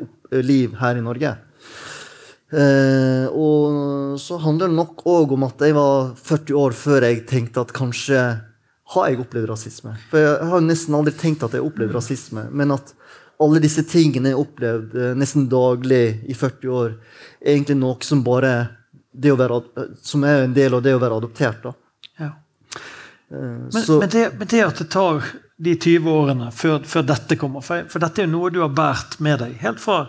liv 0.44 0.74
her 0.76 0.98
i 0.98 1.04
Norge. 1.04 1.30
Eh, 2.52 3.26
og 3.34 4.18
så 4.22 4.36
handler 4.38 4.70
det 4.70 4.78
nok 4.78 5.02
òg 5.10 5.32
om 5.34 5.46
at 5.48 5.64
jeg 5.66 5.74
var 5.74 6.12
40 6.14 6.60
år 6.60 6.76
før 6.78 7.06
jeg 7.08 7.24
tenkte 7.26 7.64
at 7.64 7.74
kanskje 7.74 8.20
har 8.94 9.08
jeg 9.10 9.18
opplevd 9.24 9.50
rasisme. 9.50 9.96
For 10.12 10.22
jeg 10.22 10.50
har 10.52 10.62
nesten 10.62 10.94
aldri 10.94 11.16
tenkt 11.18 11.42
at 11.42 11.56
jeg 11.56 11.64
har 11.64 11.70
opplevd 11.72 11.96
rasisme, 11.96 12.46
men 12.54 12.76
at 12.76 12.92
alle 13.42 13.60
disse 13.60 13.82
tingene 13.88 14.30
jeg 14.30 14.38
har 14.38 14.44
opplevd 14.44 14.94
eh, 14.94 15.16
nesten 15.18 15.48
daglig 15.50 16.04
i 16.28 16.36
40 16.36 16.76
år, 16.82 16.94
er 17.42 17.56
egentlig 17.56 17.80
noe 17.80 18.06
som 18.06 18.22
bare 18.26 18.54
det 19.16 19.32
å 19.32 19.38
være, 19.40 19.60
som 20.04 20.24
er 20.28 20.44
en 20.44 20.54
del 20.56 20.76
av 20.76 20.84
det 20.84 20.94
å 20.96 21.00
være 21.02 21.18
adoptert. 21.22 21.66
Ja. 22.20 22.30
Eh, 23.30 23.38
Men, 23.38 23.70
men, 23.72 24.08
det, 24.12 24.26
men 24.38 24.50
det 24.50 24.62
at 24.64 24.82
det 24.82 24.90
tar 24.92 25.24
de 25.56 25.74
20 25.74 26.10
årene 26.12 26.50
før, 26.52 26.82
før 26.84 27.06
dette 27.08 27.38
kommer 27.40 27.64
for, 27.64 27.86
for 27.88 28.02
dette 28.02 28.22
er 28.22 28.28
jo 28.28 28.34
noe 28.34 28.52
du 28.52 28.60
har 28.60 28.72
båret 28.76 29.16
med 29.24 29.40
deg 29.40 29.56
helt 29.62 29.80
fra 29.80 30.02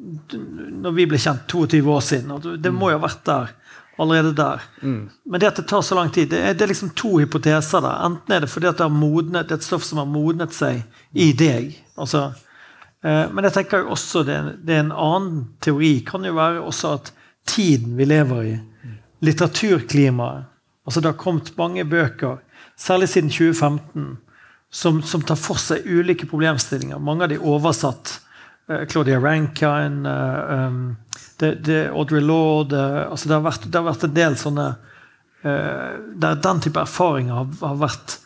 når 0.00 0.92
vi 0.96 1.04
ble 1.10 1.18
kjent 1.20 1.50
22 1.50 1.80
år 1.92 2.04
siden. 2.06 2.30
og 2.30 2.44
Det 2.62 2.70
må 2.72 2.92
jo 2.92 2.98
ha 3.00 3.02
vært 3.02 3.24
der 3.26 3.50
allerede 4.00 4.32
der. 4.38 4.62
Men 4.80 5.40
det 5.40 5.48
at 5.50 5.58
det 5.60 5.66
tar 5.68 5.82
så 5.84 5.98
lang 5.98 6.12
tid, 6.14 6.30
det 6.30 6.38
er, 6.40 6.54
det 6.56 6.64
er 6.64 6.70
liksom 6.72 6.92
to 6.96 7.18
hypoteser 7.18 7.82
der. 7.84 7.98
Enten 8.06 8.32
er 8.32 8.44
det 8.44 8.48
fordi 8.48 8.70
det, 8.70 8.80
har 8.80 8.94
modnet, 8.94 9.48
det 9.48 9.56
er 9.56 9.60
et 9.60 9.66
stoff 9.66 9.84
som 9.84 10.00
har 10.00 10.08
modnet 10.08 10.54
seg 10.56 10.80
i 11.12 11.32
deg. 11.36 11.74
altså 12.00 12.30
eh, 13.04 13.26
men 13.28 13.44
jeg 13.44 13.58
tenker 13.58 13.84
jo 13.84 13.92
også 13.96 14.22
det, 14.24 14.38
det 14.64 14.78
er 14.78 14.84
en 14.86 14.94
annen 14.94 15.42
teori. 15.60 15.98
kan 16.06 16.24
jo 16.24 16.32
være 16.38 16.62
også 16.64 16.94
at 16.96 17.12
tiden 17.48 17.96
vi 17.96 18.04
lever 18.06 18.42
i, 18.44 18.56
litteraturklimaet 19.20 20.44
altså 20.86 21.00
Det 21.00 21.10
har 21.12 21.18
kommet 21.20 21.52
mange 21.58 21.84
bøker, 21.84 22.38
særlig 22.76 23.06
siden 23.12 23.28
2015, 23.30 24.06
som, 24.74 24.96
som 25.06 25.22
tar 25.22 25.36
for 25.38 25.60
seg 25.60 25.84
ulike 25.86 26.26
problemstillinger. 26.26 26.98
Mange 26.98 27.22
av 27.26 27.30
de 27.30 27.36
er 27.36 27.44
oversatt. 27.46 28.16
Eh, 28.66 28.86
Claudia 28.90 29.20
Rankine, 29.22 30.02
eh, 30.10 30.64
um, 30.66 30.96
det, 31.38 31.52
det, 31.68 31.76
Audrey 31.92 32.24
Lorde 32.24 32.80
altså 33.06 33.28
det, 33.30 33.36
har 33.36 33.44
vært, 33.44 33.68
det 33.70 33.78
har 33.78 33.86
vært 33.86 34.06
en 34.08 34.16
del 34.16 34.36
sånne 34.40 34.66
eh, 35.44 35.94
Der 36.24 36.40
den 36.48 36.60
type 36.66 36.82
erfaringer 36.82 37.38
har, 37.38 37.52
har 37.60 37.78
vært 37.86 38.18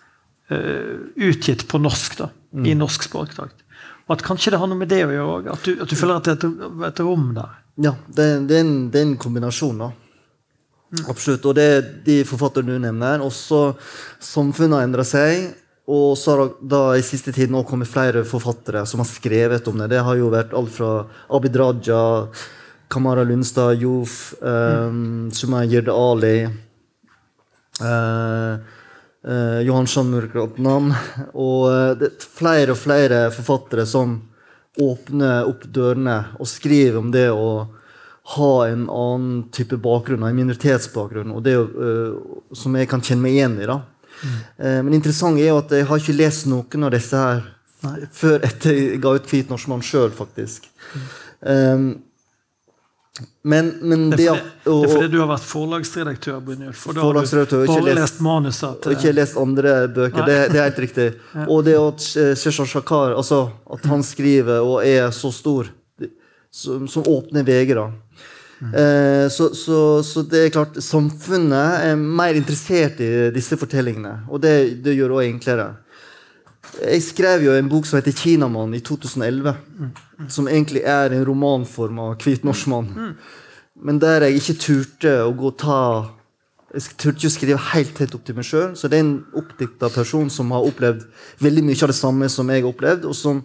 utgitt 1.16 1.66
på 1.68 1.78
norsk. 1.82 2.16
da, 2.22 2.30
I 2.64 2.74
norsk 2.78 3.06
språkdrakt. 3.08 3.62
Og 4.06 4.12
at 4.16 4.24
kanskje 4.24 4.52
det 4.54 4.58
har 4.60 4.68
noe 4.70 4.78
med 4.78 4.88
det 4.92 5.02
å 5.06 5.12
gjøre 5.12 5.36
òg. 5.38 5.46
At, 5.54 5.64
du- 5.64 5.80
at 5.82 5.88
du 5.90 5.96
føler 5.96 6.16
at 6.20 6.28
det 6.28 6.34
er 6.36 6.48
et, 6.48 6.64
et 6.90 7.00
rom 7.04 7.30
der. 7.36 7.54
Ja, 7.74 7.96
det, 8.06 8.46
det, 8.48 8.56
er 8.56 8.64
en, 8.64 8.74
det 8.92 9.00
er 9.00 9.06
en 9.08 9.18
kombinasjon, 9.18 9.82
da. 9.82 9.90
Absolutt. 11.10 11.44
Og 11.48 11.56
det 11.58 11.64
er 11.64 11.86
de 12.06 12.20
forfatterne 12.28 12.76
du 12.76 12.82
nevner. 12.82 13.22
Også 13.24 13.74
samfunnet 14.22 14.78
har 14.78 14.88
endra 14.88 15.06
seg. 15.06 15.48
Og 15.90 16.14
så 16.16 16.32
har 16.32 16.52
da 16.64 16.82
i 16.96 17.04
siste 17.04 17.32
tid 17.34 17.50
nå 17.52 17.60
kommet 17.68 17.90
flere 17.90 18.22
forfattere 18.24 18.86
som 18.88 19.02
har 19.02 19.08
skrevet 19.10 19.66
om 19.68 19.82
det. 19.82 19.90
Det 19.92 20.04
har 20.06 20.16
jo 20.16 20.30
vært 20.32 20.54
alt 20.56 20.72
fra 20.72 20.92
Abid 21.34 21.58
Raja, 21.60 22.04
Kamara 22.88 23.24
Lundstad, 23.26 23.82
Jof, 23.82 24.34
um, 24.40 25.28
Sumaya 25.34 25.68
Jirde 25.68 25.92
Ali 25.92 26.38
eh, 27.80 28.54
eh, 29.28 29.60
Johan 29.66 29.86
Shamurkratnam. 29.90 30.92
Og 31.34 31.68
eh, 31.72 31.90
det 32.00 32.10
er 32.12 32.28
flere 32.38 32.72
og 32.72 32.80
flere 32.80 33.26
forfattere 33.34 33.84
som 33.88 34.16
åpner 34.80 35.48
opp 35.48 35.64
dørene 35.70 36.18
og 36.38 36.48
skrive 36.50 36.98
om 36.98 37.10
det 37.14 37.28
å 37.30 37.48
ha 38.34 38.52
en 38.66 38.86
annen 38.88 39.42
type 39.52 39.76
bakgrunn, 39.76 40.24
en 40.24 40.38
minoritetsbakgrunn, 40.38 41.34
og 41.34 41.42
det 41.44 41.58
eh, 41.60 42.14
som 42.56 42.76
jeg 42.78 42.88
kan 42.90 43.04
kjenne 43.04 43.26
meg 43.26 43.36
igjen 43.36 43.58
i. 43.60 43.68
da. 43.68 43.80
Eh, 44.56 44.80
men 44.80 44.96
interessant 44.96 45.38
er 45.38 45.52
jo 45.52 45.60
at 45.60 45.74
jeg 45.76 45.88
har 45.90 46.00
ikke 46.00 46.16
lest 46.16 46.48
noen 46.48 46.88
av 46.88 46.94
disse 46.94 47.20
her 47.20 47.44
før 48.16 48.46
etter 48.46 48.72
jeg 48.72 49.00
ga 49.04 49.12
ut 49.12 49.26
'Hvit 49.28 49.50
norsk 49.52 49.68
mann' 49.68 49.84
sjøl, 49.84 50.10
faktisk. 50.16 50.70
Um, 51.40 52.00
men, 53.46 53.68
men 53.82 54.08
Det 54.10 54.16
det, 54.18 54.26
er 54.26 54.34
fordi, 54.34 54.50
det 54.64 54.72
og- 54.72 54.84
er 54.84 54.88
fordi 54.94 55.08
du 55.12 55.18
har 55.20 55.28
vært 55.30 55.44
forlagsredaktør, 55.46 56.40
Brynjulf. 56.42 56.86
Og 56.88 56.94
da 56.96 57.00
har 57.04 57.12
du 57.12 57.18
bare 57.20 57.82
lest- 57.84 58.00
lest 58.00 58.20
manuset 58.26 58.64
og 58.70 58.80
til 58.82 58.92
ikke 58.96 59.12
lest 59.14 59.36
andre 59.38 59.74
bøker. 59.88 60.26
Det, 60.26 60.38
det 60.52 60.58
er 60.60 60.64
helt 60.70 60.80
riktig. 60.82 61.06
Og 61.52 61.64
det 61.64 61.76
at 61.78 62.06
eh, 62.18 62.34
Sheshar 62.34 62.66
Shakar, 62.66 63.14
altså 63.14 63.50
at 63.72 63.84
han 63.86 64.02
skriver 64.02 64.58
og 64.66 64.80
er 64.86 65.10
så 65.14 65.30
stor, 65.32 65.70
som, 66.50 66.88
som 66.88 67.02
åpner 67.06 67.44
VG, 67.46 67.74
da. 67.78 67.86
Eh, 68.64 69.28
så, 69.28 69.50
så, 69.54 69.78
så 70.06 70.22
det 70.30 70.46
er 70.46 70.50
klart, 70.54 70.76
samfunnet 70.82 71.84
er 71.90 71.96
mer 72.00 72.34
interessert 72.38 72.98
i 73.04 73.30
disse 73.34 73.56
fortellingene. 73.60 74.24
Og 74.30 74.40
det, 74.42 74.82
det 74.82 74.94
gjør 74.96 75.10
det 75.14 75.16
også 75.20 75.30
enklere. 75.34 75.66
Jeg 76.82 77.02
skrev 77.02 77.44
jo 77.44 77.54
en 77.54 77.68
bok 77.68 77.86
som 77.86 77.98
heter 77.98 78.12
'Kinamann' 78.12 78.74
i 78.74 78.80
2011. 78.80 79.56
Som 80.28 80.48
egentlig 80.48 80.82
er 80.84 81.12
en 81.12 81.26
romanform 81.26 81.98
av 81.98 82.16
'Hvit 82.16 82.44
norsk 82.44 82.66
mann'. 82.66 83.14
Men 83.82 83.98
der 83.98 84.20
jeg 84.20 84.34
ikke 84.34 84.60
turte 84.60 85.22
å 85.24 85.32
gå 85.36 85.46
og 85.46 85.58
ta 85.58 86.10
Jeg 86.74 86.82
turte 86.98 87.16
ikke 87.16 87.26
å 87.26 87.30
skrive 87.30 87.58
helt 87.70 87.94
tett 87.94 88.14
opp 88.14 88.24
til 88.24 88.34
meg 88.34 88.44
sjøl. 88.44 88.74
Så 88.74 88.88
det 88.88 88.98
er 88.98 89.04
en 89.04 89.24
oppdikta 89.32 89.88
person 89.94 90.30
som 90.30 90.50
har 90.50 90.66
opplevd 90.66 91.04
veldig 91.38 91.62
mye 91.62 91.82
av 91.82 91.88
det 91.88 91.94
samme 91.94 92.28
som 92.28 92.50
jeg 92.50 92.62
har 92.62 92.72
opplevd, 92.72 93.04
og 93.04 93.14
som, 93.14 93.44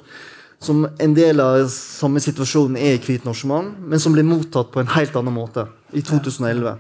som 0.60 0.88
en 1.00 1.14
del 1.14 1.40
av 1.40 1.68
samme 1.70 2.20
situasjonen 2.20 2.78
er 2.78 2.98
i 2.98 2.98
'Hvit 2.98 3.26
norsk 3.26 3.46
mann', 3.46 3.76
men 3.86 4.00
som 4.00 4.14
ble 4.14 4.24
mottatt 4.24 4.72
på 4.72 4.80
en 4.80 4.88
helt 4.88 5.16
annen 5.16 5.34
måte 5.34 5.68
i 5.94 6.02
2011. 6.02 6.80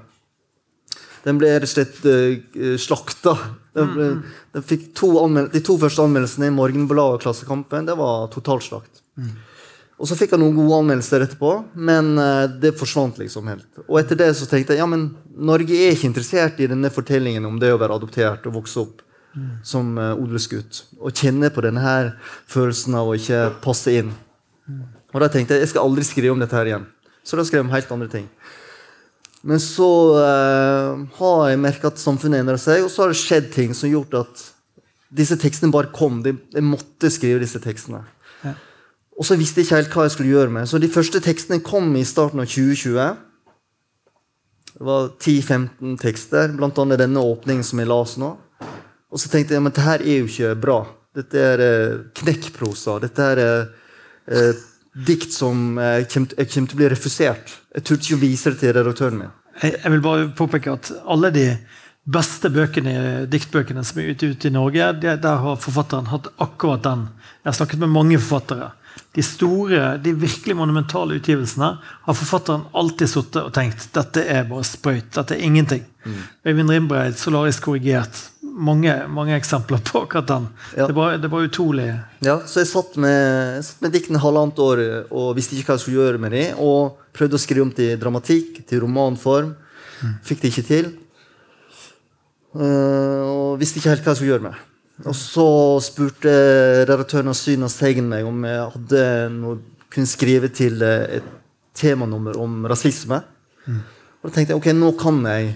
Den 1.25 1.39
ble 1.41 1.51
rett 1.55 1.67
og 1.67 1.71
slett 1.71 1.99
uh, 2.05 2.75
slakta. 2.79 3.35
Den, 3.75 3.91
ble, 3.93 4.07
den 4.55 4.65
fikk 4.65 4.89
to 4.97 5.11
de 5.53 5.61
to 5.65 5.75
første 5.81 6.03
anmeldelsene 6.03 6.49
i 6.49 6.55
Morgenbladet 6.55 7.19
og 7.19 7.23
Klassekampen. 7.23 7.87
Det 7.87 7.95
var 7.99 8.27
totalslakt. 8.33 9.03
Og 9.99 10.07
så 10.07 10.15
fikk 10.15 10.31
han 10.31 10.39
noen 10.39 10.55
gode 10.55 10.77
anmeldelser 10.79 11.25
etterpå, 11.25 11.51
men 11.75 12.13
uh, 12.15 12.47
det 12.47 12.71
forsvant 12.79 13.19
liksom 13.19 13.51
helt. 13.51 13.67
Og 13.87 13.99
etter 13.99 14.19
det 14.19 14.31
så 14.39 14.47
tenkte 14.47 14.75
jeg 14.75 14.83
ja, 14.83 14.87
men 14.87 15.09
Norge 15.35 15.75
er 15.75 15.91
ikke 15.95 16.07
interessert 16.07 16.61
i 16.63 16.69
denne 16.71 16.91
fortellingen 16.93 17.47
om 17.49 17.59
det 17.59 17.73
å 17.75 17.79
være 17.81 17.99
adoptert 17.99 18.47
og 18.47 18.61
vokse 18.61 18.79
opp 18.85 19.03
som 19.63 19.91
uh, 19.99 20.13
odelsgutt. 20.17 20.85
Og 20.99 21.13
kjenne 21.15 21.51
på 21.53 21.63
denne 21.65 21.83
her 21.83 22.13
følelsen 22.49 22.95
av 22.97 23.11
å 23.11 23.17
ikke 23.19 23.49
passe 23.63 23.93
inn. 23.99 24.13
Og 25.13 25.21
da 25.23 25.29
tenkte 25.31 25.57
jeg 25.57 25.65
jeg 25.65 25.73
skal 25.73 25.87
aldri 25.87 26.05
skrive 26.05 26.33
om 26.33 26.41
dette 26.41 26.57
her 26.57 26.69
igjen. 26.69 26.87
Så 27.25 27.37
da 27.37 27.45
skrev 27.45 27.61
jeg 27.61 27.67
om 27.67 27.75
helt 27.75 27.93
andre 27.93 28.09
ting. 28.11 28.27
Men 29.47 29.59
så 29.63 29.89
eh, 30.19 31.03
har 31.19 31.43
jeg 31.47 31.61
merka 31.63 31.91
at 31.91 32.01
samfunnet 32.01 32.41
endrer 32.43 32.59
seg, 32.59 32.83
og 32.83 32.91
så 32.91 33.05
har 33.05 33.13
det 33.13 33.19
skjedd 33.21 33.51
ting 33.53 33.75
som 33.75 33.87
har 33.87 33.99
gjort 33.99 34.17
at 34.25 34.43
disse 35.15 35.37
tekstene 35.39 35.73
bare 35.73 35.93
kom. 35.95 36.19
De, 36.25 36.35
jeg 36.53 36.65
måtte 36.65 37.11
skrive 37.13 37.41
disse 37.43 37.61
tekstene. 37.63 38.03
Ja. 38.43 38.53
Og 39.15 39.27
så 39.27 39.39
visste 39.39 39.61
jeg 39.61 39.69
ikke 39.69 39.79
helt 39.79 39.95
hva 39.95 40.05
jeg 40.07 40.15
skulle 40.17 40.35
gjøre 40.35 40.53
med. 40.59 40.69
Så 40.69 40.81
de 40.81 40.91
første 40.91 41.21
tekstene 41.23 41.63
kom 41.65 41.89
i 41.95 42.05
starten 42.07 42.43
av 42.43 42.51
2020. 42.51 43.25
Det 44.75 44.87
var 44.87 45.09
10-15 45.17 45.97
tekster, 45.99 46.53
annet 46.55 47.01
denne 47.01 47.23
åpningen 47.31 47.65
som 47.67 47.81
jeg 47.81 47.89
las 47.89 48.15
nå. 48.19 48.35
Og 49.09 49.19
så 49.19 49.31
tenkte 49.31 49.55
jeg 49.55 49.63
men 49.63 49.73
dette 49.73 49.87
her 49.87 50.03
er 50.03 50.21
jo 50.21 50.29
ikke 50.29 50.55
bra. 50.61 50.79
Dette 51.15 51.41
er 51.41 51.63
eh, 51.63 52.01
knekkprosa. 52.19 52.99
Dette 53.01 53.31
er 53.33 53.41
eh, 53.43 54.59
dikt 54.93 55.33
som 55.33 55.77
eh, 55.77 56.01
jeg 56.03 56.09
kommer 56.13 56.47
til 56.53 56.77
å 56.77 56.79
bli 56.81 56.89
refusert. 56.93 57.57
Jeg 57.75 57.85
turte 57.85 58.07
ikke 58.07 58.19
å 58.19 58.23
vise 58.23 58.53
det 58.53 58.61
til 58.63 58.73
redaktøren 58.77 59.21
min. 59.21 59.35
Jeg, 59.59 59.91
vil 59.91 60.03
bare 60.03 60.29
påpeke 60.35 60.73
at 60.77 60.91
alle 61.03 61.33
de 61.35 61.45
beste 62.09 62.49
bøkene, 62.53 63.25
diktbøkene 63.29 63.83
som 63.85 63.99
er 63.99 64.13
ute, 64.13 64.31
ute 64.33 64.49
i 64.49 64.55
Norge, 64.55 64.91
der 65.03 65.41
har 65.43 65.59
forfatteren 65.61 66.09
hatt 66.13 66.31
akkurat 66.41 66.85
den. 66.85 67.07
Jeg 67.43 67.51
har 67.51 67.57
snakket 67.59 67.83
med 67.83 67.91
mange 67.93 68.21
forfattere. 68.21 68.71
De 69.15 69.23
store, 69.25 69.97
de 70.01 70.13
virkelig 70.17 70.55
monumentale 70.57 71.17
utgivelsene 71.19 71.69
har 71.81 72.17
forfatteren 72.17 72.67
alltid 72.77 73.09
sittet 73.09 73.41
og 73.41 73.53
tenkt 73.55 73.87
dette 73.95 74.23
er 74.25 74.47
bare 74.49 74.65
sprøyt. 74.67 75.11
Dette 75.15 75.35
er 75.35 75.45
ingenting. 75.45 75.83
Øyvind 76.45 76.71
Rimbreid, 76.71 77.17
solarisk 77.17 77.67
korrigert'. 77.67 78.29
Mange, 78.59 78.91
mange 79.07 79.37
eksempler 79.37 79.79
på 79.87 80.01
Katan. 80.11 80.49
Ja. 80.75 80.89
Det, 80.89 80.95
var, 80.97 81.17
det 81.21 81.29
var 81.31 81.45
utrolig 81.47 81.87
Ja, 82.25 82.41
så 82.43 82.59
jeg 82.59 82.67
satt 82.67 82.97
med, 82.99 83.19
jeg 83.55 83.65
satt 83.69 83.85
med 83.85 83.93
diktene 83.95 84.19
halvannet 84.19 84.59
år 84.59 84.81
og 85.07 85.29
visste 85.37 85.55
ikke 85.55 85.71
hva 85.71 85.77
jeg 85.77 85.85
skulle 85.85 86.01
gjøre 86.01 86.19
med 86.19 86.35
dem. 86.35 86.59
Og 86.59 86.99
prøvde 87.15 87.39
å 87.39 87.41
skrive 87.41 87.63
om 87.63 87.71
til 87.75 87.93
dramatikk, 88.01 88.59
til 88.67 88.83
romanform. 88.83 89.53
Fikk 90.27 90.43
det 90.43 90.51
ikke 90.51 90.67
til. 90.67 90.91
Uh, 92.49 93.23
og 93.29 93.61
visste 93.61 93.79
ikke 93.79 93.93
helt 93.93 94.03
hva 94.03 94.13
jeg 94.13 94.21
skulle 94.21 94.33
gjøre 94.33 94.47
med. 94.49 94.65
Og 95.07 95.15
så 95.15 95.47
spurte 95.83 96.31
redaktøren 96.89 97.31
av 97.31 97.37
Synas 97.39 97.77
Teigen 97.79 98.09
meg 98.11 98.27
om 98.27 98.43
jeg 98.43 98.65
hadde 98.73 99.03
noe, 99.37 99.59
kunne 99.89 100.09
skrive 100.09 100.49
til 100.53 100.83
eh, 100.85 101.19
et 101.19 101.29
temanummer 101.79 102.35
om 102.37 102.65
rasisme. 102.69 103.21
Og 103.69 104.27
da 104.27 104.33
tenkte 104.35 104.53
jeg 104.53 104.59
ok, 104.59 104.67
nå 104.75 104.91
kan 104.99 105.21
jeg 105.25 105.53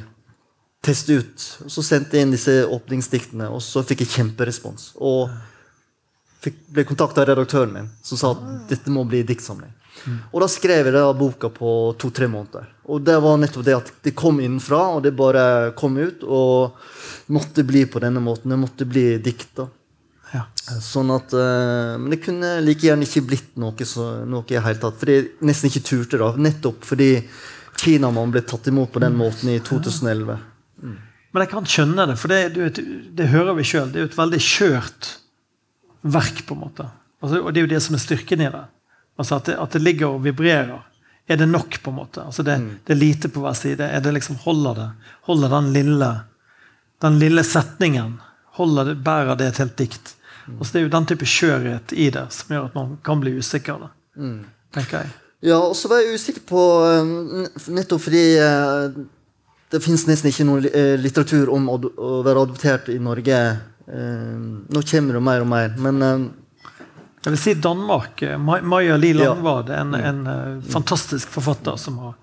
teste 0.84 1.20
ut. 1.22 1.48
Og 1.66 1.72
så 1.72 1.84
sendte 1.86 2.18
jeg 2.18 2.28
inn 2.28 2.36
disse 2.36 2.58
åpningsdiktene, 2.68 3.50
og 3.50 3.64
så 3.64 3.86
fikk 3.88 4.04
jeg 4.04 4.14
kjemperespons. 4.18 4.92
Og 5.00 5.32
fikk, 6.44 6.60
ble 6.76 6.86
kontakta 6.88 7.24
av 7.24 7.32
redaktøren 7.32 7.74
min, 7.76 7.90
som 8.04 8.20
sa 8.20 8.34
at 8.36 8.44
dette 8.72 8.92
må 8.94 9.06
bli 9.08 9.24
diktsamling. 9.28 9.72
Og 10.34 10.42
da 10.42 10.50
skrev 10.52 10.90
jeg 10.90 10.96
da 10.96 11.06
boka 11.16 11.50
på 11.54 11.94
to-tre 12.02 12.28
måneder. 12.28 12.66
Og 12.92 13.04
det 13.06 13.16
var 13.24 13.38
nettopp 13.40 13.66
det 13.66 13.76
at 13.78 13.92
det 14.04 14.16
kom 14.18 14.42
innenfra, 14.42 14.82
og 14.98 15.04
det 15.06 15.14
bare 15.16 15.72
kom 15.80 15.96
ut. 16.02 16.26
Og 16.26 17.32
måtte 17.34 17.64
bli 17.68 17.86
på 17.88 18.02
denne 18.04 18.24
måten. 18.24 18.52
Det 18.52 18.60
måtte 18.60 18.90
bli 18.90 19.06
dikt. 19.24 19.62
ja. 20.34 20.44
Sånn 20.82 21.12
at, 21.14 21.34
uh, 21.34 21.96
Men 22.00 22.10
det 22.10 22.24
kunne 22.26 22.58
like 22.66 22.88
gjerne 22.88 23.08
ikke 23.08 23.28
blitt 23.30 23.56
noe, 23.56 23.86
så, 23.86 24.26
noe 24.26 24.44
i 24.50 24.60
hele 24.60 24.82
tatt. 24.82 24.98
Fordi 25.00 25.20
jeg 25.20 25.30
nesten 25.46 25.70
ikke 25.70 25.88
turte 25.88 26.20
da. 26.20 26.34
Nettopp 26.36 26.84
fordi 26.84 27.12
Kinamann 27.80 28.34
ble 28.34 28.42
tatt 28.42 28.68
imot 28.68 28.92
på 28.92 29.02
den 29.04 29.16
måten 29.16 29.54
i 29.54 29.62
2011. 29.64 30.53
Men 31.34 31.44
jeg 31.44 31.52
kan 31.52 31.68
skjønne 31.70 32.06
det, 32.10 32.16
for 32.22 32.30
det, 32.30 32.40
du 32.54 32.62
vet, 32.62 32.80
det 33.18 33.30
hører 33.32 33.58
vi 33.58 33.66
sjøl. 33.66 33.90
Det 33.90 34.00
er 34.00 34.06
jo 34.06 34.12
et 34.12 34.20
veldig 34.20 34.40
kjørt 34.46 35.12
verk, 36.04 36.44
på 36.46 36.56
en 36.56 36.62
måte. 36.62 36.88
Altså, 37.24 37.40
og 37.42 37.54
det 37.54 37.62
er 37.62 37.66
jo 37.66 37.72
det 37.74 37.82
som 37.86 37.98
er 37.98 38.04
styrken 38.04 38.44
i 38.44 38.50
det. 38.54 38.64
Altså 39.18 39.38
at 39.40 39.50
det, 39.50 39.56
at 39.62 39.78
det 39.78 39.82
ligger 39.82 40.14
og 40.14 40.24
vibrerer. 40.26 40.84
Er 41.28 41.40
det 41.40 41.48
nok, 41.48 41.80
på 41.82 41.94
en 41.94 41.98
måte? 42.02 42.26
Altså 42.28 42.44
det, 42.46 42.58
det 42.86 42.94
er 42.94 43.00
lite 43.00 43.32
på 43.32 43.42
hver 43.42 43.56
side. 43.58 43.86
Er 43.86 44.04
det 44.04 44.14
liksom, 44.18 44.38
Holder 44.44 44.78
det? 44.78 44.90
Holder 45.30 45.54
den 45.56 45.72
lille, 45.74 46.12
den 47.02 47.20
lille 47.22 47.46
setningen? 47.48 48.18
Holder 48.60 48.92
det, 48.92 48.98
Bærer 49.06 49.40
det 49.40 49.54
et 49.54 49.62
helt 49.64 49.78
dikt? 49.80 50.16
Altså 50.58 50.74
det 50.74 50.80
er 50.82 50.84
jo 50.84 50.94
den 50.98 51.06
type 51.08 51.28
skjørhet 51.30 51.94
i 51.96 52.10
det 52.12 52.26
som 52.36 52.52
gjør 52.52 52.66
at 52.68 52.74
man 52.76 52.98
kan 53.06 53.22
bli 53.24 53.38
usikker. 53.40 53.86
Da, 53.86 54.26
tenker 54.76 55.06
jeg. 55.06 55.14
Ja, 55.48 55.58
og 55.60 55.76
så 55.80 55.90
var 55.92 56.02
jeg 56.04 56.20
usikker 56.20 56.44
på 56.48 56.62
eh, 56.88 57.72
Nettopp 57.76 58.04
fordi 58.06 58.24
eh, 58.40 58.98
det 59.74 59.82
fins 59.82 60.06
nesten 60.08 60.30
ikke 60.30 60.46
noe 60.48 60.70
eh, 60.70 60.94
litteratur 61.02 61.50
om 61.54 61.68
å, 61.74 61.80
å 61.82 62.14
være 62.26 62.46
adoptert 62.46 62.90
i 62.94 63.00
Norge. 63.02 63.40
Eh, 63.90 64.40
Nå 64.70 64.84
kommer 64.90 65.18
det 65.18 65.22
mer 65.26 65.44
og 65.44 65.50
mer. 65.50 65.74
Men 65.82 66.02
eh, 66.06 66.26
Jeg 67.24 67.34
vil 67.34 67.40
si 67.42 67.54
Danmark. 67.64 68.22
Maja 68.40 68.98
Li 69.00 69.14
Ja. 69.16 69.32
Langvad, 69.34 69.70
en, 69.74 69.94
en 69.96 70.20
eh, 70.28 70.60
fantastisk 70.74 71.32
forfatter 71.34 71.78
som 71.82 71.98
har, 72.04 72.14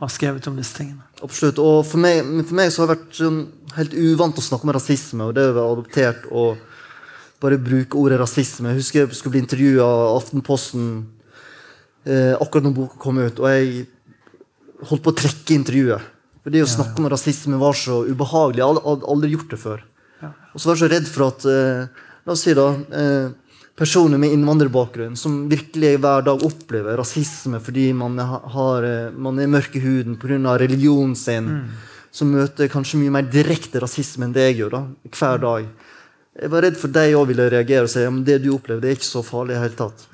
har 0.00 0.12
skrevet 0.12 0.46
om 0.50 0.58
disse 0.60 0.76
tingene. 0.78 1.02
absolutt. 1.24 1.58
Og 1.62 1.82
for 1.88 1.98
meg, 2.02 2.22
for 2.46 2.58
meg 2.58 2.70
så 2.74 2.82
har 2.84 2.92
det 2.92 2.98
vært 2.98 3.18
sånn 3.22 3.40
helt 3.78 3.94
uvant 3.96 4.38
å 4.38 4.44
snakke 4.44 4.68
om 4.68 4.74
rasisme 4.76 5.24
og 5.24 5.34
det 5.38 5.46
å 5.48 5.54
være 5.56 5.72
adoptert 5.78 6.26
og 6.30 6.68
bare 7.42 7.56
bruke 7.58 7.98
ordet 7.98 8.20
rasisme. 8.20 8.70
Jeg 8.70 8.82
husker 8.82 9.00
jeg 9.02 9.16
skulle 9.18 9.34
bli 9.38 9.42
intervjua 9.42 9.82
av 9.88 10.18
Aftenposten 10.20 10.86
eh, 12.06 12.34
akkurat 12.38 12.68
når 12.68 12.74
boka 12.76 13.00
kom 13.02 13.18
ut, 13.18 13.40
og 13.42 13.48
jeg 13.50 13.86
holdt 14.90 15.02
på 15.02 15.10
å 15.14 15.16
trekke 15.22 15.56
intervjuet. 15.56 16.10
For 16.42 16.50
det 16.50 16.62
å 16.64 16.70
snakke 16.70 16.98
om 16.98 17.06
rasisme 17.12 17.58
var 17.60 17.76
så 17.78 18.00
ubehagelig. 18.08 18.58
Jeg 18.62 18.80
hadde 18.82 19.06
aldri, 19.14 19.30
gjort 19.36 19.52
det 19.54 19.60
før. 19.62 19.84
Og 20.52 20.58
så 20.60 20.68
var 20.68 20.74
jeg 20.76 20.82
så 20.82 20.90
redd 20.92 21.06
for 21.10 21.26
at 21.28 21.44
eh, 21.48 22.02
La 22.26 22.34
oss 22.36 22.42
si 22.46 22.52
da 22.54 22.66
eh, 22.94 23.30
personer 23.78 24.18
med 24.20 24.30
innvandrerbakgrunn 24.36 25.16
som 25.18 25.48
virkelig 25.50 25.96
hver 25.98 26.22
dag 26.26 26.42
opplever 26.46 26.94
rasisme 27.00 27.58
fordi 27.64 27.88
man, 27.98 28.18
ha- 28.20 28.42
har, 28.54 28.84
eh, 28.86 29.08
man 29.16 29.40
er 29.42 29.48
mørk 29.50 29.74
i 29.78 29.82
huden 29.82 30.14
pga. 30.20 30.58
religionen 30.60 31.16
sin, 31.18 31.48
som 32.12 32.30
møter 32.30 32.68
kanskje 32.70 33.00
mye 33.00 33.10
mer 33.16 33.22
direkte 33.32 33.80
rasisme 33.82 34.28
enn 34.28 34.34
det 34.36 34.44
jeg 34.50 34.58
gjør 34.60 34.70
da, 34.76 34.82
hver 35.16 35.38
dag. 35.42 35.66
Jeg 36.42 36.50
var 36.52 36.62
redd 36.62 36.76
for 36.78 36.88
de 36.94 37.06
òg 37.18 37.26
ville 37.32 37.48
reagere 37.50 37.88
og 37.88 37.90
si 37.90 38.04
at 38.06 38.22
det 38.28 38.38
du 38.44 38.52
opplever, 38.54 38.80
det 38.84 38.90
er 38.92 38.98
ikke 39.00 39.08
så 39.10 39.22
farlig. 39.26 39.56
i 39.56 39.62
hele 39.64 39.78
tatt. 39.78 40.06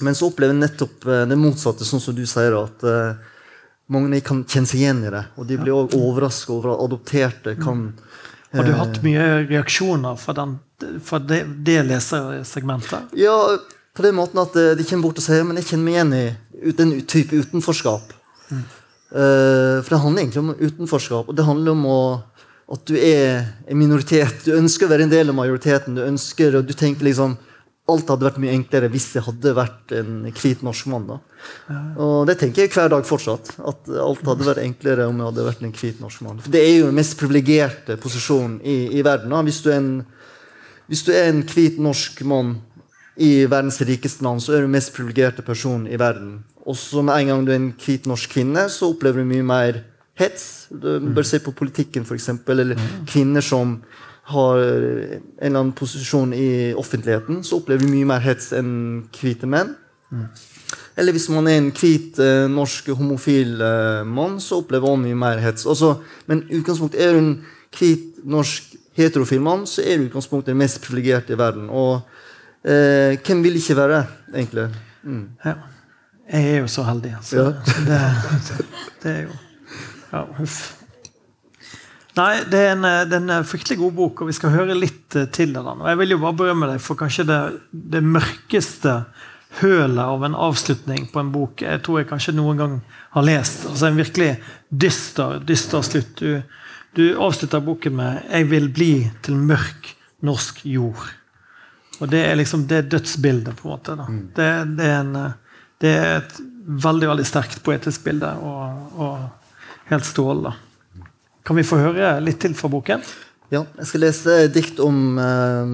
Men 0.00 0.14
så 0.16 0.30
opplever 0.30 0.54
jeg 0.56 0.62
nettopp 0.64 1.04
eh, 1.10 1.26
det 1.28 1.36
motsatte, 1.36 1.84
sånn 1.84 2.00
som 2.00 2.14
du 2.16 2.24
sier. 2.24 2.56
at 2.64 2.82
eh, 2.88 3.14
mange 3.90 4.20
kan 4.24 4.44
kjenne 4.46 4.70
seg 4.70 4.82
igjen 4.82 5.02
i 5.06 5.12
det. 5.12 5.24
Og 5.38 5.48
de 5.48 5.58
blir 5.60 5.74
òg 5.74 5.96
overraska 5.98 6.54
over 6.54 6.74
at 6.74 6.84
adopterte 6.86 7.56
kan 7.60 7.90
Har 8.54 8.66
du 8.66 8.72
eh, 8.72 8.78
hatt 8.78 9.02
mye 9.06 9.26
reaksjoner 9.46 10.16
fra, 10.18 10.34
den, 10.38 10.56
fra 11.06 11.20
det, 11.22 11.44
det 11.66 11.80
lesersegmentet? 11.86 13.12
Ja, 13.18 13.36
på 13.96 14.06
den 14.06 14.16
måten 14.18 14.42
at 14.42 14.56
eh, 14.58 14.72
de 14.78 14.86
kommer 14.86 15.08
bort 15.08 15.20
og 15.22 15.26
sier 15.26 15.46
men 15.46 15.60
jeg 15.60 15.68
kjenner 15.72 15.86
meg 15.86 15.98
igjen 15.98 16.16
i 16.70 16.74
den 16.78 16.96
type 17.10 17.42
utenforskap. 17.44 18.14
Eh, 18.50 19.76
for 19.82 19.90
det 19.90 20.02
handler 20.02 20.22
egentlig 20.22 20.42
om 20.42 20.54
utenforskap, 20.54 21.30
og 21.30 21.36
det 21.36 21.46
handler 21.46 21.74
om 21.74 21.86
å, 21.90 22.00
at 22.74 22.82
du 22.86 22.94
er 22.94 23.46
en 23.66 23.78
minoritet. 23.78 24.44
Du 24.46 24.54
ønsker 24.54 24.86
å 24.86 24.92
være 24.92 25.08
en 25.08 25.14
del 25.14 25.32
av 25.32 25.38
majoriteten. 25.38 25.98
Du 25.98 26.04
ønsker, 26.06 26.58
og 26.58 26.68
du 26.68 26.74
tenker 26.78 27.08
liksom 27.08 27.34
Alt 27.90 28.12
hadde 28.12 28.26
vært 28.28 28.38
mye 28.42 28.54
enklere 28.54 28.90
hvis 28.92 29.08
jeg 29.16 29.26
hadde 29.26 29.52
vært 29.56 29.94
en 29.98 30.14
hvit 30.30 30.62
norsk 30.66 30.88
mann. 30.92 31.08
da. 31.10 31.18
Og 32.00 32.28
det 32.28 32.38
tenker 32.40 32.64
jeg 32.64 32.72
hver 32.74 32.92
dag 32.92 33.04
fortsatt. 33.08 33.52
At 33.58 33.90
alt 33.90 34.24
hadde 34.28 34.46
vært 34.46 34.62
enklere 34.64 35.08
om 35.10 35.18
jeg 35.20 35.32
hadde 35.32 35.48
vært 35.50 35.66
en 35.66 35.76
hvit 35.76 36.00
norsk 36.02 36.24
mann. 36.26 36.40
For 36.44 36.54
det 36.54 36.62
er 36.64 36.72
jo 36.78 36.88
den 36.88 36.98
mest 37.00 37.18
privilegerte 37.20 37.98
posisjonen 38.00 38.60
i, 38.62 38.78
i 38.98 39.04
verden. 39.06 39.34
da. 39.34 39.42
Hvis 39.46 39.62
du 39.64 39.70
er 39.72 39.78
en 39.82 39.92
hvis 40.90 41.04
du 41.06 41.12
er 41.14 41.28
en 41.30 41.44
hvit 41.46 41.76
norsk 41.78 42.18
mann 42.26 42.56
i 43.20 43.44
verdens 43.46 43.78
rikeste 43.86 44.24
land, 44.26 44.42
så 44.42 44.56
er 44.56 44.64
du 44.64 44.66
den 44.66 44.74
mest 44.74 44.90
privilegerte 44.96 45.44
personen 45.46 45.86
i 45.86 45.98
verden. 46.00 46.40
Og 46.66 46.74
så 46.74 47.04
med 47.06 47.14
en 47.14 47.30
gang 47.30 47.44
du 47.46 47.52
er 47.52 47.60
en 47.60 47.68
hvit 47.78 48.08
norsk 48.10 48.32
kvinne, 48.34 48.64
så 48.66 48.88
opplever 48.90 49.22
du 49.22 49.28
mye 49.30 49.46
mer 49.46 49.78
hets. 50.18 50.66
Du 50.70 51.12
bør 51.14 51.26
se 51.26 51.38
på 51.44 51.54
politikken, 51.54 52.02
f.eks. 52.02 52.28
Eller 52.50 52.74
kvinner 53.06 53.44
som 53.44 53.78
har 54.30 54.60
en 54.62 55.22
eller 55.40 55.60
annen 55.60 55.74
posisjon 55.76 56.32
i 56.36 56.72
offentligheten, 56.78 57.42
så 57.46 57.60
opplever 57.60 57.84
du 57.84 57.92
mye 57.92 58.08
mer 58.08 58.22
hets 58.24 58.52
enn 58.56 58.72
hvite 59.16 59.48
menn. 59.50 59.74
Eller 60.98 61.14
hvis 61.14 61.28
man 61.32 61.46
er 61.48 61.60
en 61.60 61.70
hvit 61.74 62.18
eh, 62.20 62.46
norsk 62.50 62.90
homofil 62.98 63.60
eh, 63.64 64.02
mann, 64.06 64.38
så 64.42 64.60
opplever 64.60 64.90
man 64.90 65.06
mye 65.06 65.18
mer 65.18 65.42
hets. 65.42 65.66
Altså, 65.70 65.94
men 66.28 66.42
utgangspunktet 66.50 67.00
er 67.04 67.14
du 67.14 67.20
en 67.22 67.32
hvit 67.78 68.24
norsk 68.28 68.74
heterofil 68.98 69.42
mann, 69.44 69.66
så 69.70 69.84
er 69.86 69.98
du 69.98 70.08
utgangspunktet 70.08 70.52
den 70.52 70.60
mest 70.60 70.82
privilegerte 70.84 71.36
i 71.36 71.38
verden. 71.40 71.70
Og 71.70 72.00
eh, 72.64 73.16
hvem 73.16 73.44
vil 73.46 73.60
ikke 73.60 73.78
være, 73.78 74.02
egentlig? 74.34 74.66
Mm. 75.02 75.28
Ja. 75.44 75.54
Jeg 76.30 76.50
er 76.50 76.60
jo 76.60 76.68
så 76.70 76.84
heldig. 76.86 77.14
altså. 77.16 77.36
Ja. 77.36 77.46
det, 77.86 78.66
det 79.02 79.14
er 79.14 79.22
jo 79.22 79.38
Ja, 80.10 80.24
huff. 80.38 80.79
Nei, 82.16 82.30
det 82.50 82.58
er, 82.58 82.72
en, 82.74 82.86
det 83.06 83.16
er 83.16 83.26
en 83.38 83.46
fryktelig 83.46 83.78
god 83.78 83.92
bok, 83.94 84.22
og 84.22 84.30
vi 84.30 84.34
skal 84.34 84.54
høre 84.54 84.74
litt 84.74 85.14
eh, 85.18 85.28
til 85.30 85.52
den. 85.54 85.68
Og 85.76 85.86
jeg 85.86 86.00
vil 86.00 86.16
jo 86.16 86.22
bare 86.24 86.38
berømme 86.40 86.70
deg 86.72 86.82
for 86.82 86.98
kanskje 86.98 87.26
det, 87.28 87.40
det 87.70 88.02
mørkeste 88.02 89.02
hølet 89.60 90.02
av 90.04 90.24
en 90.24 90.36
avslutning 90.38 91.08
på 91.10 91.18
en 91.18 91.30
bok 91.34 91.64
jeg 91.64 91.80
tror 91.82 92.00
jeg 92.00 92.08
kanskje 92.10 92.34
noen 92.36 92.58
gang 92.60 92.76
har 93.16 93.26
lest. 93.26 93.64
Altså 93.70 93.88
En 93.88 93.98
virkelig 93.98 94.32
dyster, 94.70 95.40
dyster 95.46 95.86
slutt. 95.86 96.20
Du, 96.22 96.42
du 96.94 97.04
avslutter 97.18 97.62
boken 97.62 97.96
med 97.96 98.22
'Jeg 98.30 98.50
vil 98.50 98.68
bli 98.68 99.10
til 99.22 99.36
mørk 99.36 99.94
norsk 100.22 100.64
jord'. 100.64 101.10
Og 102.00 102.08
det 102.08 102.24
er 102.24 102.34
liksom 102.34 102.66
det 102.66 102.88
dødsbildet, 102.90 103.56
på 103.56 103.68
en 103.68 103.74
måte. 103.74 103.96
Da. 103.96 104.06
Det, 104.08 104.76
det, 104.78 104.86
er 104.86 105.00
en, 105.00 105.16
eh, 105.16 105.32
det 105.80 105.90
er 105.90 106.16
et 106.16 106.40
veldig 106.64 107.08
veldig 107.08 107.26
sterkt 107.26 107.62
poetisk 107.62 108.04
bilde, 108.04 108.30
og, 108.40 108.92
og 108.96 109.90
helt 109.90 110.06
strålende. 110.06 110.54
Kan 111.46 111.56
vi 111.56 111.64
få 111.66 111.78
høre 111.80 112.14
litt 112.22 112.40
til 112.42 112.54
fra 112.54 112.68
boken? 112.72 113.02
Ja, 113.50 113.64
jeg 113.80 113.86
skal 113.90 114.04
lese 114.04 114.34
dikt 114.54 114.78
om 114.84 115.18
eh, 115.18 115.72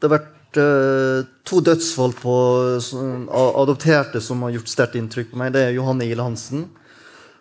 Det 0.00 0.08
har 0.08 0.14
vært 0.16 0.58
eh, 0.58 1.28
to 1.46 1.60
dødsfall 1.62 2.14
på 2.18 2.34
som- 2.82 3.28
adopterte 3.30 4.20
som 4.24 4.42
har 4.46 4.56
gjort 4.56 4.72
sterkt 4.72 4.96
inntrykk 4.98 5.30
på 5.32 5.38
meg. 5.38 5.52
Det 5.54 5.62
er 5.68 5.76
Johanne 5.76 6.08
Ile 6.08 6.24
Hansen. 6.26 6.64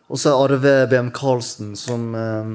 Og 0.09 0.17
så 0.17 0.31
er 0.33 0.43
Arve 0.43 0.75
BM 0.91 1.09
Karlsen, 1.15 1.75
som 1.77 2.09
eh, 2.17 2.53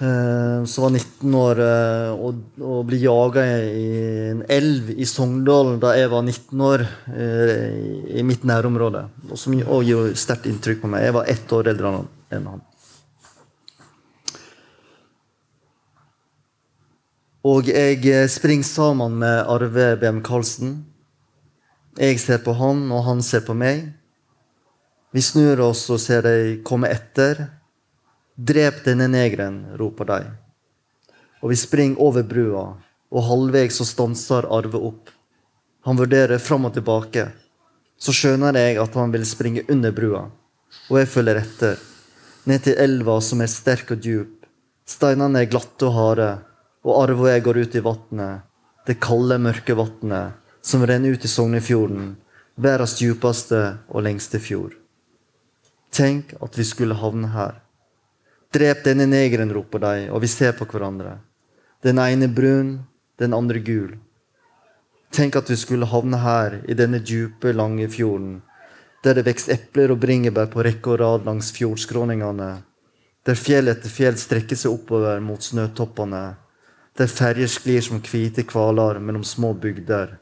som 0.00 0.86
var 0.86 0.94
19 0.94 1.34
år, 1.36 1.58
eh, 1.60 2.10
og, 2.16 2.38
og 2.64 2.86
ble 2.88 2.96
jaga 3.02 3.42
i 3.68 3.84
en 4.30 4.40
elv 4.48 4.88
i 4.96 5.04
Sogndal 5.04 5.74
da 5.82 5.92
jeg 5.98 6.08
var 6.08 6.24
19 6.24 6.62
år, 6.64 6.84
eh, 7.12 8.16
i 8.16 8.24
mitt 8.24 8.46
nærområde. 8.48 9.04
Og 9.28 9.36
som 9.36 9.58
også 9.60 9.82
gjorde 9.90 10.16
sterkt 10.16 10.48
inntrykk 10.48 10.80
på 10.80 10.88
meg. 10.88 11.04
Jeg 11.04 11.16
var 11.18 11.28
ett 11.28 11.52
år 11.52 11.68
eldre 11.74 11.92
enn 12.32 12.48
han. 12.48 12.64
Og 17.44 17.68
jeg 17.68 18.00
eh, 18.08 18.26
springer 18.28 18.68
sammen 18.68 19.20
med 19.20 19.44
Arve 19.52 19.94
BM 20.00 20.24
Karlsen. 20.24 20.78
Jeg 22.00 22.20
ser 22.24 22.40
på 22.40 22.56
han, 22.56 22.86
og 22.88 23.04
han 23.04 23.20
ser 23.24 23.44
på 23.44 23.52
meg. 23.52 23.90
Vi 25.12 25.20
snur 25.24 25.60
oss 25.68 25.90
og 25.92 26.00
ser 26.00 26.24
de 26.24 26.60
komme 26.64 26.88
etter. 26.88 27.59
Drep 28.40 28.84
denne 28.86 29.08
negeren, 29.12 29.58
roper 29.76 30.08
de. 30.08 30.18
Og 31.42 31.52
vi 31.52 31.58
springer 31.60 32.00
over 32.00 32.24
brua, 32.24 32.64
og 33.10 33.26
halvveis 33.26 33.76
så 33.80 33.84
stanser 33.84 34.48
Arve 34.48 34.80
opp. 34.90 35.10
Han 35.84 35.98
vurderer 35.98 36.40
fram 36.40 36.68
og 36.68 36.74
tilbake. 36.76 37.26
Så 38.00 38.14
skjønner 38.16 38.56
jeg 38.56 38.78
at 38.80 38.96
han 38.96 39.12
vil 39.12 39.26
springe 39.28 39.64
under 39.68 39.92
brua, 39.92 40.22
og 40.88 41.00
jeg 41.00 41.10
følger 41.12 41.42
etter. 41.42 41.80
Ned 42.48 42.64
til 42.64 42.80
elva 42.80 43.18
som 43.24 43.42
er 43.44 43.52
sterk 43.52 43.92
og 43.92 44.00
djup. 44.04 44.46
Steinene 44.88 45.44
er 45.44 45.50
glatte 45.50 45.90
og 45.90 45.98
harde 45.98 46.30
og 46.86 46.96
Arve 47.02 47.26
og 47.26 47.28
jeg 47.28 47.44
går 47.44 47.60
ut 47.60 47.74
i 47.76 47.82
vatnet, 47.84 48.44
det 48.88 49.00
kalde, 49.04 49.36
mørke 49.38 49.76
vatnet 49.76 50.36
som 50.64 50.84
renner 50.88 51.16
ut 51.16 51.24
i 51.24 51.28
Sognefjorden, 51.28 52.14
verdens 52.56 52.96
djupeste 53.00 53.60
og 53.88 54.04
lengste 54.04 54.40
fjord. 54.40 54.72
Tenk 55.92 56.32
at 56.40 56.56
vi 56.56 56.64
skulle 56.64 56.96
havne 56.96 57.32
her. 57.34 57.60
Drep 58.50 58.80
denne 58.82 59.06
negeren, 59.06 59.52
roper 59.54 59.78
de, 59.78 60.06
og 60.10 60.24
vi 60.24 60.28
ser 60.30 60.56
på 60.58 60.66
hverandre. 60.66 61.20
Den 61.86 62.00
ene 62.02 62.26
brun, 62.26 62.80
den 63.22 63.34
andre 63.36 63.60
gul. 63.62 63.92
Tenk 65.14 65.36
at 65.38 65.52
vi 65.52 65.58
skulle 65.58 65.86
havne 65.86 66.18
her, 66.18 66.56
i 66.66 66.74
denne 66.74 66.98
djupe, 66.98 67.52
lange 67.54 67.86
fjorden, 67.90 68.40
der 69.04 69.14
det 69.14 69.24
vokser 69.28 69.54
epler 69.54 69.94
og 69.94 70.00
bringebær 70.02 70.50
på 70.50 70.64
rekke 70.66 70.96
og 70.96 70.98
rad 70.98 71.28
langs 71.28 71.52
fjordskråningene, 71.54 72.50
der 73.22 73.38
fjell 73.38 73.70
etter 73.70 73.92
fjell 73.92 74.18
strekker 74.18 74.58
seg 74.58 74.74
oppover 74.74 75.22
mot 75.22 75.46
snøtoppene, 75.46 76.24
der 76.98 77.14
ferjer 77.20 77.54
sklir 77.54 77.86
som 77.86 78.02
hvite 78.02 78.42
hvaler 78.50 78.98
mellom 78.98 79.22
små 79.22 79.52
bygder. 79.54 80.18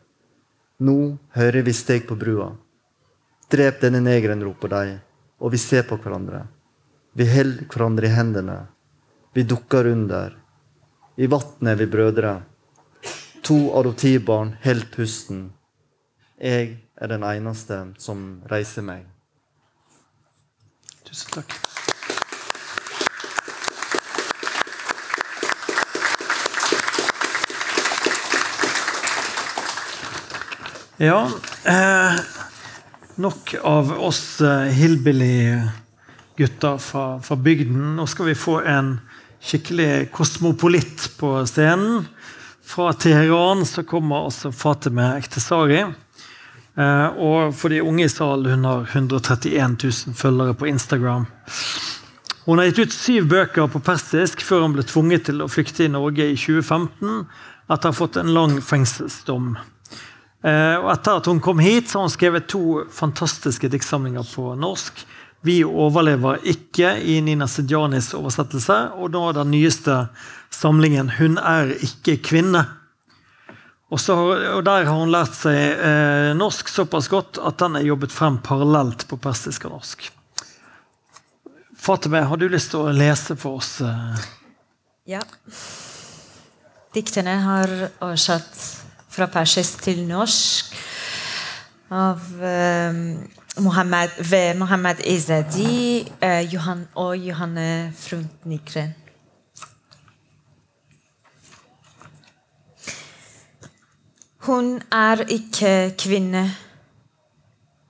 Nå 0.85 1.17
hører 1.33 1.65
vi 1.65 1.73
steg 1.73 2.05
på 2.07 2.21
brua. 2.21 2.53
Drep 3.49 3.81
denne 3.81 4.05
negeren, 4.05 4.45
roper 4.45 4.77
de, 4.77 4.99
og 5.41 5.57
vi 5.57 5.65
ser 5.65 5.89
på 5.89 5.97
hverandre. 5.97 6.45
Vi 7.19 7.27
holder 7.27 7.65
hverandre 7.67 8.07
i 8.07 8.15
hendene. 8.15 8.57
Vi 9.35 9.43
dukker 9.43 9.87
under. 9.91 10.37
I 11.17 11.27
vatnet 11.27 11.73
er 11.73 11.79
vi 11.81 11.87
brødre. 11.91 12.37
To 13.43 13.57
adoptivbarn 13.81 14.53
holder 14.63 14.87
pusten. 14.93 15.41
Jeg 16.39 16.77
er 16.95 17.11
den 17.11 17.27
eneste 17.27 17.81
som 17.99 18.23
reiser 18.47 18.87
meg. 18.87 19.03
Tusen 21.03 21.35
takk. 21.41 21.59
Ja, 31.03 31.25
eh, 31.67 32.23
nok 33.19 33.57
av 33.65 33.91
oss 33.99 34.39
eh, 34.41 34.71
hillbilly-gutter 36.39 36.79
fra, 36.79 37.21
fra, 37.21 37.37
bygden. 37.37 37.97
Nå 37.97 38.07
skal 38.07 38.27
vi 38.27 38.35
få 38.35 38.61
en 38.61 39.01
skikkelig 39.41 40.11
kosmopolitt 40.13 41.19
på 41.19 41.47
scenen. 41.47 42.07
Fra 42.65 42.93
Teheran 42.93 43.67
så 43.67 43.83
kommer 43.83 44.27
også 44.27 44.53
Fatime 44.53 45.17
Ektesari. 45.19 45.81
Eh, 46.79 47.07
og 47.19 47.55
for 47.55 47.69
de 47.71 47.83
unge 47.83 48.05
i 48.05 48.09
salen, 48.09 48.51
hun 48.51 48.65
har 48.65 48.87
131 48.93 49.77
000 49.83 50.15
følgere 50.15 50.55
på 50.55 50.67
Instagram. 50.67 51.27
Hun 52.47 52.59
har 52.59 52.67
gitt 52.67 52.79
ut 52.79 52.93
syv 52.93 53.29
bøker 53.29 53.69
på 53.69 53.81
persisk 53.81 54.41
før 54.41 54.63
hun 54.67 54.77
ble 54.77 54.85
tvunget 54.85 55.27
til 55.29 55.43
å 55.43 55.49
flykte 55.49 55.85
i 55.85 55.93
Norge 55.93 56.31
i 56.31 56.37
2015 56.37 57.27
etter 57.69 57.89
å 57.89 57.93
ha 57.93 57.97
fått 57.97 58.17
en 58.17 58.33
lang 58.33 58.61
fengselsdom. 58.65 59.57
Eh, 60.45 60.77
og 60.79 60.93
etter 60.95 61.19
at 61.19 61.27
hun 61.29 61.41
kom 61.43 61.59
hit, 61.61 61.91
så 61.91 61.99
har 61.99 62.09
hun 62.09 62.15
skrevet 62.15 62.49
to 62.49 62.85
fantastiske 62.95 63.69
diktsamlinger 63.69 64.25
på 64.33 64.55
norsk. 64.57 65.03
'Vi 65.43 65.65
overlever 65.65 66.43
ikke' 66.43 66.99
i 66.99 67.21
Nina 67.21 67.47
Sidjanis 67.47 68.15
oversettelse, 68.15 68.77
og 68.99 69.11
nå 69.11 69.33
den 69.33 69.51
nyeste 69.51 70.09
samlingen 70.51 71.11
'Hun 71.11 71.39
er 71.39 71.75
ikke 71.79 72.19
kvinne'. 72.23 72.65
Og, 73.91 74.01
så, 74.01 74.15
og 74.57 74.65
Der 74.65 74.85
har 74.85 74.93
hun 74.99 75.11
lært 75.11 75.35
seg 75.35 75.57
eh, 75.57 76.35
norsk 76.37 76.69
såpass 76.69 77.09
godt 77.09 77.39
at 77.41 77.59
den 77.59 77.77
er 77.77 77.87
jobbet 77.89 78.13
frem 78.13 78.37
parallelt 78.45 79.07
på 79.09 79.17
persisk 79.17 79.65
og 79.65 79.79
norsk. 79.79 80.11
Fatime, 81.79 82.21
har 82.29 82.37
du 82.37 82.49
lyst 82.49 82.75
til 82.75 82.85
å 82.85 82.93
lese 82.93 83.37
for 83.37 83.63
oss? 83.63 83.81
Eh? 83.81 84.27
Ja. 85.09 85.23
Diktene 86.93 87.39
har 87.41 87.73
oversatt 88.03 88.61
fra 89.09 89.29
persisk 89.33 89.81
til 89.87 90.03
norsk 90.05 90.75
av 91.89 92.21
um, 92.21 93.01
Ved 93.59 94.55
Mohammed 94.55 95.01
Izadi 95.05 96.07
uh, 96.23 96.55
Johan, 96.55 96.89
og 96.95 97.17
Johanne 97.17 97.93
Fruntnigren. 97.97 98.95
Hun 104.39 104.83
er 104.93 105.25
ikke 105.29 105.95
kvinne. 105.99 106.55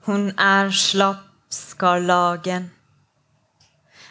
Hun 0.06 0.38
er 0.38 0.70
slappskarlagen. 0.70 2.70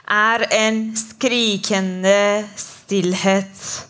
Er 0.08 0.66
en 0.66 0.97
skrikende 0.97 2.49
stillhet. 2.55 3.88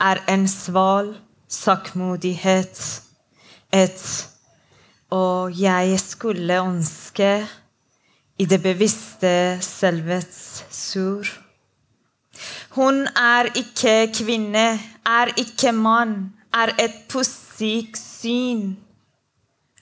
Er 0.00 0.16
en 0.28 0.48
sval 0.48 1.16
sakkmodighet. 1.48 3.02
Et 3.72 4.28
Og 5.16 5.56
jeg 5.56 5.96
skulle 6.02 6.60
ønske 6.60 7.30
i 8.38 8.44
det 8.44 8.58
bevisste 8.62 9.32
selvets 9.64 10.64
sur. 10.74 11.28
Hun 12.76 13.06
er 13.16 13.48
ikke 13.56 14.10
kvinne, 14.12 14.66
er 15.06 15.32
ikke 15.40 15.72
mann, 15.72 16.34
er 16.52 16.74
et 16.82 17.06
pussig 17.08 17.94
syn. 17.96 18.74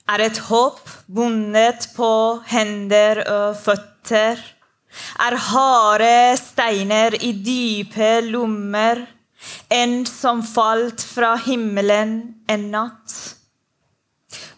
Er 0.06 0.26
et 0.28 0.38
håp 0.50 0.90
bundet 1.08 1.88
på 1.96 2.12
hender 2.46 3.24
og 3.24 3.56
føtter. 3.56 4.38
Er 5.18 5.34
harde 5.48 6.36
steiner 6.38 7.16
i 7.18 7.32
dype 7.42 8.20
lommer 8.28 9.02
en 9.68 10.04
som 10.06 10.42
falt 10.46 11.02
fra 11.02 11.34
himmelen 11.46 12.18
en 12.48 12.68
natt. 12.70 13.33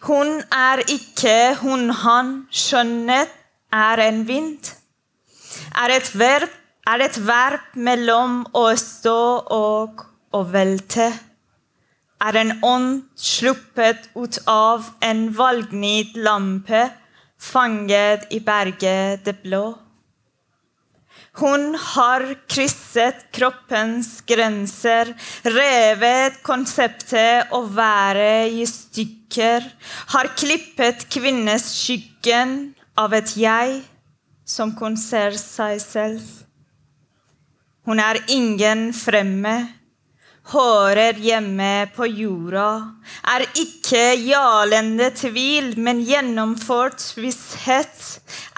Hun 0.07 0.37
er 0.55 0.79
ikke 0.87 1.57
hun 1.59 1.89
han, 1.91 2.27
skjønnet 2.47 3.31
er 3.75 4.01
en 4.05 4.21
vind. 4.27 4.69
Er 5.75 5.91
et 5.97 6.07
verb, 6.15 6.53
er 6.87 7.03
et 7.03 7.17
verb 7.27 7.73
mellom 7.75 8.37
å 8.55 8.69
stå 8.79 9.19
og 9.51 10.05
å 10.31 10.41
velte. 10.53 11.09
Er 12.23 12.39
en 12.39 12.53
ånd 12.63 12.93
sluppet 13.19 14.07
ut 14.15 14.39
av 14.47 14.87
en 15.03 15.27
valgnitt 15.35 16.15
lampe, 16.15 16.85
fanget 17.35 18.31
i 18.31 18.39
berget 18.39 19.27
det 19.27 19.35
blå. 19.43 19.65
Hun 21.37 21.75
har 21.77 22.23
krysset 22.49 23.27
kroppens 23.35 24.23
grenser, 24.25 25.11
revet 25.45 26.39
konseptet 26.45 27.53
å 27.53 27.61
være 27.69 28.47
i 28.49 28.65
stykker, 28.65 29.67
har 30.15 30.31
klippet 30.33 31.05
kvinnes 31.13 31.69
skyggen 31.77 32.57
av 32.97 33.13
et 33.13 33.35
jeg 33.37 33.83
som 34.49 34.73
kun 34.73 34.97
seg 34.97 35.37
selv. 35.83 36.25
Hun 37.85 38.01
er 38.01 38.17
ingen 38.33 38.89
fremme, 38.97 39.76
hører 40.51 41.17
hjemme 41.19 41.87
på 41.95 42.07
jorda, 42.07 42.69
er 43.27 43.43
ikke 43.59 44.03
jalende 44.21 45.09
tvil, 45.15 45.73
men 45.79 45.99
gjennomført 46.07 47.03
visshet, 47.19 48.05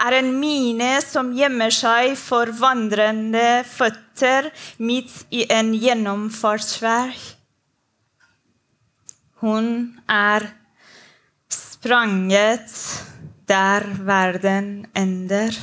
er 0.00 0.18
en 0.20 0.30
mine 0.38 0.92
som 1.04 1.32
gjemmer 1.36 1.74
seg 1.74 2.14
for 2.20 2.52
vandrende 2.60 3.62
føtter 3.66 4.50
midt 4.78 5.12
i 5.34 5.46
en 5.50 5.74
gjennomfartsvei. 5.74 7.16
Hun 9.40 9.66
er 10.06 10.46
spranget 11.50 12.70
der 13.48 13.86
verden 14.06 14.86
ender. 14.94 15.56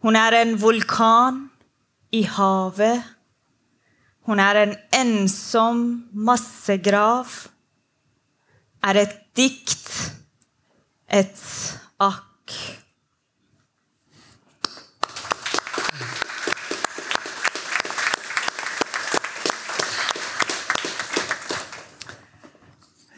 Hun 0.00 0.16
er 0.16 0.40
en 0.40 0.54
vulkan 0.58 1.42
i 2.16 2.24
havet 2.24 3.19
Hun 4.28 4.40
er 4.42 4.58
en 4.60 4.74
ensom 4.92 5.78
massegrav. 6.12 7.30
Er 8.84 9.00
et 9.00 9.16
dikt, 9.36 9.88
et 11.08 11.40
akk. 12.00 12.54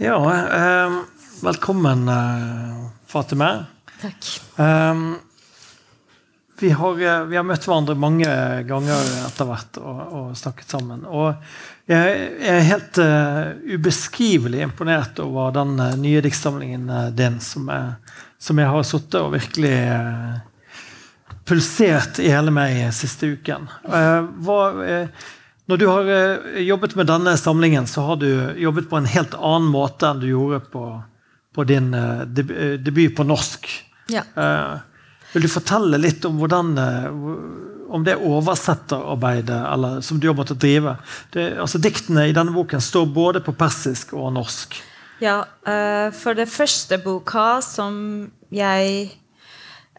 Ja, 0.03 0.17
eh, 0.19 0.97
velkommen, 1.43 2.09
eh, 2.09 2.87
Fatime. 3.07 3.67
Takk. 4.01 4.31
Eh, 4.59 5.32
vi, 6.63 6.71
har, 6.71 7.01
eh, 7.03 7.25
vi 7.25 7.37
har 7.37 7.45
møtt 7.47 7.67
hverandre 7.67 7.97
mange 7.99 8.29
ganger 8.69 9.11
etter 9.27 9.49
hvert 9.49 9.79
og, 9.83 10.01
og 10.19 10.31
snakket 10.39 10.75
sammen. 10.75 11.03
Og 11.09 11.35
jeg 11.91 12.29
er 12.47 12.63
helt 12.69 12.99
uh, 13.03 13.51
ubeskrivelig 13.75 14.63
imponert 14.63 15.19
over 15.25 15.51
den 15.57 15.75
uh, 15.83 15.97
nye 15.99 16.23
diktsamlingen 16.23 16.87
uh, 16.87 17.09
din, 17.11 17.41
som 17.43 17.67
jeg, 17.73 18.15
som 18.39 18.63
jeg 18.63 18.71
har 18.71 18.87
sittet 18.87 19.19
og 19.19 19.35
virkelig 19.35 19.75
pulsert 21.49 22.23
i 22.23 22.31
hele 22.31 22.55
meg 22.55 22.85
siste 22.95 23.33
uken. 23.35 23.67
Hva, 23.83 24.59
når 25.67 25.81
du 25.81 25.85
har 25.91 26.11
jobbet 26.63 26.95
med 26.99 27.11
denne 27.11 27.35
samlingen, 27.39 27.87
så 27.91 28.07
har 28.07 28.21
du 28.23 28.29
jobbet 28.63 28.89
på 28.91 28.99
en 28.99 29.11
helt 29.11 29.35
annen 29.35 29.71
måte 29.75 30.07
enn 30.07 30.23
du 30.23 30.29
gjorde 30.31 30.63
på, 30.71 30.87
på 31.55 31.67
din 31.67 31.91
deb 32.31 32.55
debut 32.83 33.15
på 33.19 33.27
norsk. 33.27 33.67
Ja. 34.13 34.23
Eh, 34.37 34.79
vil 35.33 35.47
du 35.47 35.51
fortelle 35.51 36.01
litt 36.01 36.25
om 36.29 36.39
hvordan 36.41 36.73
eh, 36.79 37.07
om 37.93 38.05
det 38.05 38.17
oversetterarbeidet 38.17 39.59
eller, 39.69 40.01
som 40.01 40.21
du 40.21 40.29
har 40.31 40.37
måttet 40.37 40.61
drive? 40.63 40.97
Det, 41.33 41.51
altså, 41.61 41.81
diktene 41.83 42.29
i 42.29 42.35
denne 42.37 42.55
boken 42.55 42.81
står 42.81 43.11
både 43.13 43.43
på 43.45 43.55
persisk 43.57 44.15
og 44.17 44.33
norsk. 44.37 44.79
Ja, 45.23 45.43
uh, 45.69 46.09
for 46.17 46.35
det 46.35 46.49
første 46.51 46.99
boka 47.03 47.61
som 47.63 47.97
jeg 48.51 49.13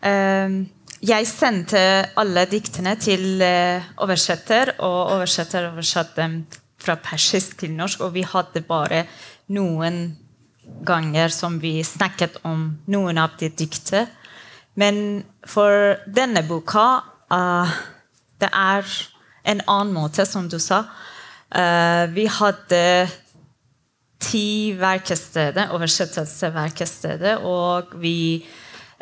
uh, 0.04 0.64
Jeg 1.04 1.28
sendte 1.28 1.80
alle 2.16 2.46
diktene 2.48 2.96
til 2.96 3.42
uh, 3.44 3.84
oversetter, 4.04 4.74
og 4.80 5.18
oversetter 5.18 5.70
oversatte 5.70 6.22
dem 6.22 6.38
fra 6.80 6.96
persisk 6.96 7.58
til 7.60 7.74
norsk. 7.76 8.02
Og 8.08 8.14
vi 8.16 8.24
hadde 8.24 8.64
bare 8.64 9.04
noen 9.52 10.16
ganger 10.88 11.32
som 11.32 11.60
vi 11.60 11.82
snakket 11.84 12.40
om 12.48 12.70
noen 12.88 13.20
av 13.20 13.36
de 13.40 13.52
diktene. 13.52 14.08
Men 14.80 15.24
for 15.46 15.98
denne 16.10 16.44
boka 16.48 16.88
uh, 17.30 17.74
Det 18.42 18.50
er 18.50 18.88
en 19.44 19.62
annen 19.68 19.94
måte, 19.94 20.26
som 20.26 20.48
du 20.50 20.58
sa. 20.62 20.86
Uh, 21.54 22.08
vi 22.16 22.26
hadde 22.32 23.10
ti 24.24 24.74
verksteder, 24.80 25.74
oversettelsesverksteder, 25.76 27.44
og 27.44 27.92
vi 28.02 28.40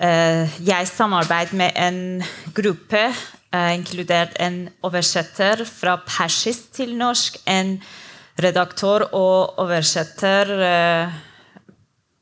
uh, 0.02 0.50
Jeg 0.68 0.90
samarbeidet 0.90 1.54
med 1.54 1.78
en 1.78 2.24
gruppe, 2.58 3.06
uh, 3.54 3.72
inkludert 3.74 4.36
en 4.42 4.66
oversetter 4.84 5.64
fra 5.70 6.00
persisk 6.08 6.74
til 6.82 6.98
norsk, 6.98 7.38
en 7.46 7.78
redaktør 8.42 9.06
og 9.14 9.60
oversetter 9.62 10.56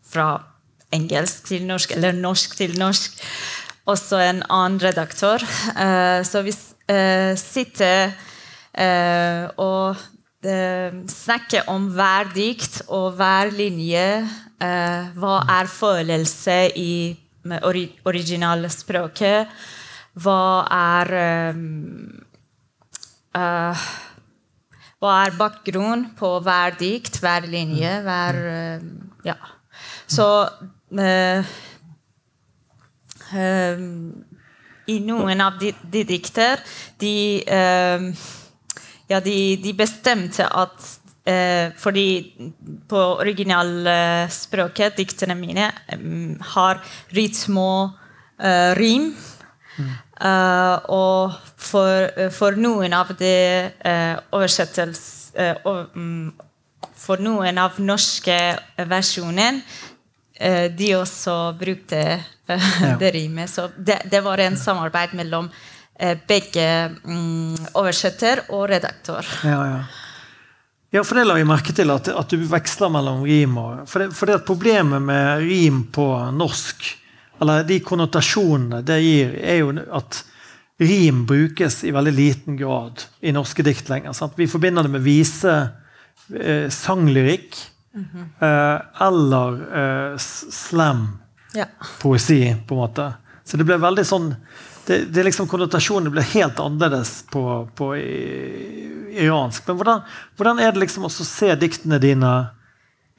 fra 0.09 0.48
engelsk 0.93 1.49
til 1.49 1.65
norsk, 1.69 1.91
eller 1.97 2.17
norsk 2.17 2.55
til 2.57 2.77
norsk. 2.79 3.19
Også 3.89 4.19
en 4.21 4.43
annen 4.49 4.79
redaktør. 4.81 5.43
Eh, 5.73 6.21
så 6.25 6.43
vi 6.45 6.53
eh, 6.91 7.33
sitter 7.37 8.13
eh, 8.73 9.49
og 9.57 10.07
snakker 10.39 11.67
om 11.67 11.89
hver 11.91 12.29
dikt 12.31 12.77
og 12.87 13.17
hver 13.19 13.49
linje. 13.51 14.23
Hva 15.19 15.33
er 15.51 15.67
følelse 15.67 16.55
i 16.79 17.11
originalspråket? 18.07 19.51
Hva 20.15 20.63
er 20.71 21.11
Hva 24.95 25.11
er 25.25 25.35
bakgrunnen 25.41 26.07
på 26.15 26.31
hver 26.47 26.79
dikt, 26.79 27.19
hver 27.19 27.43
linje, 27.51 27.99
hver 28.07 28.39
Ja. 29.27 29.35
Så 30.07 30.29
I 34.89 34.99
noen 35.05 35.41
av 35.45 35.59
de, 35.61 35.73
de 35.91 36.03
dikter 36.07 36.59
de, 36.99 37.43
eh, 37.45 38.01
ja, 39.09 39.19
de, 39.21 39.57
de 39.61 39.73
bestemte 39.77 40.47
at 40.47 40.99
eh, 41.29 41.69
Fordi 41.77 42.33
på 42.89 43.01
originalspråket, 43.21 44.97
diktene 44.97 45.35
mine, 45.37 45.71
eh, 45.87 45.99
har 46.55 46.81
rytme 47.13 47.93
eh, 48.41 48.73
rim. 48.79 49.15
Uh, 50.19 50.75
og 50.91 51.31
for, 51.55 52.09
for 52.35 52.57
noen 52.59 52.91
av 52.91 53.13
de 53.15 53.35
uh, 53.87 54.17
oversettels... 54.35 55.31
Uh, 55.31 55.85
mm, 55.95 56.33
for 56.99 57.21
noen 57.23 57.57
av 57.61 57.77
norske 57.79 58.35
versjoner 58.89 59.59
eh, 59.59 59.88
de 60.71 60.93
også 60.95 61.35
brukte 61.59 61.99
eh, 62.47 62.69
det 63.01 63.11
rimet. 63.11 63.49
Så 63.49 63.69
det, 63.77 64.01
det 64.11 64.21
var 64.23 64.39
en 64.39 64.57
samarbeid 64.57 65.15
mellom 65.19 65.49
eh, 65.99 66.17
begge 66.27 66.67
mm, 67.03 67.73
oversetter 67.73 68.45
og 68.49 68.69
redaktør. 68.71 69.27
Ja, 69.43 69.59
ja. 69.67 69.81
ja, 70.95 71.03
for 71.03 71.19
det 71.19 71.27
la 71.27 71.39
jeg 71.39 71.49
merke 71.49 71.75
til, 71.75 71.91
at, 71.91 72.07
at 72.07 72.31
du 72.31 72.45
veksler 72.47 72.93
mellom 72.93 73.25
rim 73.27 73.59
og 73.59 73.83
For 73.89 74.05
det, 74.05 74.13
for 74.15 74.31
det 74.31 74.39
problemet 74.47 75.03
med 75.03 75.43
rim 75.43 75.83
på 75.91 76.07
norsk, 76.35 76.87
eller 77.39 77.63
de 77.67 77.79
konnotasjonene 77.83 78.81
det 78.83 78.99
gir, 79.03 79.35
er 79.43 79.61
jo 79.61 79.75
at 79.95 80.23
rim 80.79 81.25
brukes 81.27 81.81
i 81.83 81.91
veldig 81.91 82.13
liten 82.15 82.55
grad 82.59 83.03
i 83.19 83.33
norske 83.35 83.63
dikt 83.67 83.91
lenger. 83.91 84.15
Sant? 84.15 84.39
Vi 84.39 84.47
forbinder 84.47 84.87
det 84.87 84.93
med 84.93 85.03
vise 85.03 85.55
eh, 86.31 86.71
sanglyrikk 86.71 87.59
eh, 88.41 88.77
eller 89.07 89.59
eh, 89.81 90.17
slam 90.17 91.07
Ja. 91.53 91.65
poesi, 92.01 92.55
på 92.67 92.75
en 92.75 92.81
måte. 92.83 93.13
Så 93.45 93.57
det 93.57 93.65
ble 93.65 93.77
veldig 93.81 94.05
sånn 94.05 94.35
det, 94.89 95.03
det 95.13 95.23
liksom 95.25 95.47
Konnotasjonene 95.49 96.09
ble 96.13 96.21
helt 96.31 96.59
annerledes 96.61 97.23
på, 97.31 97.41
på 97.77 97.91
i- 97.97 99.17
iransk. 99.25 99.67
Men 99.67 99.77
hvordan, 99.77 99.99
hvordan 100.37 100.59
er 100.61 100.71
det 100.73 100.79
liksom 100.83 101.05
å 101.05 101.09
se 101.13 101.51
diktene 101.61 101.99
dine 102.01 102.31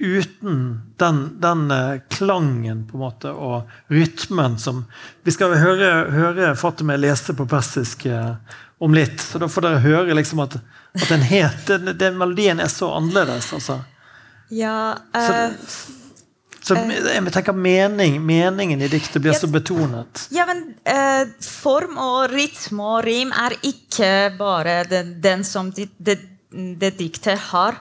uten 0.01 0.81
den, 0.97 1.41
den 1.41 1.71
eh, 1.71 2.01
klangen 2.09 2.87
på 2.89 2.97
en 2.97 3.01
måte, 3.05 3.31
og 3.31 3.69
rytmen 3.93 4.59
som 4.59 4.85
Vi 5.23 5.31
skal 5.35 5.53
høre, 5.61 5.91
høre 6.11 6.55
Fatime 6.57 6.97
lese 6.97 7.35
på 7.37 7.47
persisk 7.51 8.07
om 8.81 8.95
litt, 8.97 9.21
så 9.21 9.39
da 9.43 9.49
får 9.53 9.67
dere 9.67 9.83
høre 9.85 10.15
liksom 10.17 10.41
at, 10.41 10.55
at 10.97 11.09
den, 11.11 11.21
het, 11.29 11.67
den, 11.69 11.91
den 12.01 12.17
melodien 12.19 12.61
er 12.65 12.71
så 12.73 12.89
annerledes. 12.97 13.51
altså. 13.53 13.81
Ja, 14.51 14.99
uh, 15.17 15.55
Så 16.61 16.77
jeg 16.77 17.33
tenker 17.33 17.57
mening, 17.57 18.19
meningen 18.23 18.83
i 18.83 18.89
diktet 18.91 19.23
blir 19.23 19.35
så 19.35 19.49
betonet. 19.51 20.27
ja, 20.31 20.45
men 20.47 20.75
eh, 20.85 21.25
form 21.41 21.97
og 21.99 22.31
rytme 22.35 22.85
og 22.85 23.05
rim 23.07 23.33
er 23.33 23.57
ikke 23.65 24.35
bare 24.39 24.85
den, 24.91 25.15
den 25.23 25.45
som 25.45 25.73
det 25.73 25.89
de, 25.99 26.19
de 26.51 26.91
diktet 26.99 27.39
har. 27.51 27.81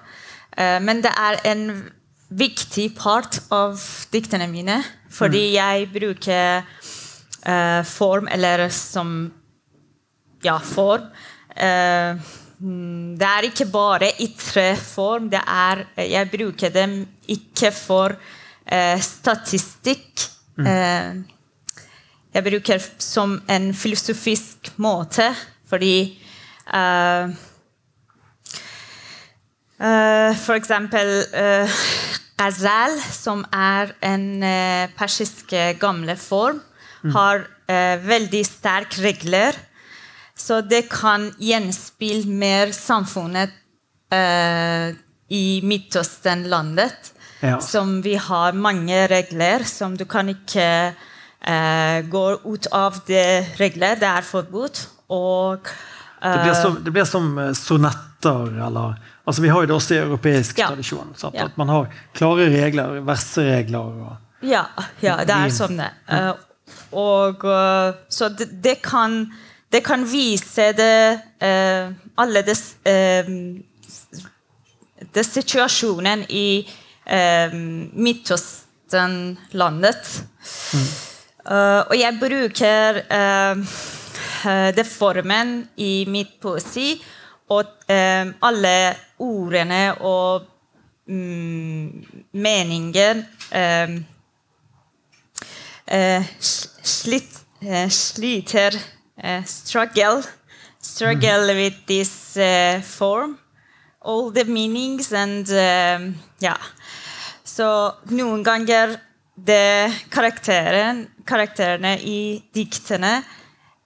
Eh, 0.58 0.80
men 0.82 1.02
det 1.04 1.12
er 1.12 1.40
en 1.52 1.66
viktig 2.30 2.92
part 2.98 3.42
av 3.52 3.80
diktene 4.14 4.48
mine. 4.50 4.80
Fordi 5.10 5.56
jeg 5.56 5.90
bruker 5.94 6.62
eh, 6.62 7.82
form, 7.90 8.30
eller 8.32 8.70
som 8.74 9.32
Ja, 10.44 10.60
form. 10.64 11.10
Eh, 11.52 12.16
mm, 12.16 12.20
det 12.60 13.24
er 13.24 13.46
ikke 13.48 13.70
bare 13.72 14.12
ytre 14.20 14.74
form. 14.76 15.30
Det 15.32 15.40
er, 15.40 15.86
jeg 16.04 16.32
bruker 16.32 16.74
dem 16.74 17.06
ikke 17.32 17.72
for 17.72 18.16
eh, 18.68 19.00
statistikk. 19.00 20.26
Eh, 20.60 21.22
jeg 22.36 22.46
bruker 22.46 22.84
som 23.00 23.38
en 23.50 23.70
filosofisk 23.74 24.74
måte, 24.78 25.30
fordi 25.70 26.20
eh, 26.74 27.32
eh, 29.80 30.36
For 30.44 30.60
eksempel 30.60 31.14
eh, 31.32 31.80
ghazal, 32.40 33.00
som 33.00 33.46
er 33.56 33.96
en 34.04 34.44
eh, 34.44 34.92
persisk 35.00 35.54
eh, 35.54 35.78
gamle 35.80 36.18
form, 36.20 36.60
har 37.16 37.46
eh, 37.72 37.96
veldig 38.04 38.44
sterke 38.46 39.02
regler. 39.08 39.56
Så 40.40 40.62
det 40.66 40.86
kan 40.92 41.30
gjenspeile 41.44 42.28
mer 42.32 42.72
samfunnet 42.76 43.52
eh, 44.14 44.96
i 45.30 45.46
Midtøsten-landet. 45.68 47.12
Ja. 47.44 47.60
Som 47.64 48.02
vi 48.04 48.16
har 48.20 48.56
mange 48.56 49.06
regler 49.08 49.64
som 49.68 49.94
du 50.00 50.04
kan 50.10 50.28
ikke 50.32 50.66
eh, 50.92 52.00
gå 52.12 52.24
ut 52.44 52.68
av 52.76 52.98
de 53.08 53.22
regler. 53.60 54.00
Det 54.00 54.10
er 54.10 54.26
forbudt. 54.28 54.82
Og 55.10 55.70
Det 56.20 56.42
blir 56.44 56.52
eh, 56.56 56.62
som, 56.62 56.80
det 56.84 56.92
blir 56.96 57.08
som 57.08 57.30
sonetter 57.56 58.60
eller 58.68 58.98
Altså, 59.30 59.44
vi 59.46 59.50
har 59.54 59.62
jo 59.62 59.68
det 59.70 59.76
også 59.76 59.94
i 59.94 59.98
europeisk 60.02 60.58
Ja. 60.58 60.68
tradisjon. 60.72 61.12
Ja. 61.34 61.46
At 61.46 61.58
man 61.58 61.70
har 61.70 61.92
klare 62.18 62.48
regler, 62.50 63.00
verseregler 63.06 63.80
og 63.80 64.18
Ja, 64.42 64.64
ja 65.06 65.20
det 65.24 65.36
er 65.36 65.54
sånn 65.54 65.78
det. 65.78 65.92
Eh, 66.10 66.34
og 66.98 67.46
eh, 67.46 67.94
Så 68.10 68.30
det, 68.34 68.48
det 68.64 68.82
kan 68.82 69.28
det 69.72 69.82
kan 69.86 70.06
vise 70.06 70.72
det 70.74 71.20
uh, 71.42 71.92
alle 72.18 72.42
det, 72.42 72.58
uh, 72.90 73.26
det 75.14 75.26
situasjonen 75.26 76.26
i 76.30 76.66
uh, 76.66 77.54
Midtøsten-landet. 77.94 80.24
Eh, 81.50 81.82
og 81.88 81.96
jeg 81.98 82.18
bruker 82.20 82.98
eh, 83.10 83.58
eh, 84.46 84.76
det 84.76 84.84
formen 84.86 85.70
i 85.82 86.06
mitt 86.06 86.36
poesi, 86.44 87.02
og 87.50 87.66
eh, 87.90 88.28
alle 88.46 88.96
ordene 89.24 89.96
og 90.06 90.46
um, 91.10 91.90
meningen 92.38 93.24
eh, 93.56 93.90
eh, 95.88 96.22
sl- 96.38 96.70
slit, 96.84 97.40
eh, 97.66 97.90
sliter 97.90 98.78
eh, 99.24 99.44
struggle 99.46 100.24
struggle 100.80 101.54
with 101.54 101.86
this 101.88 102.38
uh, 102.38 102.82
form 102.82 103.38
all 104.02 104.32
the 104.32 104.46
meanings 104.46 105.12
and 105.14 105.50
um, 105.50 106.16
yeah. 106.40 106.58
så 107.44 107.94
noen 108.16 108.44
ganger 108.44 108.96
det 109.36 109.92
karakteren, 110.12 111.06
karakterene 111.28 111.98
i 112.00 112.40
diktene 112.54 113.20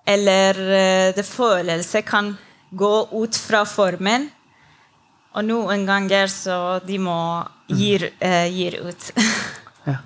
eller 0.05 0.59
uh, 0.59 1.09
det 1.15 1.25
følelse 1.25 2.03
kan 2.05 2.33
gå 2.69 2.93
ut 3.11 3.37
fra 3.37 3.63
formen 3.65 4.29
og 5.33 5.45
noen 5.49 5.85
ganger 5.89 6.29
så 6.29 6.79
de 6.85 6.99
må 7.01 7.17
gir, 7.73 8.11
uh, 8.21 8.47
gir 8.53 8.81
ut 8.85 9.11
Ja. 9.83 9.97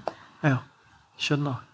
ja. 0.41 0.57
Skjønner. 1.21 1.66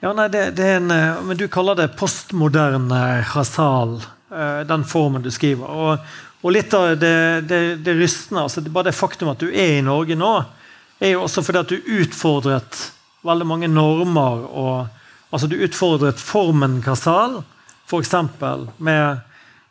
Ja, 0.00 0.12
nei, 0.14 0.28
det, 0.28 0.50
det 0.50 0.66
en, 0.76 0.90
eh, 0.90 1.22
men 1.22 1.36
du 1.36 1.48
kaller 1.50 1.74
det 1.74 1.88
postmoderne 1.98 3.24
rasal, 3.34 3.96
eh, 4.30 4.60
den 4.68 4.84
formen 4.86 5.24
du 5.24 5.30
skriver. 5.34 5.66
Og, 5.66 6.12
og 6.40 6.54
litt 6.54 6.74
av 6.74 6.92
det, 7.02 7.40
det, 7.50 7.62
det 7.82 7.96
rystende, 7.98 8.44
altså 8.46 8.62
bare 8.62 8.92
det 8.92 8.98
faktum 8.98 9.32
at 9.32 9.42
du 9.42 9.48
er 9.50 9.80
i 9.80 9.82
Norge 9.82 10.14
nå, 10.14 10.32
er 11.02 11.16
jo 11.16 11.24
også 11.24 11.42
fordi 11.42 11.62
at 11.64 11.72
du 11.74 11.90
utfordret 11.98 12.78
veldig 13.26 13.46
mange 13.46 13.70
normer. 13.70 14.46
og 14.46 15.34
altså 15.34 15.50
Du 15.50 15.58
utfordret 15.58 16.22
formen 16.22 16.78
rasal, 16.86 17.40
f.eks. 17.90 18.14
Med, 18.78 19.24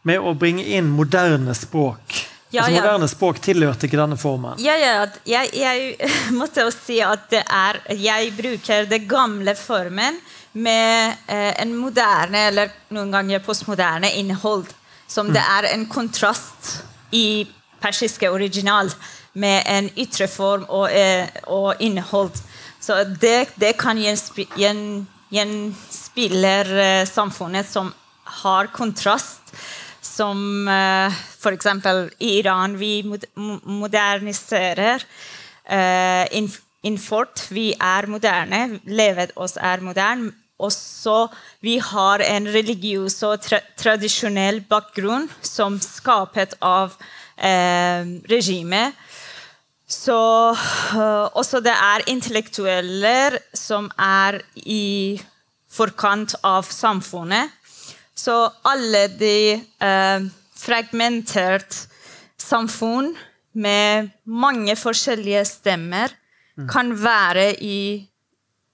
med 0.03 0.19
å 0.19 0.35
bringe 0.35 0.65
inn 0.67 0.91
moderne 0.91 1.55
språk. 1.55 2.19
Ja, 2.51 2.63
altså. 2.63 2.79
Moderne 2.79 3.07
språk 3.11 3.41
tilhørte 3.43 3.87
ikke 3.89 3.99
denne 3.99 4.15
formen. 4.17 4.55
Ja, 4.63 4.77
ja, 4.79 4.91
jeg, 5.27 5.49
jeg 5.57 6.09
måtte 6.39 6.63
jo 6.63 6.71
si 6.71 7.01
at 7.03 7.25
det 7.33 7.41
er 7.43 7.81
Jeg 7.99 8.31
bruker 8.37 8.87
den 8.87 9.07
gamle 9.09 9.55
formen 9.59 10.21
med 10.57 11.17
eh, 11.27 11.51
en 11.61 11.75
moderne 11.77 12.45
eller 12.49 12.71
noen 12.95 13.11
ganger 13.13 13.43
postmoderne 13.45 14.13
innhold. 14.21 14.65
Som 15.07 15.29
det 15.35 15.43
er 15.43 15.67
en 15.73 15.85
kontrast 15.91 16.77
i 17.15 17.45
persiske 17.83 18.27
original 18.33 18.89
med 19.37 19.61
en 19.69 19.91
ytre 20.01 20.25
form 20.31 20.63
og, 20.69 20.87
eh, 20.91 21.27
og 21.51 21.75
innhold. 21.83 22.31
Så 22.81 23.03
det, 23.21 23.49
det 23.59 23.75
kan 23.77 23.99
gjenspille 24.01 24.55
gjen- 24.57 25.05
gjenspiller 25.35 26.71
eh, 26.79 27.05
samfunnet 27.07 27.67
som 27.69 27.91
har 28.41 28.67
kontrast 28.75 29.53
som 30.17 30.67
uh, 30.67 31.13
f.eks. 31.13 31.65
i 32.19 32.39
Iran 32.39 32.77
vi 32.79 33.03
moderniserer. 33.05 35.05
Uh, 35.67 36.25
inf 36.37 36.61
vi 37.51 37.73
er 37.73 38.07
moderne. 38.07 38.79
Levet 38.85 39.31
oss 39.35 39.57
er 39.57 39.79
moderne. 39.83 40.31
Også 40.57 41.27
vi 41.61 41.77
har 41.77 42.19
en 42.25 42.47
religiøs 42.49 43.23
og 43.27 43.41
tra 43.45 43.59
tradisjonell 43.77 44.63
bakgrunn 44.65 45.29
som 45.41 45.79
skapet 45.83 46.55
av 46.65 46.95
uh, 46.97 48.03
regimet. 48.31 48.93
Så 49.87 50.51
øh, 50.51 51.25
også 51.31 51.61
det 51.63 51.71
er 51.71 52.03
intellektuelle 52.11 53.39
som 53.55 53.87
er 53.97 54.41
i 54.55 55.15
forkant 55.71 56.35
av 56.43 56.67
samfunnet. 56.67 57.53
Så 58.17 58.35
alle 58.65 59.07
de 59.19 59.37
eh, 59.53 60.27
fragmenterte 60.57 61.85
samfunn 62.41 63.13
med 63.57 64.09
mange 64.25 64.75
forskjellige 64.77 65.43
stemmer 65.49 66.13
kan 66.69 66.89
være 66.97 67.51
i 67.61 67.81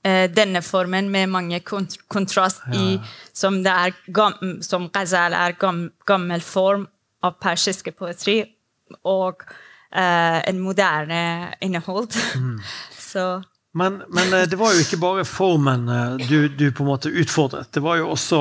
eh, 0.06 0.30
denne 0.32 0.62
formen 0.64 1.10
med 1.12 1.32
mange 1.32 1.60
kont 1.60 1.98
kontrast 2.08 2.64
i 2.72 2.96
som, 3.36 3.60
det 3.64 3.72
er 3.72 3.96
gam 4.16 4.60
som 4.64 4.88
ghazal 4.94 5.36
er 5.36 5.58
gam 5.60 5.90
gammel 6.08 6.42
form 6.42 6.88
av 7.24 7.36
persiske 7.44 7.92
poetri 7.92 8.42
og 9.04 9.44
eh, 9.92 10.40
en 10.48 10.62
moderne 10.64 11.54
innhold. 11.62 12.16
Så 13.12 13.42
Men, 13.74 14.04
men 14.08 14.34
eh, 14.34 14.48
det 14.48 14.60
var 14.60 14.74
jo 14.74 14.84
ikke 14.84 15.02
bare 15.02 15.26
formen 15.26 15.88
eh, 15.90 16.28
du, 16.30 16.48
du 16.48 16.72
på 16.72 16.84
en 16.84 16.92
måte 16.94 17.10
utfordret. 17.10 17.72
Det 17.74 17.82
var 17.84 17.98
jo 17.98 18.12
også 18.14 18.40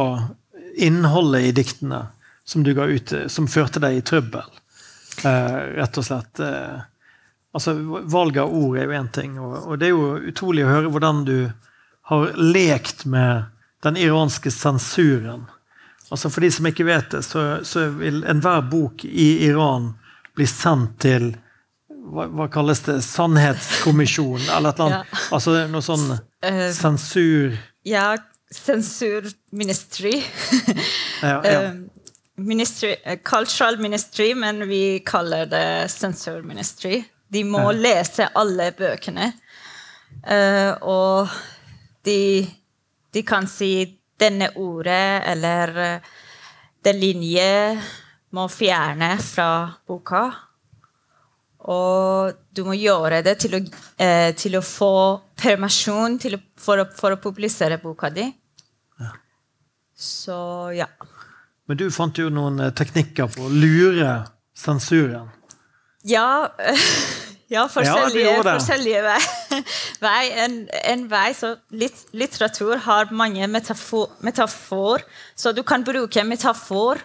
innholdet 0.76 1.42
i 1.42 1.52
diktene 1.52 2.06
som 2.44 2.62
du 2.62 2.74
ga 2.74 2.84
ut, 2.84 3.12
som 3.26 3.48
førte 3.48 3.80
deg 3.82 3.98
i 3.98 4.04
trøbbel. 4.04 4.48
Eh, 5.24 5.58
rett 5.78 5.98
og 5.98 6.04
slett. 6.04 6.40
Eh, 6.40 6.80
altså, 7.52 7.74
valg 8.10 8.38
av 8.38 8.52
ord 8.54 8.78
er 8.78 8.88
jo 8.88 8.96
én 8.98 9.10
ting, 9.14 9.38
og, 9.40 9.56
og 9.66 9.78
det 9.80 9.88
er 9.88 9.94
jo 9.94 10.32
utrolig 10.32 10.66
å 10.66 10.72
høre 10.72 10.92
hvordan 10.92 11.24
du 11.28 11.36
har 12.10 12.32
lekt 12.36 13.04
med 13.04 13.50
den 13.82 13.98
iranske 14.00 14.50
sensuren. 14.50 15.46
Altså 16.10 16.30
For 16.30 16.44
de 16.44 16.50
som 16.52 16.66
ikke 16.68 16.86
vet 16.86 17.14
det, 17.14 17.22
så, 17.24 17.62
så 17.64 17.86
vil 17.96 18.20
enhver 18.28 18.66
bok 18.68 19.04
i 19.06 19.46
Iran 19.46 19.94
bli 20.36 20.46
sendt 20.48 20.98
til 21.04 21.32
hva, 22.12 22.26
hva 22.26 22.48
kalles 22.52 22.82
det? 22.84 22.98
Sannhetskommisjon? 23.06 24.42
Eller 24.56 24.72
et 24.72 24.80
eller 24.80 24.88
annet. 24.88 25.12
Ja. 25.14 25.20
Altså 25.36 25.54
noe 25.70 25.84
sånn 25.86 26.10
eh, 26.44 26.68
sensur 26.74 27.54
ja, 27.86 28.16
sensurministry. 28.52 30.22
ja, 31.22 31.40
ja. 31.44 31.70
Um, 31.70 31.90
ministry, 32.36 32.96
eh, 33.04 33.18
cultural 33.24 33.78
ministry, 33.78 34.34
men 34.34 34.68
vi 34.68 35.00
kaller 35.06 35.46
det 35.46 35.88
censor 35.88 36.42
ministry. 36.42 37.02
De 37.28 37.44
må 37.44 37.72
lese 37.72 38.28
alle 38.36 38.72
bøkene. 38.76 39.32
Uh, 40.22 40.72
og 40.84 41.28
de, 42.04 42.46
de 43.10 43.22
kan 43.26 43.46
si 43.48 43.98
'denne 44.20 44.52
ordet' 44.54 45.22
eller 45.26 45.78
eh, 45.78 46.00
'den 46.84 47.00
linje' 47.00 47.80
må 48.30 48.48
fjerne 48.48 49.16
fra 49.18 49.72
boka. 49.86 50.30
Og 51.62 52.32
du 52.50 52.64
må 52.66 52.74
gjøre 52.74 53.22
det 53.22 53.36
til 53.44 53.56
å, 53.58 53.60
eh, 53.98 54.30
til 54.34 54.56
å 54.58 54.62
få 54.66 54.94
permisjon 55.38 56.18
å, 56.18 56.40
for, 56.58 56.82
å, 56.82 56.86
for 56.90 57.14
å 57.14 57.20
publisere 57.22 57.78
boka 57.82 58.10
di. 58.10 58.26
Så 60.02 60.36
ja. 60.74 60.88
Men 61.70 61.78
du 61.78 61.86
fant 61.94 62.18
jo 62.18 62.30
noen 62.32 62.58
eh, 62.60 62.72
teknikker 62.74 63.30
på 63.30 63.46
å 63.46 63.52
lure 63.52 64.16
sensuren. 64.58 65.30
Ja, 66.02 66.50
ja 67.54 67.68
forskjellige, 67.70 68.32
ja, 68.34 68.42
forskjellige 68.48 69.02
vei. 69.06 69.20
vei. 70.06 70.22
En, 70.44 70.56
en 70.82 71.04
vei 71.12 71.28
så 71.38 71.54
litt, 71.70 72.02
Litteratur 72.18 72.74
har 72.88 73.14
mange 73.14 73.46
metafor, 73.46 74.10
metafor, 74.26 75.06
så 75.38 75.54
du 75.54 75.62
kan 75.66 75.86
bruke 75.86 76.26
metafor. 76.26 77.00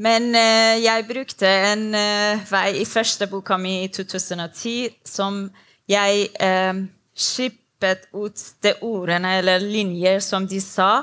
Men 0.00 0.30
eh, 0.38 0.78
jeg 0.80 1.04
brukte 1.10 1.48
en 1.50 1.90
eh, 1.98 2.46
vei 2.48 2.68
i 2.80 2.86
første 2.88 3.26
boka 3.28 3.58
mi 3.60 3.82
i 3.82 3.90
2010 3.92 5.02
som 5.04 5.42
jeg 5.90 6.30
eh, 6.40 6.84
skippet 7.12 8.06
ut 8.14 8.44
de 8.64 8.76
ordene 8.86 9.34
eller 9.42 9.60
linjer 9.60 10.22
som 10.24 10.46
de 10.48 10.60
sa, 10.64 11.02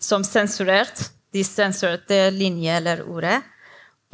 som 0.00 0.24
sensurert. 0.24 1.10
De 1.32 1.44
sensurerte 1.44 2.30
linje 2.30 2.76
eller 2.76 3.02
ordet. 3.08 3.42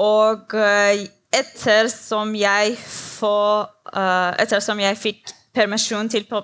Og 0.00 0.54
ettersom 0.54 1.20
etter 1.34 1.88
som 1.90 2.34
jeg 2.38 2.76
får 2.78 3.66
eh, 3.90 4.30
Etter 4.42 4.80
jeg 4.80 4.98
fikk 5.00 5.32
permisjon 5.54 6.10
til 6.10 6.26
å 6.34 6.42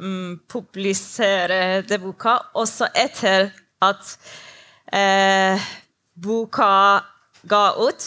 mm, 0.00 0.46
publisere 0.48 1.82
det 1.88 2.00
boka, 2.00 2.38
også 2.56 2.90
etter 2.96 3.50
at 3.84 4.16
eh, 4.92 5.60
boka 6.16 6.72
ga 7.48 7.64
ut, 7.80 8.06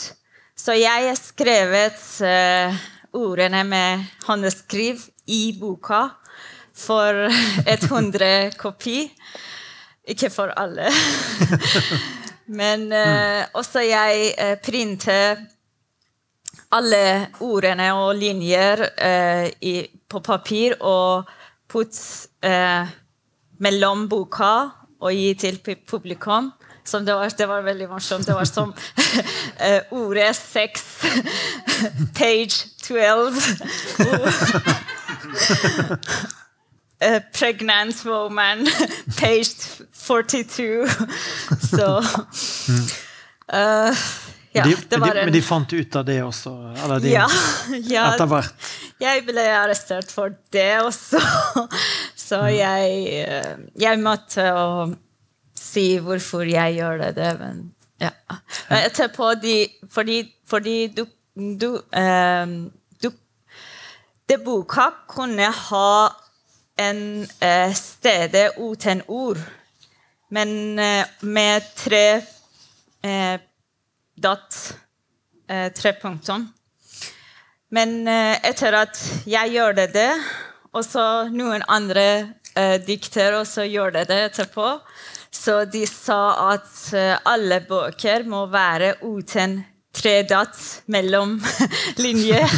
så 0.56 0.76
jeg 0.78 1.16
skrevet 1.18 2.02
eh, 2.26 2.84
ordene 3.14 3.64
med 3.66 4.06
håndskriv 4.28 5.02
i 5.26 5.56
boka 5.60 6.08
for 6.74 7.28
et 7.74 7.90
hundre 7.90 8.52
kopi. 8.58 9.08
Ikke 10.08 10.30
for 10.30 10.51
alle. 10.60 10.89
Men 12.60 12.91
eh, 12.91 13.45
også 13.56 13.86
jeg 13.88 14.34
uh, 14.36 14.56
printer 14.64 15.38
alle 16.74 17.28
ordene 17.43 17.91
og 17.93 18.16
linjer 18.18 18.88
eh, 18.97 19.47
i, 19.62 19.76
på 20.10 20.20
papir 20.26 20.76
og 20.82 21.30
putt 21.70 21.99
eh, 22.45 22.89
mellom 23.64 24.08
boka 24.10 24.54
og 25.04 25.14
gi 25.14 25.34
til 25.39 25.60
publikum. 25.62 26.51
Det, 26.84 27.14
var, 27.16 27.30
det 27.38 27.47
var 27.47 27.62
veldig 27.64 27.88
morsomt. 27.89 28.28
Det 28.28 28.36
var 28.36 28.47
som 28.49 28.74
eh, 29.66 29.82
ordet 29.91 30.36
6, 30.36 31.06
page 32.20 32.68
12. 32.84 33.34
Eh, 37.04 37.22
pregnant 37.34 38.06
woman, 38.06 38.68
page 39.18 39.84
42. 40.04 40.88
Så 41.72 41.89
uh, 43.54 44.04
Ja, 44.54 44.64
de, 44.64 44.76
det 44.89 44.97
var 45.01 45.16
en 45.16 45.26
men 45.26 45.34
de 45.34 45.41
fant 45.41 45.74
ut 45.74 45.95
av 45.95 46.06
det 46.06 46.20
også? 46.22 46.51
Eller 46.84 46.99
de, 47.01 47.10
ja, 47.16 47.26
ja, 47.95 48.04
Etter 48.14 48.30
hvert? 48.30 48.68
jeg 49.01 49.24
ble 49.26 49.45
arrestert 49.58 50.12
for 50.14 50.36
det 50.54 50.76
også. 50.84 51.22
Så 52.24 52.43
jeg, 52.54 52.91
eh, 53.24 53.64
jeg 53.82 53.99
måtte 54.01 54.45
si 55.58 55.97
hvorfor 56.01 56.45
jeg 56.47 56.78
gjør 56.78 57.01
det. 57.18 57.32
Men, 57.39 57.64
ja. 58.01 58.12
Men 58.70 58.86
etterpå 58.86 59.34
de, 59.41 59.58
Fordi, 59.91 60.22
fordi 60.49 60.78
du, 60.93 61.06
du, 61.36 61.70
um, 61.97 62.56
du 63.01 63.10
Det 64.30 64.39
boka 64.45 64.89
kunne 65.10 65.49
ha 65.49 65.93
en 66.80 67.01
uh, 67.22 67.74
sted 67.78 68.38
uten 68.58 69.04
ord, 69.08 69.41
men 70.34 70.80
eh, 70.80 71.06
med 71.22 71.68
tre 71.78 72.06
eh, 73.04 73.36
dot, 74.16 74.58
eh, 75.50 75.70
tre 75.74 75.94
punktum. 76.02 76.48
Men 77.74 78.08
eh, 78.08 78.38
etter 78.50 78.78
at 78.78 79.00
jeg 79.30 79.54
gjorde 79.56 79.88
det, 79.94 80.12
og 80.74 80.86
så 80.86 81.06
noen 81.34 81.66
andre 81.70 82.08
eh, 82.58 82.80
dikter 82.82 83.38
også 83.40 83.68
gjorde 83.70 84.06
det 84.10 84.20
etterpå, 84.30 84.76
så 85.34 85.64
de 85.66 85.86
sa 85.90 86.52
at 86.54 86.70
eh, 86.98 87.16
alle 87.30 87.62
bøker 87.70 88.26
må 88.30 88.46
være 88.54 88.96
uten 89.06 89.60
tre 89.94 90.20
dot 90.30 90.58
mellom 90.94 91.38
linjer. 92.06 92.50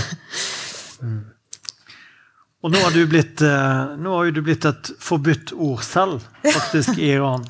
Og 2.65 2.71
nå 2.73 2.79
har, 2.81 2.91
du 2.91 3.03
blitt, 3.05 3.41
eh, 3.45 3.81
nå 4.01 4.13
har 4.15 4.25
jo 4.25 4.31
du 4.31 4.41
blitt 4.41 4.65
et 4.65 4.87
forbudt 4.97 5.51
ord 5.53 5.83
selv, 5.85 6.23
faktisk, 6.41 6.95
i 6.97 7.11
Iran. 7.13 7.43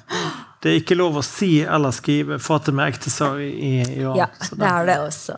Det 0.59 0.73
er 0.73 0.81
ikke 0.81 0.97
lov 0.99 1.21
å 1.21 1.23
si 1.23 1.61
eller 1.63 1.93
skrive 1.95 2.35
Fatima 2.43 2.89
Ektesar 2.91 3.37
i, 3.39 3.77
Iran. 3.95 4.17
Ja, 4.19 4.27
så, 4.43 4.57
det 4.59 4.67
er 4.67 4.89
det 4.89 4.97
også. 5.05 5.37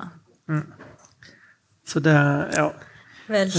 så 1.86 2.02
det 2.02 2.16
Ja. 2.56 2.72
Vel. 3.28 3.54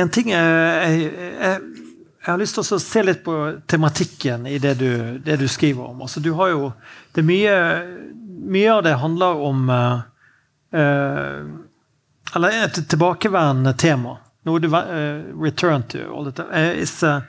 En 0.00 0.08
ting 0.08 0.30
jeg, 0.30 0.48
jeg, 0.48 1.12
jeg, 1.12 1.84
jeg 2.22 2.30
har 2.30 2.40
lyst 2.40 2.56
til 2.56 2.64
å 2.64 2.80
se 2.80 3.02
litt 3.04 3.20
på 3.26 3.36
tematikken 3.68 4.48
i 4.48 4.56
det 4.62 4.74
du, 4.80 4.90
det 5.20 5.36
du 5.42 5.46
skriver 5.50 5.90
om. 5.92 6.00
Altså, 6.08 6.24
du 6.24 6.30
har 6.40 6.54
jo 6.54 6.72
det 7.12 7.26
mye, 7.26 7.54
mye 8.48 8.72
av 8.78 8.82
det 8.86 8.96
handler 9.02 9.44
om 9.50 9.68
uh, 9.68 10.00
Eller 12.32 12.48
er 12.62 12.68
et 12.70 12.82
tilbakeværende 12.88 13.76
tema. 13.76 14.16
Noe 14.48 14.58
du 14.58 14.68
uh, 14.68 15.42
return 15.42 15.82
to 15.92 16.04
all 16.14 16.24
the 16.24 16.32
time. 16.32 16.48
uh, 16.52 16.82
is, 16.82 17.02
uh, 17.02 17.20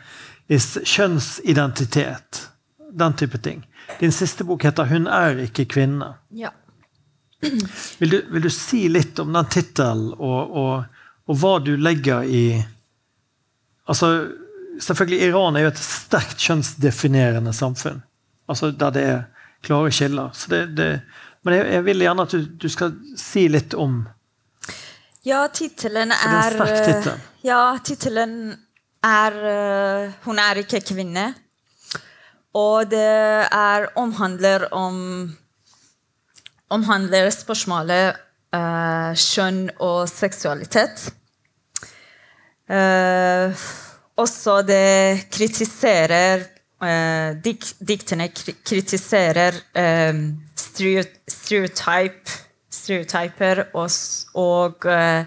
is 0.47 0.77
kjønnsidentitet. 0.83 2.47
Den 2.91 3.13
type 3.13 3.37
ting. 3.37 3.65
Din 3.99 4.11
siste 4.11 4.43
bok 4.43 4.63
heter 4.63 4.85
'Hun 4.85 5.07
er 5.07 5.39
ikke 5.43 5.65
kvinne'. 5.65 6.13
Ja. 6.29 6.49
Vil 7.99 8.09
du, 8.09 8.21
vil 8.29 8.41
du 8.41 8.49
si 8.49 8.87
litt 8.89 9.19
om 9.19 9.33
den 9.33 9.45
tittelen, 9.49 10.13
og, 10.13 10.51
og, 10.57 10.83
og 11.25 11.37
hva 11.41 11.59
du 11.59 11.73
legger 11.77 12.23
i 12.23 12.43
Altså, 13.89 14.29
selvfølgelig 14.79 15.27
Iran 15.27 15.55
er 15.57 15.65
jo 15.65 15.71
et 15.71 15.79
sterkt 15.81 16.37
kjønnsdefinerende 16.39 17.51
samfunn. 17.53 18.03
Altså 18.47 18.69
Der 18.71 18.93
det 18.93 19.03
er 19.03 19.23
klare 19.65 19.91
skiller. 19.91 20.29
Så 20.33 20.51
det, 20.53 20.61
det, 20.77 21.01
men 21.43 21.57
jeg, 21.57 21.67
jeg 21.73 21.85
vil 21.85 22.05
gjerne 22.05 22.21
at 22.21 22.31
du, 22.31 22.45
du 22.45 22.69
skal 22.69 22.93
si 23.17 23.47
litt 23.49 23.73
om 23.73 24.03
Ja, 25.25 25.45
tittelen 25.53 26.11
er 26.11 26.55
er 26.57 26.61
eh. 26.65 27.13
Ja, 27.45 27.77
tittelen 27.83 28.57
er 29.03 29.33
eh, 29.51 30.11
'Hun 30.23 30.39
er 30.39 30.55
ikke 30.63 30.81
kvinne'. 30.81 31.33
Og 32.53 32.89
det 32.89 33.47
er 33.51 33.87
omhandler 33.95 34.67
om 34.73 35.37
Omhandler 36.71 37.29
spørsmålet 37.29 38.15
uh, 38.55 39.11
kjønn 39.11 39.65
og 39.83 40.07
seksualitet. 40.07 41.13
Uh, 42.71 43.51
også 44.15 44.61
det 44.63 45.27
kritiserer 45.35 46.45
uh, 46.79 47.35
dik, 47.43 47.65
Diktene 47.83 48.29
kritiserer 48.31 49.57
eh, 49.75 50.15
stereotype, 50.55 52.37
stereotyper 52.81 53.63
og, 53.77 53.89
og 54.41 54.87
uh, 54.89 55.23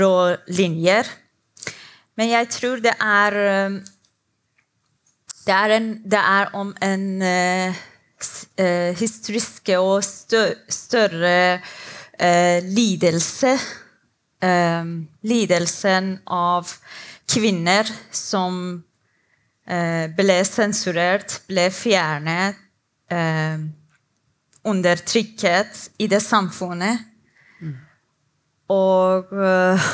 rå 0.00 0.14
linjer. 0.48 1.10
Men 2.18 2.32
jeg 2.32 2.48
tror 2.50 2.80
det 2.82 2.94
er 2.98 3.36
eh, 3.38 3.76
det 5.46 5.54
er, 5.54 5.74
en, 5.76 5.86
det 6.04 6.18
er 6.18 6.50
om 6.58 6.72
en 6.82 7.04
uh, 7.22 7.76
historiske 8.98 9.78
og 9.78 10.02
større, 10.04 10.56
større 10.68 11.60
uh, 12.18 12.58
lidelse. 12.66 13.54
Eh, 14.40 14.84
lidelsen 15.26 16.12
av 16.30 16.70
kvinner 17.26 17.88
som 18.14 18.58
uh, 19.66 20.04
ble 20.14 20.36
sensurert, 20.46 21.40
ble 21.50 21.64
fjernet, 21.74 22.60
eh, 23.10 23.64
undertrykket 24.64 25.90
i 25.98 26.06
det 26.10 26.22
samfunnet. 26.22 27.04
Og 28.68 29.32
eh, 29.32 29.88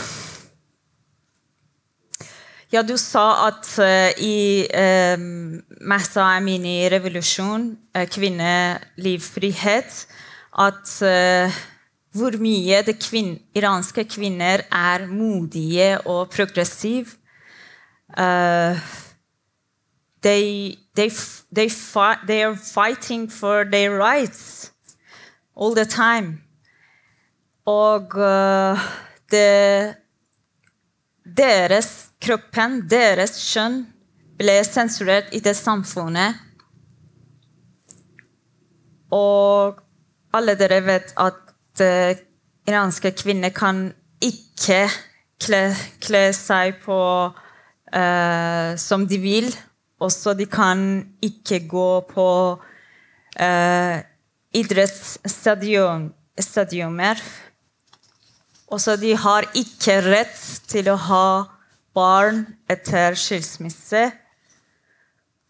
ja, 2.73 2.83
du 2.83 2.97
sa 2.99 3.47
at 3.47 3.69
eh, 3.79 4.11
i 4.19 4.39
uh, 4.67 5.21
Mahsa 5.87 6.25
Amini-revolusjon, 6.41 7.69
uh, 7.95 8.07
kvinnelivfrihet, 8.11 10.01
at 10.55 10.91
eh, 11.03 11.55
hvor 12.15 12.37
mye 12.39 12.83
det 12.87 12.97
kvin 13.03 13.35
iranske 13.59 14.05
kvinner 14.07 14.62
er 14.71 15.07
modige 15.11 15.99
og 16.07 16.31
progressive. 16.31 17.17
Eh, 18.15 18.79
they, 20.95 21.09
they, 21.09 21.11
f- 21.11 21.45
they, 21.53 21.68
fi- 21.68 22.20
they 22.26 22.42
are 22.42 22.57
fighting 22.57 23.28
for 23.28 23.64
their 23.64 23.97
rights 23.99 24.72
all 25.57 25.74
the 25.74 25.84
time. 25.84 26.40
Og 27.66 28.14
uh, 28.14 28.78
det 29.30 29.97
deres 31.24 32.11
kroppen, 32.20 32.82
deres 32.90 33.38
kjønn, 33.53 33.86
ble 34.38 34.59
sensurert 34.66 35.30
i 35.32 35.40
det 35.40 35.55
samfunnet. 35.57 36.36
Og 39.14 39.80
alle 40.34 40.57
dere 40.59 40.82
vet 40.84 41.14
at 41.16 41.82
uh, 41.82 42.12
iranske 42.68 43.14
kvinner 43.16 43.55
kan 43.55 43.86
ikke 44.20 44.84
kle, 45.40 45.62
kle 46.03 46.24
seg 46.36 46.80
på 46.84 46.99
uh, 47.30 48.70
som 48.76 49.07
de 49.09 49.18
vil. 49.22 49.49
Også 50.03 50.34
de 50.34 50.47
kan 50.51 51.07
ikke 51.22 51.61
gå 51.70 52.03
på 52.11 52.59
uh, 52.59 53.97
idrettsstadioner. 54.55 57.22
Også 58.74 58.97
de 58.99 59.14
har 59.16 59.47
ikke 59.55 60.01
rett 60.03 60.62
til 60.66 60.88
å 60.90 60.97
ha 61.09 61.47
barn 61.95 62.47
etter 62.70 63.14
skilsmisse. 63.18 64.12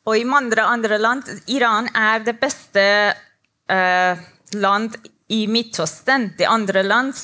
Og 0.04 0.18
i 0.20 0.24
mange 0.28 0.60
andre 0.60 0.98
land 1.00 1.24
Iran 1.48 1.88
er 1.96 2.20
det 2.26 2.36
beste 2.40 2.84
uh, 3.72 4.14
land 4.52 4.96
i 5.32 5.46
Midtøsten. 5.48 6.34
De 6.38 6.44
andre 6.46 6.82
land 6.84 7.14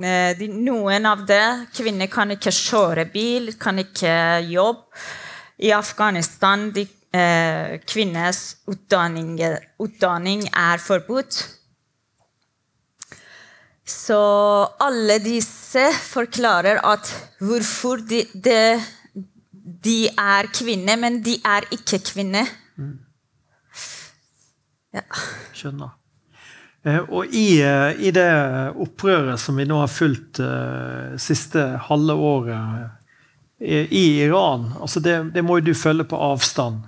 eh, 0.00 0.32
de, 0.38 0.48
Noen 0.48 1.06
av 1.06 1.26
det 1.28 1.68
Kvinner 1.76 2.08
kan 2.12 2.32
ikke 2.32 2.54
kjøre 2.54 3.04
bil, 3.12 3.52
kan 3.60 3.78
ikke 3.82 4.16
jobbe. 4.48 4.86
I 5.58 5.72
Afghanistan 5.72 6.70
de, 6.74 6.86
eh, 7.16 7.80
kvinners 7.88 8.56
utdanning, 8.68 9.38
utdanning 9.80 10.44
er 10.52 10.82
forbudt. 10.82 11.38
Så 13.86 14.18
alle 14.82 15.20
disse 15.22 15.84
forklarer 16.02 16.80
at 16.84 17.08
hvorfor 17.38 18.02
de, 18.02 18.24
de, 18.34 18.82
de 19.62 19.98
er 20.10 20.48
kvinner, 20.52 20.98
men 20.98 21.20
de 21.22 21.38
er 21.44 21.68
ikke 21.70 22.02
kvinner. 22.10 22.50
Ja. 24.96 25.04
Skjønner. 25.54 25.94
Eh, 26.86 27.02
Og 27.08 27.32
i, 27.34 27.60
eh, 27.62 28.00
i 28.08 28.12
det 28.14 28.28
opprøret 28.82 29.40
som 29.40 29.56
vi 29.58 29.66
nå 29.68 29.78
har 29.82 29.90
fulgt 29.90 30.40
uh, 30.40 31.16
siste 31.20 31.62
halve 31.88 32.14
året 32.14 32.95
i, 33.58 34.22
Iran, 34.22 34.72
altså 34.80 35.00
det, 35.00 35.30
det 35.34 35.42
må 35.42 35.58
jo 35.58 35.70
du 35.70 35.74
følge 35.74 36.04
på 36.04 36.18
avstand 36.20 36.82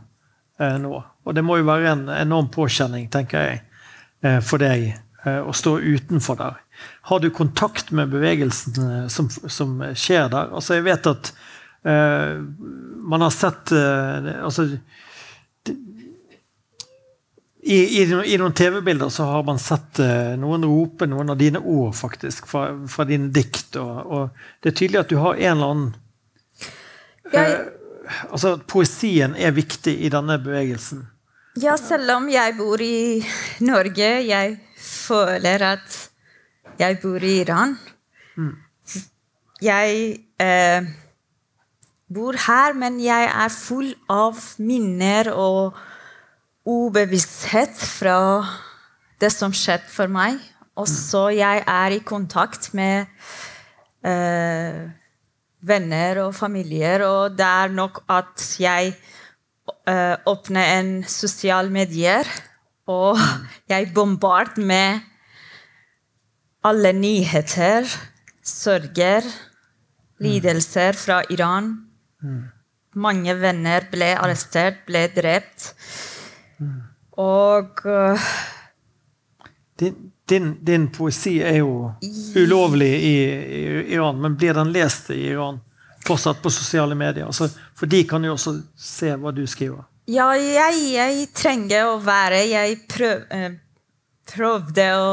eh, 0.60 0.76
nå. 0.80 1.00
Og 1.24 1.34
det 1.36 1.44
må 1.44 1.58
jo 1.60 1.68
være 1.68 1.92
en 1.94 2.08
enorm 2.12 2.50
påkjenning, 2.52 3.08
tenker 3.12 3.44
jeg, 3.44 3.60
eh, 4.24 4.40
for 4.44 4.60
deg 4.60 4.90
eh, 4.92 5.40
å 5.40 5.54
stå 5.56 5.78
utenfor 5.80 6.36
der. 6.40 6.58
Har 7.08 7.20
du 7.20 7.30
kontakt 7.32 7.90
med 7.90 8.12
bevegelsen 8.12 8.76
eh, 8.84 9.06
som, 9.12 9.30
som 9.30 9.80
skjer 9.94 10.28
der? 10.32 10.52
Altså 10.52 10.76
Jeg 10.76 10.86
vet 10.88 11.08
at 11.08 11.30
eh, 11.88 12.36
man 13.08 13.24
har 13.24 13.32
sett 13.32 13.72
eh, 13.72 14.28
altså, 14.44 14.68
i, 17.68 17.78
i, 17.78 18.02
I 18.04 18.36
noen 18.40 18.56
TV-bilder 18.56 19.08
så 19.12 19.24
har 19.28 19.42
man 19.44 19.58
sett 19.60 19.98
noen 20.40 20.62
rope 20.64 21.08
noen 21.10 21.32
av 21.32 21.36
dine 21.36 21.60
ord, 21.60 21.90
faktisk, 21.96 22.46
fra, 22.48 22.70
fra 22.88 23.04
dine 23.04 23.28
dikt. 23.34 23.76
Og, 23.76 23.96
og 24.06 24.44
det 24.62 24.70
er 24.70 24.76
tydelig 24.78 25.00
at 25.02 25.10
du 25.10 25.18
har 25.20 25.36
en 25.36 25.56
eller 25.56 25.72
annen 25.74 25.90
Jeg, 27.32 27.58
Altså 28.30 28.56
poesien 28.68 29.34
er 29.36 29.52
viktig 29.52 29.92
i 30.00 30.08
denne 30.08 30.38
bevegelsen. 30.40 31.06
ja, 31.60 31.76
selv 31.76 32.10
om 32.14 32.28
jeg 32.30 32.54
bor 32.56 32.80
i 32.80 33.24
Norge, 33.60 34.08
jeg 34.24 34.58
føler 34.78 35.64
at 35.74 35.98
jeg 36.78 36.98
bor 37.02 37.22
i 37.22 37.40
Iran. 37.40 37.76
Jeg 39.62 40.18
eh, 40.40 40.82
bor 42.14 42.38
her, 42.46 42.72
men 42.78 43.00
jeg 43.02 43.26
er 43.26 43.48
full 43.52 43.90
av 44.08 44.38
minner 44.58 45.32
og 45.34 45.76
ubevissthet 46.68 47.74
fra 47.80 48.20
det 49.20 49.32
som 49.34 49.52
skjedde 49.52 49.90
for 49.90 50.06
meg. 50.12 50.38
Og 50.78 50.86
så 50.88 51.28
jeg 51.34 51.64
er 51.66 51.96
i 51.96 52.04
kontakt 52.06 52.70
med 52.78 53.08
eh, 54.06 54.86
venner 55.60 56.22
og 56.26 56.34
familier, 56.36 57.02
og 57.06 57.36
det 57.38 57.46
er 57.46 57.72
nok 57.74 58.02
at 58.10 58.44
jeg 58.60 58.92
uh, 59.88 60.16
åpner 60.26 60.78
en 60.78 60.92
sosial 61.04 61.70
medier, 61.74 62.28
og 62.88 63.18
jeg 63.68 63.90
bombard 63.94 64.58
med 64.58 65.00
alle 66.64 66.92
nyheter, 66.92 67.86
sorger, 68.44 69.26
lidelser 70.20 70.96
fra 70.98 71.22
Iran. 71.30 71.74
Mange 72.98 73.34
venner 73.38 73.84
ble 73.92 74.14
arrestert, 74.18 74.80
ble 74.86 75.06
drept. 75.14 75.74
Og 77.18 77.84
uh, 77.84 78.30
Din, 79.78 80.07
din, 80.28 80.56
din 80.60 80.88
poesi 80.92 81.38
er 81.42 81.60
jo 81.60 81.92
ulovlig 82.36 82.90
i, 82.94 83.14
i 83.60 83.62
Iran, 83.94 84.20
men 84.20 84.36
blir 84.36 84.54
den 84.54 84.72
lest 84.72 85.10
i 85.10 85.20
Iran 85.30 85.60
fortsatt 86.06 86.42
på 86.42 86.50
sosiale 86.50 86.94
medier? 86.94 87.26
Altså, 87.26 87.48
for 87.76 87.90
de 87.90 88.02
kan 88.08 88.24
jo 88.24 88.34
også 88.36 88.58
se 88.76 89.14
hva 89.16 89.32
du 89.34 89.44
skriver. 89.48 89.86
Ja, 90.08 90.30
jeg, 90.40 90.76
jeg 90.94 91.26
trenger 91.36 91.90
å 91.90 91.96
være 92.00 92.38
Jeg 92.48 92.78
prøv, 92.88 93.26
eh, 93.28 93.58
prøvde 94.32 94.86
å 94.96 95.10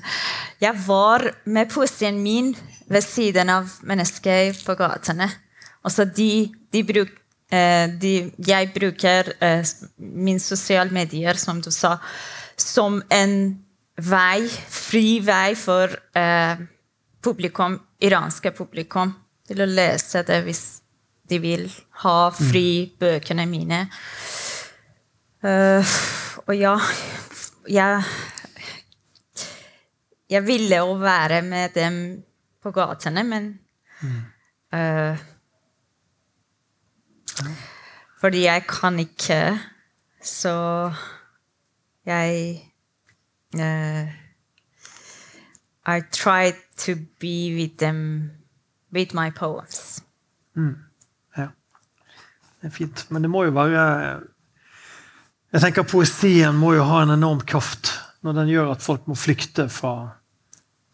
Jeg 0.62 0.78
var 0.86 1.24
med 1.50 1.72
poesien 1.72 2.20
min 2.22 2.52
ved 2.92 3.02
siden 3.02 3.50
av 3.50 3.70
mennesker 3.88 4.54
på 4.62 4.76
gatene. 4.78 5.26
Altså 5.82 6.04
de, 6.06 6.52
de 6.70 6.82
bruk, 6.86 7.10
eh, 7.50 7.88
de, 7.98 8.12
jeg 8.38 8.70
bruker 8.74 9.32
eh, 9.42 9.64
min 9.98 10.38
sosiale 10.38 10.94
medier, 10.94 11.34
som 11.34 11.58
du 11.64 11.72
sa, 11.74 11.96
som 12.54 13.00
en 13.10 13.34
vei, 13.96 14.48
fri 14.48 15.20
vei 15.24 15.54
for 15.58 15.92
eh, 16.16 16.62
publikum, 17.22 17.76
iranske 18.02 18.52
publikum, 18.56 19.12
til 19.46 19.62
å 19.62 19.68
lese 19.68 20.22
det 20.26 20.42
hvis 20.46 20.64
de 21.28 21.38
vil 21.42 21.66
ha 22.02 22.16
fri 22.34 22.92
bøkene 22.98 23.46
mine. 23.48 23.84
Uh, 25.42 25.82
og 26.46 26.54
ja, 26.54 26.76
jeg 27.66 28.04
Jeg 30.30 30.46
ville 30.46 30.78
å 30.80 30.94
være 30.96 31.42
med 31.42 31.74
dem 31.74 31.96
på 32.62 32.70
gatene, 32.72 33.24
men 33.26 33.48
uh, 34.72 35.18
Fordi 38.20 38.44
jeg 38.46 38.64
kan 38.70 38.98
ikke, 39.02 39.58
så 40.22 40.54
jeg 42.06 42.71
eh, 43.60 44.08
I 45.86 46.00
try 46.10 46.52
to 46.86 46.94
be 47.20 47.54
with 47.56 47.76
them 47.78 48.30
with 48.92 49.14
my 49.14 49.30
poems. 49.30 50.02
Ja. 51.36 51.48
Det 52.60 52.66
er 52.66 52.70
fint. 52.70 53.06
Men 53.10 53.22
det 53.22 53.30
må 53.30 53.44
jo 53.44 53.50
være 53.56 54.20
Jeg 55.52 55.60
tenker 55.60 55.84
Poesien 55.84 56.56
må 56.56 56.72
jo 56.74 56.84
ha 56.88 57.02
en 57.02 57.12
enorm 57.12 57.40
kraft 57.44 57.92
når 58.22 58.36
den 58.38 58.52
gjør 58.52 58.70
at 58.72 58.84
folk 58.84 59.08
må 59.10 59.16
flykte 59.18 59.66
fra, 59.68 60.14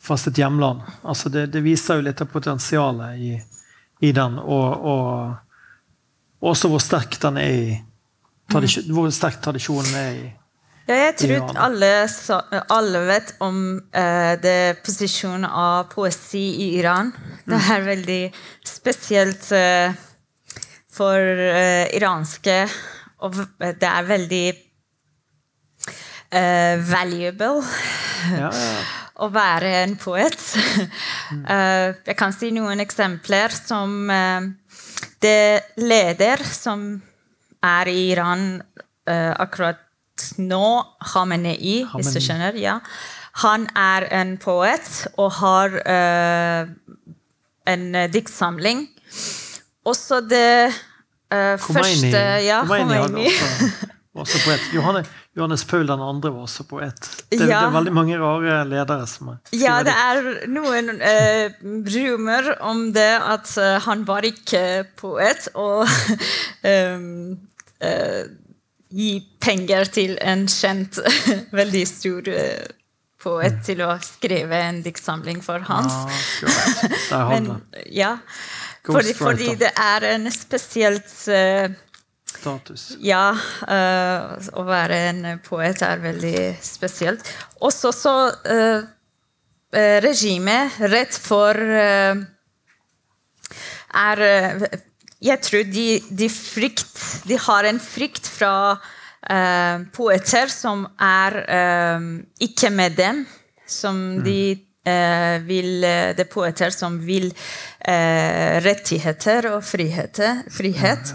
fra 0.03 0.17
sitt 0.19 0.39
hjemland. 0.41 0.81
Altså 1.05 1.29
det, 1.29 1.47
det 1.53 1.63
viser 1.63 1.99
jo 1.99 2.07
litt 2.07 2.23
av 2.25 2.31
potensialet 2.33 3.21
i, 3.21 3.35
i 4.01 4.13
den, 4.17 4.39
og, 4.41 4.87
og, 4.93 5.37
og 6.41 6.51
også 6.55 6.71
hvor 6.73 6.83
sterk 6.83 7.19
den 7.23 7.39
er 7.43 7.53
i 7.53 7.77
tradisjon, 8.51 8.89
Hvor 8.97 9.11
sterk 9.13 9.43
tradisjonen 9.45 9.99
er 10.01 10.11
i 10.17 10.25
Ja, 10.89 10.97
jeg 10.97 11.16
tror 11.20 11.51
alle, 11.61 11.89
alle 12.72 13.01
vet 13.11 13.34
om 13.45 13.57
uh, 13.76 14.34
det 14.41 14.80
posisjonen 14.86 15.45
av 15.45 15.91
poesi 15.93 16.47
i 16.64 16.68
Iran. 16.78 17.11
Det 17.45 17.59
er 17.74 17.82
veldig 17.84 18.22
spesielt 18.64 19.51
uh, 19.53 19.93
for 20.89 21.20
uh, 21.20 21.84
iranske, 21.93 22.57
og 23.20 23.36
det 23.59 23.91
er 23.91 24.09
veldig 24.14 24.47
valuable 26.28 27.62
ja, 28.34 28.51
ja. 28.53 28.72
å 29.24 29.30
være 29.32 29.70
en 29.84 29.97
poet. 30.01 30.36
Eh, 31.28 31.89
jeg 32.09 32.16
kan 32.16 32.32
si 32.32 32.49
noen 32.57 32.80
eksempler 32.80 33.53
som 33.53 34.09
Det 35.20 35.74
leder 35.84 36.41
som 36.41 36.86
er 37.68 37.91
i 37.93 37.97
Iran 38.14 38.47
akkurat 39.05 39.82
nå, 40.39 40.66
Khamenei, 41.12 41.85
hvis 41.95 42.12
du 42.14 42.21
skjønner. 42.23 42.59
ja. 42.59 42.79
Han 43.43 43.69
er 43.77 44.09
en 44.19 44.35
poet 44.43 44.89
og 45.19 45.31
har 45.39 45.75
uh, 45.79 46.71
en 47.69 47.85
eh, 47.95 48.09
diktsamling. 48.11 48.87
Også 49.87 50.23
det 50.27 50.73
uh, 50.73 51.55
første 51.61 52.25
Ja, 52.43 52.64
Khomeini 52.66 52.99
Khomeini. 52.99 53.27
også, 53.29 53.69
også 54.25 54.41
poet. 54.47 54.64
Johanne, 54.75 55.05
Johannes 55.37 55.64
Paul 55.68 55.87
den 55.87 56.03
andre 56.03 56.33
var 56.34 56.49
også 56.49 56.67
poet. 56.67 57.11
Det, 57.30 57.38
det 57.38 57.53
er 57.53 57.71
veldig 57.76 57.95
mange 57.95 58.18
rare 58.18 58.64
ledere 58.67 59.07
som 59.07 59.34
er 59.34 59.55
Ja, 59.55 59.79
det 59.87 59.95
er 59.95 60.49
noen 60.51 60.91
uh, 60.99 61.47
rumor 61.95 62.51
om 62.72 62.88
det 62.97 63.13
at 63.37 63.55
han 63.87 64.07
var 64.09 64.26
ikke 64.26 64.64
poet, 64.99 65.47
og 65.55 65.87
um, 66.64 67.38
gi 68.89 69.21
penger 69.41 69.89
til 69.93 70.17
en 70.25 70.47
kjent, 70.49 70.99
veldig 71.61 71.85
stor 71.89 72.29
eh, 72.33 72.67
poet 73.19 73.59
til 73.67 73.83
å 73.85 73.91
skrive 74.05 74.57
en 74.69 74.83
diktsamling 74.85 75.43
for 75.45 75.65
hans. 75.69 75.93
Ah, 77.13 77.29
Men, 77.33 77.51
ja, 77.93 78.17
fordi, 78.87 79.15
fordi 79.19 79.55
det 79.61 79.73
er 79.75 80.07
en 80.15 80.31
spesielt 80.33 81.11
uh, 81.33 81.69
status. 82.33 82.93
ja, 83.05 83.35
Uh, 83.69 84.39
å 84.57 84.63
være 84.65 84.97
en 85.11 85.41
poet 85.45 85.83
er 85.85 85.99
veldig 86.01 86.57
spesielt. 86.65 87.21
Også 87.61 87.93
så 87.93 88.15
uh, 88.33 88.81
regimet 90.01 90.79
rett 90.89 91.13
for 91.21 91.59
er 93.99 94.23
Jeg 95.24 95.40
tror 95.42 95.64
de, 95.66 95.86
de, 96.14 96.28
frykt, 96.30 96.95
de 97.26 97.38
har 97.42 97.66
en 97.66 97.80
frykt 97.82 98.28
fra 98.30 98.53
eh, 99.30 99.80
poeter 99.96 100.46
som 100.53 100.84
er 101.03 101.38
eh, 101.42 102.07
ikke 102.46 102.70
med 102.70 102.95
dem. 102.99 103.24
Som 103.68 103.99
de 104.24 104.36
eh, 104.88 105.38
vil 105.45 105.82
Det 105.82 106.22
er 106.24 106.30
poeter 106.32 106.70
som 106.72 107.00
vil 107.04 107.26
eh, 107.32 108.61
rettigheter 108.64 109.50
og 109.57 109.64
friheter, 109.66 110.45
frihet. 110.54 111.11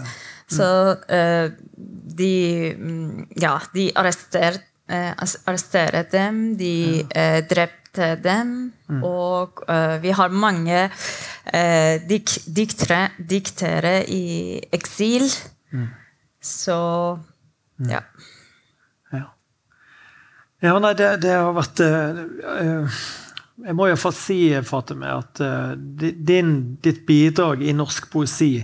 Så 0.52 0.68
eh, 1.08 1.48
de 2.14 2.34
mm, 2.76 3.24
Ja, 3.40 3.56
de 3.74 3.88
arrester, 3.98 4.60
ass- 5.16 5.40
arresterer 5.48 6.04
dem, 6.12 6.42
de 6.60 6.74
eh, 7.08 7.40
drepte 7.48 7.80
dem. 7.98 8.72
Og 9.02 9.64
uh, 9.68 10.02
vi 10.02 10.12
har 10.14 10.28
mange 10.28 10.84
uh, 10.88 11.94
dik 12.08 12.36
diktere, 12.56 13.08
diktere 13.18 13.94
i 14.10 14.60
eksil. 14.72 15.26
Så 16.44 16.78
ja. 17.88 18.02
Ja. 19.12 19.24
Ja, 20.62 20.78
nei, 20.78 20.94
det, 20.98 21.10
det 21.24 21.32
har 21.34 21.50
vært 21.56 21.80
uh, 21.82 23.00
Jeg 23.64 23.76
må 23.76 23.88
iallfall 23.88 24.14
si, 24.16 24.38
Fatime, 24.66 25.16
at 25.22 25.40
din, 25.96 26.54
ditt 26.82 27.04
bidrag 27.06 27.62
i 27.62 27.74
norsk 27.76 28.10
poesi 28.12 28.56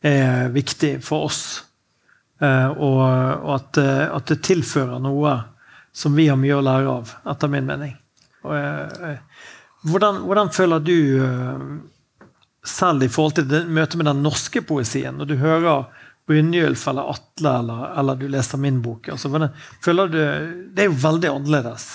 er 0.00 0.48
viktig 0.54 0.94
for 1.04 1.28
oss. 1.28 1.42
Og, 2.40 3.02
og 3.04 3.50
at, 3.52 3.78
at, 3.84 4.30
det 4.30 4.38
tilfører 4.46 4.96
noe 5.04 5.34
som 5.92 6.16
vi 6.16 6.30
har 6.30 6.38
mye 6.40 6.56
å 6.56 6.64
lære 6.64 6.94
av, 6.94 7.12
etter 7.34 7.52
min 7.52 7.68
mening. 7.68 7.92
Eh, 8.44 9.16
hvordan, 9.90 10.22
hvordan, 10.28 10.52
føler 10.52 10.84
du 10.84 10.96
selv 12.66 13.02
i 13.02 13.08
forhold 13.08 13.38
til 13.38 13.68
møtet 13.68 13.96
med 13.96 14.08
den 14.10 14.22
norske 14.24 14.62
poesien, 14.62 15.16
når 15.16 15.30
du 15.30 15.36
hører 15.40 15.88
Brynjulf 16.30 16.86
eller 16.88 17.10
Atle, 17.10 17.54
eller, 17.58 17.86
eller, 17.98 18.14
du 18.20 18.28
leser 18.30 18.58
min 18.58 18.82
bok. 18.82 19.08
Altså, 19.08 19.28
du, 19.28 20.18
det 20.70 20.84
er 20.84 20.86
jo 20.86 21.00
veldig 21.02 21.32
annerledes. 21.32 21.88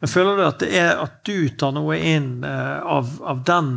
Men 0.00 0.10
føler 0.12 0.36
du 0.36 0.44
at, 0.44 0.58
det 0.60 0.68
er, 0.78 0.90
at 1.02 1.22
du 1.26 1.48
tar 1.58 1.72
noe 1.74 1.96
inn 1.96 2.44
eh, 2.46 2.78
av, 2.84 3.10
av, 3.24 3.42
den 3.48 3.72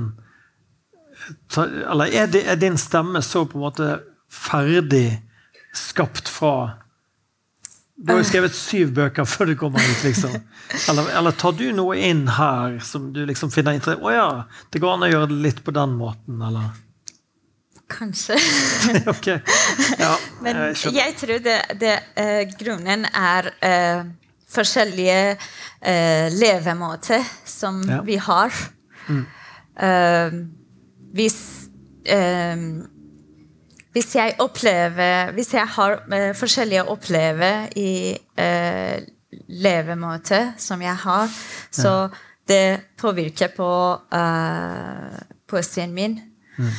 Eller 1.55 2.11
er, 2.11 2.27
det, 2.33 2.43
er, 2.45 2.59
din 2.61 2.77
stemme 2.81 3.23
så 3.25 3.45
på 3.45 3.57
en 3.57 3.65
måte 3.65 3.89
ferdig 4.31 5.21
skapt 5.77 6.29
fra 6.29 6.53
Du 8.01 8.09
har 8.15 8.17
jo 8.17 8.25
skrevet 8.25 8.55
syv 8.57 8.93
bøker 8.97 9.27
før 9.29 9.51
du 9.51 9.55
kommer 9.59 9.83
hit, 9.85 9.99
liksom. 10.07 10.33
Eller, 10.89 11.09
eller, 11.19 11.35
tar 11.37 11.53
du 11.53 11.67
noe 11.75 11.97
inn 12.01 12.23
her 12.33 12.79
som 12.81 13.11
du 13.13 13.19
liksom 13.29 13.51
finner 13.53 13.75
interessant 13.77 14.07
Å 14.07 14.13
ja, 14.15 14.29
det 14.73 14.81
går 14.81 14.95
an 14.95 15.05
å 15.05 15.09
gjøre 15.11 15.27
det 15.29 15.37
litt 15.43 15.59
på 15.61 15.73
den 15.75 15.93
måten, 15.99 16.39
eller? 16.47 16.71
Kanskje. 17.91 18.37
ok. 19.13 19.27
ja, 19.99 20.11
Men 20.41 20.61
jeg, 20.73 21.15
tror 21.19 21.43
det, 21.45 21.57
det 21.81 21.93
uh, 22.15 22.41
grunnen 22.57 23.05
er 23.05 23.51
uh, 23.59 24.05
forskjellige 24.49 25.35
uh, 25.35 26.27
levemåter 26.33 27.27
som 27.45 27.83
ja. 27.85 28.01
vi 28.07 28.17
har. 28.21 28.63
Mm. 29.11 29.25
hvis 31.17 31.37
hvis 33.91 34.15
jeg 34.15 34.35
opplever 34.39 35.31
Hvis 35.35 35.53
jeg 35.53 35.67
har 35.67 35.97
forskjellige 36.39 36.85
opplever 36.87 37.67
i 37.75 38.15
levemåter 39.51 40.53
som 40.59 40.81
jeg 40.81 40.95
har, 40.95 41.27
så 41.71 41.89
ja. 41.89 42.07
det 42.47 42.81
påvirker 42.99 43.51
på 43.55 43.67
poesien 45.51 45.93
min. 45.93 46.19
Mm. 46.57 46.71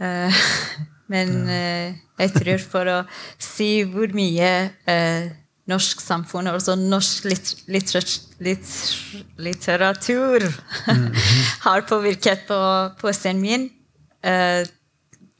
Uh, 0.00 0.32
men 1.12 1.32
uh, 1.48 1.94
jeg 2.18 2.34
tror 2.34 2.62
for 2.62 2.90
å 2.90 2.98
si 3.42 3.70
hvor 3.88 4.12
mye 4.16 4.50
uh, 4.88 5.26
norsk 5.70 6.02
samfunn, 6.04 6.50
altså 6.52 6.76
norsk 6.76 7.28
litter, 7.28 8.04
litter, 8.44 8.88
litteratur, 9.40 10.44
mm 10.44 11.06
-hmm. 11.06 11.14
har 11.66 11.88
påvirket 11.88 12.46
på 12.48 12.58
poesien 13.00 13.40
min 13.40 13.70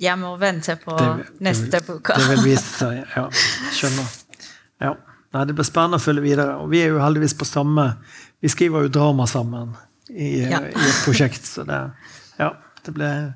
Jeg 0.02 0.18
må 0.18 0.32
vente 0.40 0.74
på 0.82 0.94
det, 0.98 1.26
neste 1.44 1.80
bok. 1.86 2.10
Det 2.18 2.28
vil 2.32 2.44
vise 2.48 2.66
seg, 2.80 3.02
ja. 3.14 3.28
Skjønner. 3.74 4.14
Ja. 4.82 4.94
Nei, 5.34 5.44
det 5.48 5.54
blir 5.56 5.66
spennende 5.66 5.98
å 5.98 6.02
følge 6.02 6.24
videre. 6.24 6.56
Og 6.62 6.70
vi 6.70 6.82
er 6.82 6.92
jo 6.94 7.02
heldigvis 7.02 7.34
på 7.38 7.46
samme 7.48 7.88
Vi 8.42 8.50
skriver 8.52 8.86
jo 8.86 8.92
drama 8.92 9.26
sammen 9.26 9.72
i, 10.10 10.44
ja. 10.44 10.60
i 10.68 10.68
et 10.68 10.98
prosjekt, 11.06 11.46
så 11.48 11.62
det, 11.64 11.78
ja, 12.36 12.50
det 12.84 12.92
blir 12.92 13.30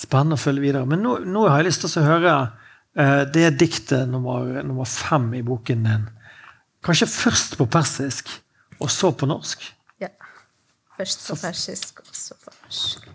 spennende 0.00 0.38
å 0.38 0.40
følge 0.40 0.64
videre. 0.64 0.88
Men 0.88 1.02
nå, 1.04 1.18
nå 1.28 1.42
har 1.44 1.60
jeg 1.60 1.68
lyst 1.68 1.84
til 1.84 2.00
å 2.00 2.06
høre 2.06 2.32
uh, 2.46 3.22
det 3.34 3.50
diktet 3.60 4.08
nummer, 4.08 4.48
nummer, 4.64 4.88
fem 4.88 5.28
i 5.36 5.42
boken 5.44 5.84
din. 5.84 6.06
Kanskje 6.86 7.10
først 7.10 7.58
på 7.60 7.68
persisk, 7.68 8.32
og 8.80 8.88
så 8.92 9.12
på 9.12 9.28
norsk? 9.28 9.68
Ja. 10.00 10.08
Først 10.96 11.28
på 11.28 11.36
persisk, 11.42 12.00
og 12.00 12.16
så 12.16 12.38
på 12.40 12.54
norsk. 12.54 13.05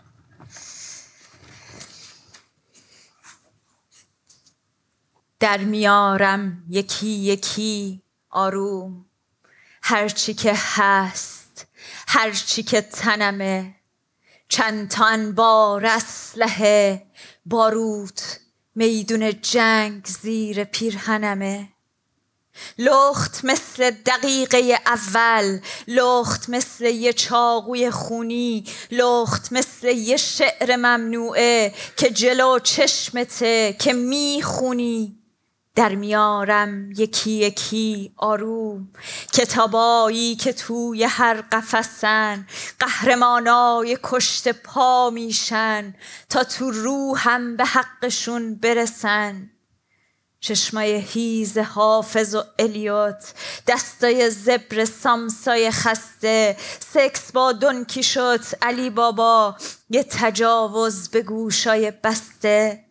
در 5.42 5.58
میارم 5.58 6.64
یکی 6.70 7.08
یکی 7.08 8.02
آروم. 8.30 9.06
هرچی 9.84 10.34
که 10.34 10.54
هست 10.56 11.68
هرچی 12.08 12.64
که 12.64 12.82
تنمه 12.82 13.76
چند 14.50 14.90
تا 14.90 15.06
انبار 15.06 15.86
اسلحه 15.86 17.06
باروت 17.46 18.40
میدون 18.76 19.42
جنگ 19.42 20.06
زیر 20.06 20.64
پیرهنمه. 20.64 21.70
لخت 22.78 23.46
مثل 23.46 23.92
دقیقه 23.92 24.80
اول 24.86 25.60
لخت 25.88 26.50
مثل 26.50 26.86
یه 26.86 27.14
چاقوی 27.14 27.92
خونی 27.92 28.66
لخت 28.92 29.54
مثل 29.54 29.88
یه 29.88 30.18
شعر 30.18 30.76
ممنوعه 30.76 31.74
که 31.98 32.10
جلو 32.10 32.60
چشمته 32.60 33.76
که 33.80 33.94
می‌خونی. 33.94 35.21
در 35.76 35.96
میارم 35.96 36.92
یکی 36.92 37.32
یکی 37.32 38.14
آروم. 38.18 38.90
کتابایی 39.34 40.36
که 40.36 40.54
توی 40.54 41.04
هر 41.04 41.42
قفسن 41.42 42.48
قهرمانای 42.80 43.98
کشت 44.04 44.48
پا 44.52 45.10
میشن 45.10 45.96
تا 46.30 46.44
تو 46.44 46.72
روحم 46.72 47.56
به 47.56 47.66
حقشون 47.66 48.56
برسن. 48.56 49.52
چشمای 50.40 50.96
هیز 50.96 51.58
حافظ 51.58 52.36
و 52.36 52.44
الیوت 52.60 53.34
دستای 53.68 54.30
زبر 54.30 54.86
سامسای 54.86 55.72
خسته. 55.72 56.58
سکس 56.94 57.32
با 57.32 57.52
دنکی 57.52 58.04
شد 58.04 58.40
علی 58.62 58.90
بابا 58.90 59.56
یه 59.90 60.04
تجاوز 60.04 61.10
به 61.10 61.22
گوشای 61.22 61.92
بسته. 61.92 62.86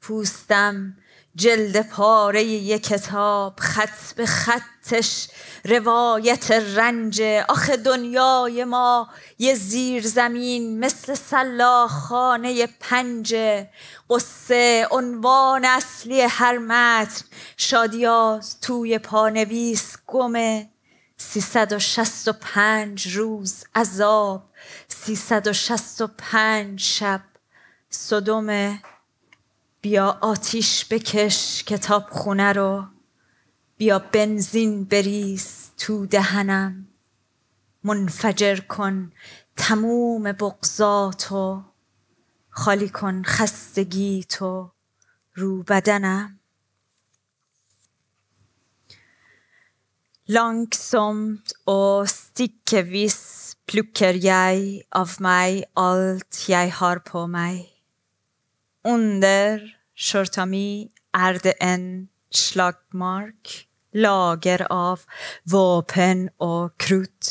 پوستم 0.00 0.96
جلد 1.36 1.88
پاره 1.88 2.42
یک 2.44 2.82
کتاب 2.82 3.58
خط 3.60 4.14
به 4.16 4.26
خطش 4.26 5.28
روایت 5.64 6.50
رنج. 6.50 7.22
آخه 7.48 7.76
دنیای 7.76 8.64
ما 8.64 9.08
یه 9.38 9.54
زیر 9.54 10.06
زمین 10.06 10.80
مثل 10.80 11.14
سلاخانه 11.14 12.66
پنجه 12.66 13.70
قصه 14.10 14.88
عنوان 14.90 15.64
اصلی 15.64 16.20
هر 16.20 16.58
متن. 16.58 17.24
شادیاز 17.56 18.60
توی 18.60 18.98
پانویس 18.98 19.96
گمه 20.06 20.68
سیصد 21.16 21.72
و 21.72 21.78
شست 21.78 22.28
و 22.28 22.32
پنج 22.32 23.16
روز 23.16 23.64
عذاب. 23.74 24.42
سیصد 24.88 25.46
و 25.46 25.52
شست 25.52 26.00
و 26.00 26.06
پنج 26.18 26.80
شب 26.80 27.20
صدومه 27.90 28.82
بیا 29.82 30.18
آتیش 30.20 30.86
بکش 30.90 31.64
کتاب 31.64 32.02
خونه 32.10 32.52
رو 32.52 32.84
بیا 33.76 33.98
بنزین 33.98 34.84
بریز 34.84 35.70
تو 35.78 36.06
دهنم 36.06 36.86
منفجر 37.84 38.60
کن 38.60 39.12
تموم 39.56 40.32
بغضاتو 40.32 41.62
خالی 42.50 42.88
کن 42.88 43.22
خستگی 43.22 44.24
تو 44.28 44.70
رو 45.34 45.62
بدنم 45.62 46.40
Langsomt 50.30 51.50
og 51.66 52.06
stikkevis 52.06 53.16
plukker 53.66 54.14
jeg 54.14 54.84
av 54.94 55.16
meg 55.18 55.64
alt 55.74 56.44
jeg 56.46 56.70
har 56.76 57.00
på 57.02 57.24
meg. 57.26 57.79
Under 58.84 59.60
skjørta 59.92 60.46
mi 60.48 60.88
er 61.12 61.38
det 61.44 61.56
en 61.60 62.08
slagmark, 62.32 63.66
lager 63.92 64.64
av 64.72 65.02
våpen 65.50 66.30
og 66.40 66.72
krutt. 66.80 67.28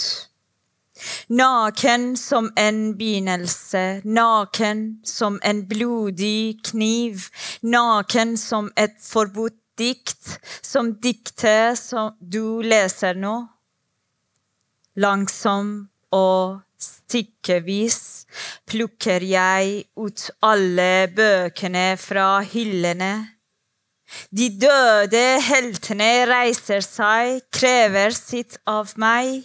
Naken 1.32 2.18
som 2.20 2.52
en 2.60 2.98
begynnelse, 3.00 4.02
naken 4.04 5.00
som 5.08 5.40
en 5.42 5.64
blodig 5.66 6.60
kniv, 6.70 7.30
naken 7.64 8.38
som 8.38 8.70
et 8.76 9.00
forbudt 9.02 9.58
dikt, 9.80 10.40
som 10.62 10.94
diktet 11.02 11.80
som 11.80 12.14
du 12.20 12.62
leser 12.62 13.16
nå. 13.16 13.36
Langsom 15.00 15.88
og 16.12 16.60
Stykkevis 17.10 18.28
plukker 18.70 19.24
jeg 19.26 19.70
ut 19.98 20.26
alle 20.46 21.08
bøkene 21.10 21.96
fra 21.98 22.44
hyllene. 22.46 23.14
De 24.30 24.50
døde 24.62 25.24
heltene 25.42 26.10
reiser 26.30 26.86
seg, 26.86 27.40
krever 27.50 28.14
sitt 28.14 28.60
av 28.70 28.94
meg. 29.02 29.42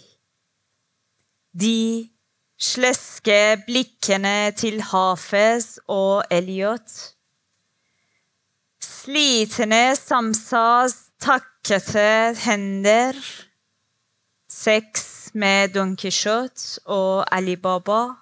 De 1.57 2.05
sleske 2.61 3.39
blikkene 3.65 4.53
til 4.61 4.77
Hafez 4.91 5.79
og 5.89 6.21
Elliot. 6.29 6.85
Slitne 8.85 9.87
samsas 9.97 10.99
takkete 11.17 12.37
hender 12.45 13.17
Sex 14.55 15.33
med 15.33 15.73
Don 15.75 15.97
Quijote 15.99 16.79
og 16.87 17.25
Alibaba. 17.35 18.15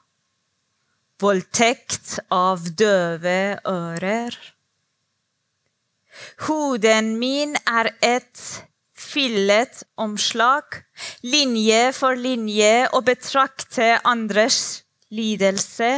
Voldtekt 1.22 2.16
av 2.34 2.64
døve 2.80 3.60
ører. 3.70 4.34
Hoden 6.48 7.14
min 7.22 7.54
er 7.70 7.92
et 8.02 8.42
fillet 8.98 9.84
omslag, 9.94 10.82
linje 11.22 11.94
for 11.94 12.18
linje, 12.18 12.90
og 12.90 13.06
betrakte 13.12 13.94
andres 14.02 14.82
lidelse. 15.14 15.94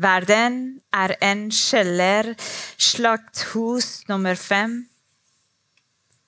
Verden 0.00 0.60
er 0.96 1.16
en 1.20 1.48
kjeller, 1.52 2.32
slakthus 2.80 4.06
nummer 4.08 4.36
fem. 4.40 4.86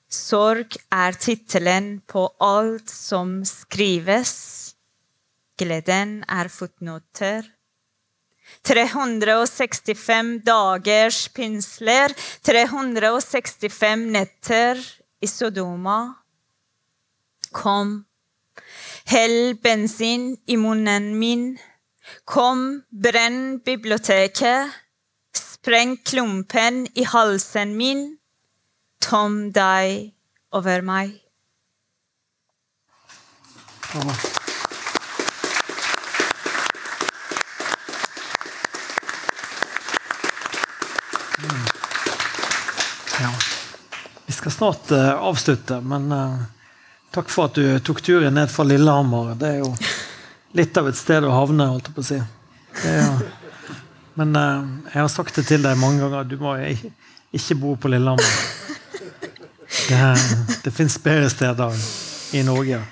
Sorg 0.09 0.79
er 0.89 1.17
tittelen 1.21 1.99
på 2.09 2.25
alt 2.41 2.89
som 2.89 3.43
skrives. 3.45 4.35
Gleden 5.61 6.23
er 6.25 6.49
fotnoter. 6.49 7.45
365 8.65 10.39
dagers 10.47 11.29
pinsler, 11.37 12.15
365 12.41 14.07
netter 14.15 14.81
i 15.21 15.29
Sodoma. 15.29 15.99
Kom, 17.53 18.05
hell 19.13 19.57
bensin 19.61 20.31
i 20.47 20.57
munnen 20.57 21.19
min. 21.21 21.51
Kom, 22.25 22.83
brenn 22.89 23.59
biblioteket. 23.65 24.73
Spreng 25.37 25.97
klumpen 26.05 26.87
i 26.97 27.05
halsen 27.05 27.77
min. 27.77 28.18
Tom 29.01 29.51
deg 29.53 30.13
over 30.53 30.83
meg. 30.83 31.15
Ja. 43.21 43.31
Vi 44.27 44.33
skal 44.33 44.53
snart 44.53 44.91
uh, 44.91 45.11
avslutte, 45.11 45.81
men 45.81 46.13
uh, 46.13 46.35
takk 47.11 47.31
for 47.33 47.49
at 47.49 47.55
du 47.59 47.79
tok 47.85 48.03
turen 48.05 48.35
ned 48.37 48.51
fra 48.53 48.65
Lillehammer. 48.69 49.35
Det 49.41 49.49
er 49.55 49.59
jo 49.63 49.73
litt 50.59 50.77
av 50.79 50.89
et 50.91 50.99
sted 50.99 51.27
å 51.27 51.33
havne, 51.35 51.67
holdt 51.73 51.91
jeg 51.91 51.97
på 51.97 52.05
å 52.05 52.09
si. 52.13 52.21
Det 52.83 52.95
er 52.95 53.05
jo- 53.07 53.35
men 54.19 54.35
uh, 54.35 54.65
jeg 54.93 54.99
har 54.99 55.11
sagt 55.13 55.37
det 55.39 55.45
til 55.47 55.63
deg 55.63 55.79
mange 55.79 56.03
ganger, 56.03 56.25
du 56.27 56.37
må 56.43 56.57
ikke, 56.67 56.89
ikke 57.39 57.55
bo 57.61 57.77
på 57.79 57.91
Lillehammer. 57.93 58.33
Det, 59.89 60.15
det 60.65 60.71
fins 60.71 60.99
bedre 61.03 61.31
steder 61.33 61.79
i 62.37 62.43
Norge. 62.45 62.83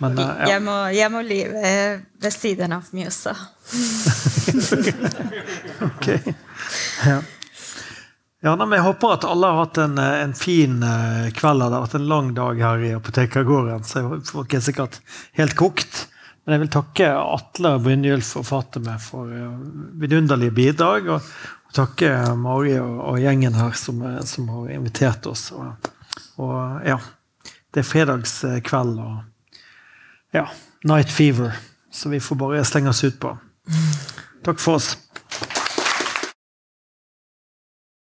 Men 0.00 0.18
eh, 0.18 0.24
ja. 0.24 0.54
Jeg 0.54 0.62
må, 0.64 0.76
jeg 0.96 1.12
må 1.12 1.20
leve 1.26 1.74
ved 2.20 2.32
siden 2.34 2.72
av 2.78 2.88
Mjøsa. 2.96 3.36
Ok. 5.80 6.06
Ja. 7.06 7.20
Ja, 8.40 8.54
nei, 8.56 8.70
jeg 8.72 8.84
håper 8.86 9.18
at 9.18 9.24
alle 9.28 9.48
har 9.52 9.58
hatt 9.66 9.78
en, 9.82 9.98
eh, 10.00 10.22
en 10.24 10.32
fin 10.36 10.78
eh, 10.80 11.28
kveld. 11.36 11.60
Det 11.60 11.76
har 11.76 11.84
vært 11.84 11.96
en 11.98 12.08
lang 12.08 12.30
dag 12.36 12.62
her 12.64 12.84
i 12.88 12.94
Apotekergården, 12.96 13.84
så 13.84 14.04
folk 14.30 14.54
er 14.56 14.64
sikkert 14.64 14.96
helt 15.36 15.56
kokt. 15.60 16.06
Men 16.44 16.56
jeg 16.56 16.62
vil 16.62 16.70
takke 16.72 17.08
Atle 17.20 17.74
og 17.76 17.84
Brynjulf 17.84 18.30
og 18.40 18.46
Fatime 18.48 18.96
for 19.04 19.28
eh, 19.28 19.58
vidunderlige 20.00 20.56
bidrag. 20.56 21.10
Og 21.12 21.28
takke 21.76 22.10
Mari 22.38 22.76
og, 22.80 22.98
og 23.12 23.20
gjengen 23.22 23.56
her 23.58 23.74
som, 23.78 24.02
som 24.26 24.48
har 24.54 24.70
invitert 24.76 25.26
oss. 25.30 25.50
Og, 25.56 25.90
og 26.42 26.86
ja, 26.86 26.98
det 27.74 27.82
er 27.82 27.90
fredagskveld 27.90 28.98
og 28.98 29.20
ja, 30.34 30.46
night 30.84 31.10
fever. 31.10 31.54
Så 31.90 32.08
vi 32.08 32.20
får 32.22 32.36
bare 32.38 32.64
slenge 32.64 32.92
oss 32.92 33.04
ut 33.04 33.18
på. 33.20 33.34
Takk 34.46 34.60
for 34.62 34.78
oss. 34.78 34.94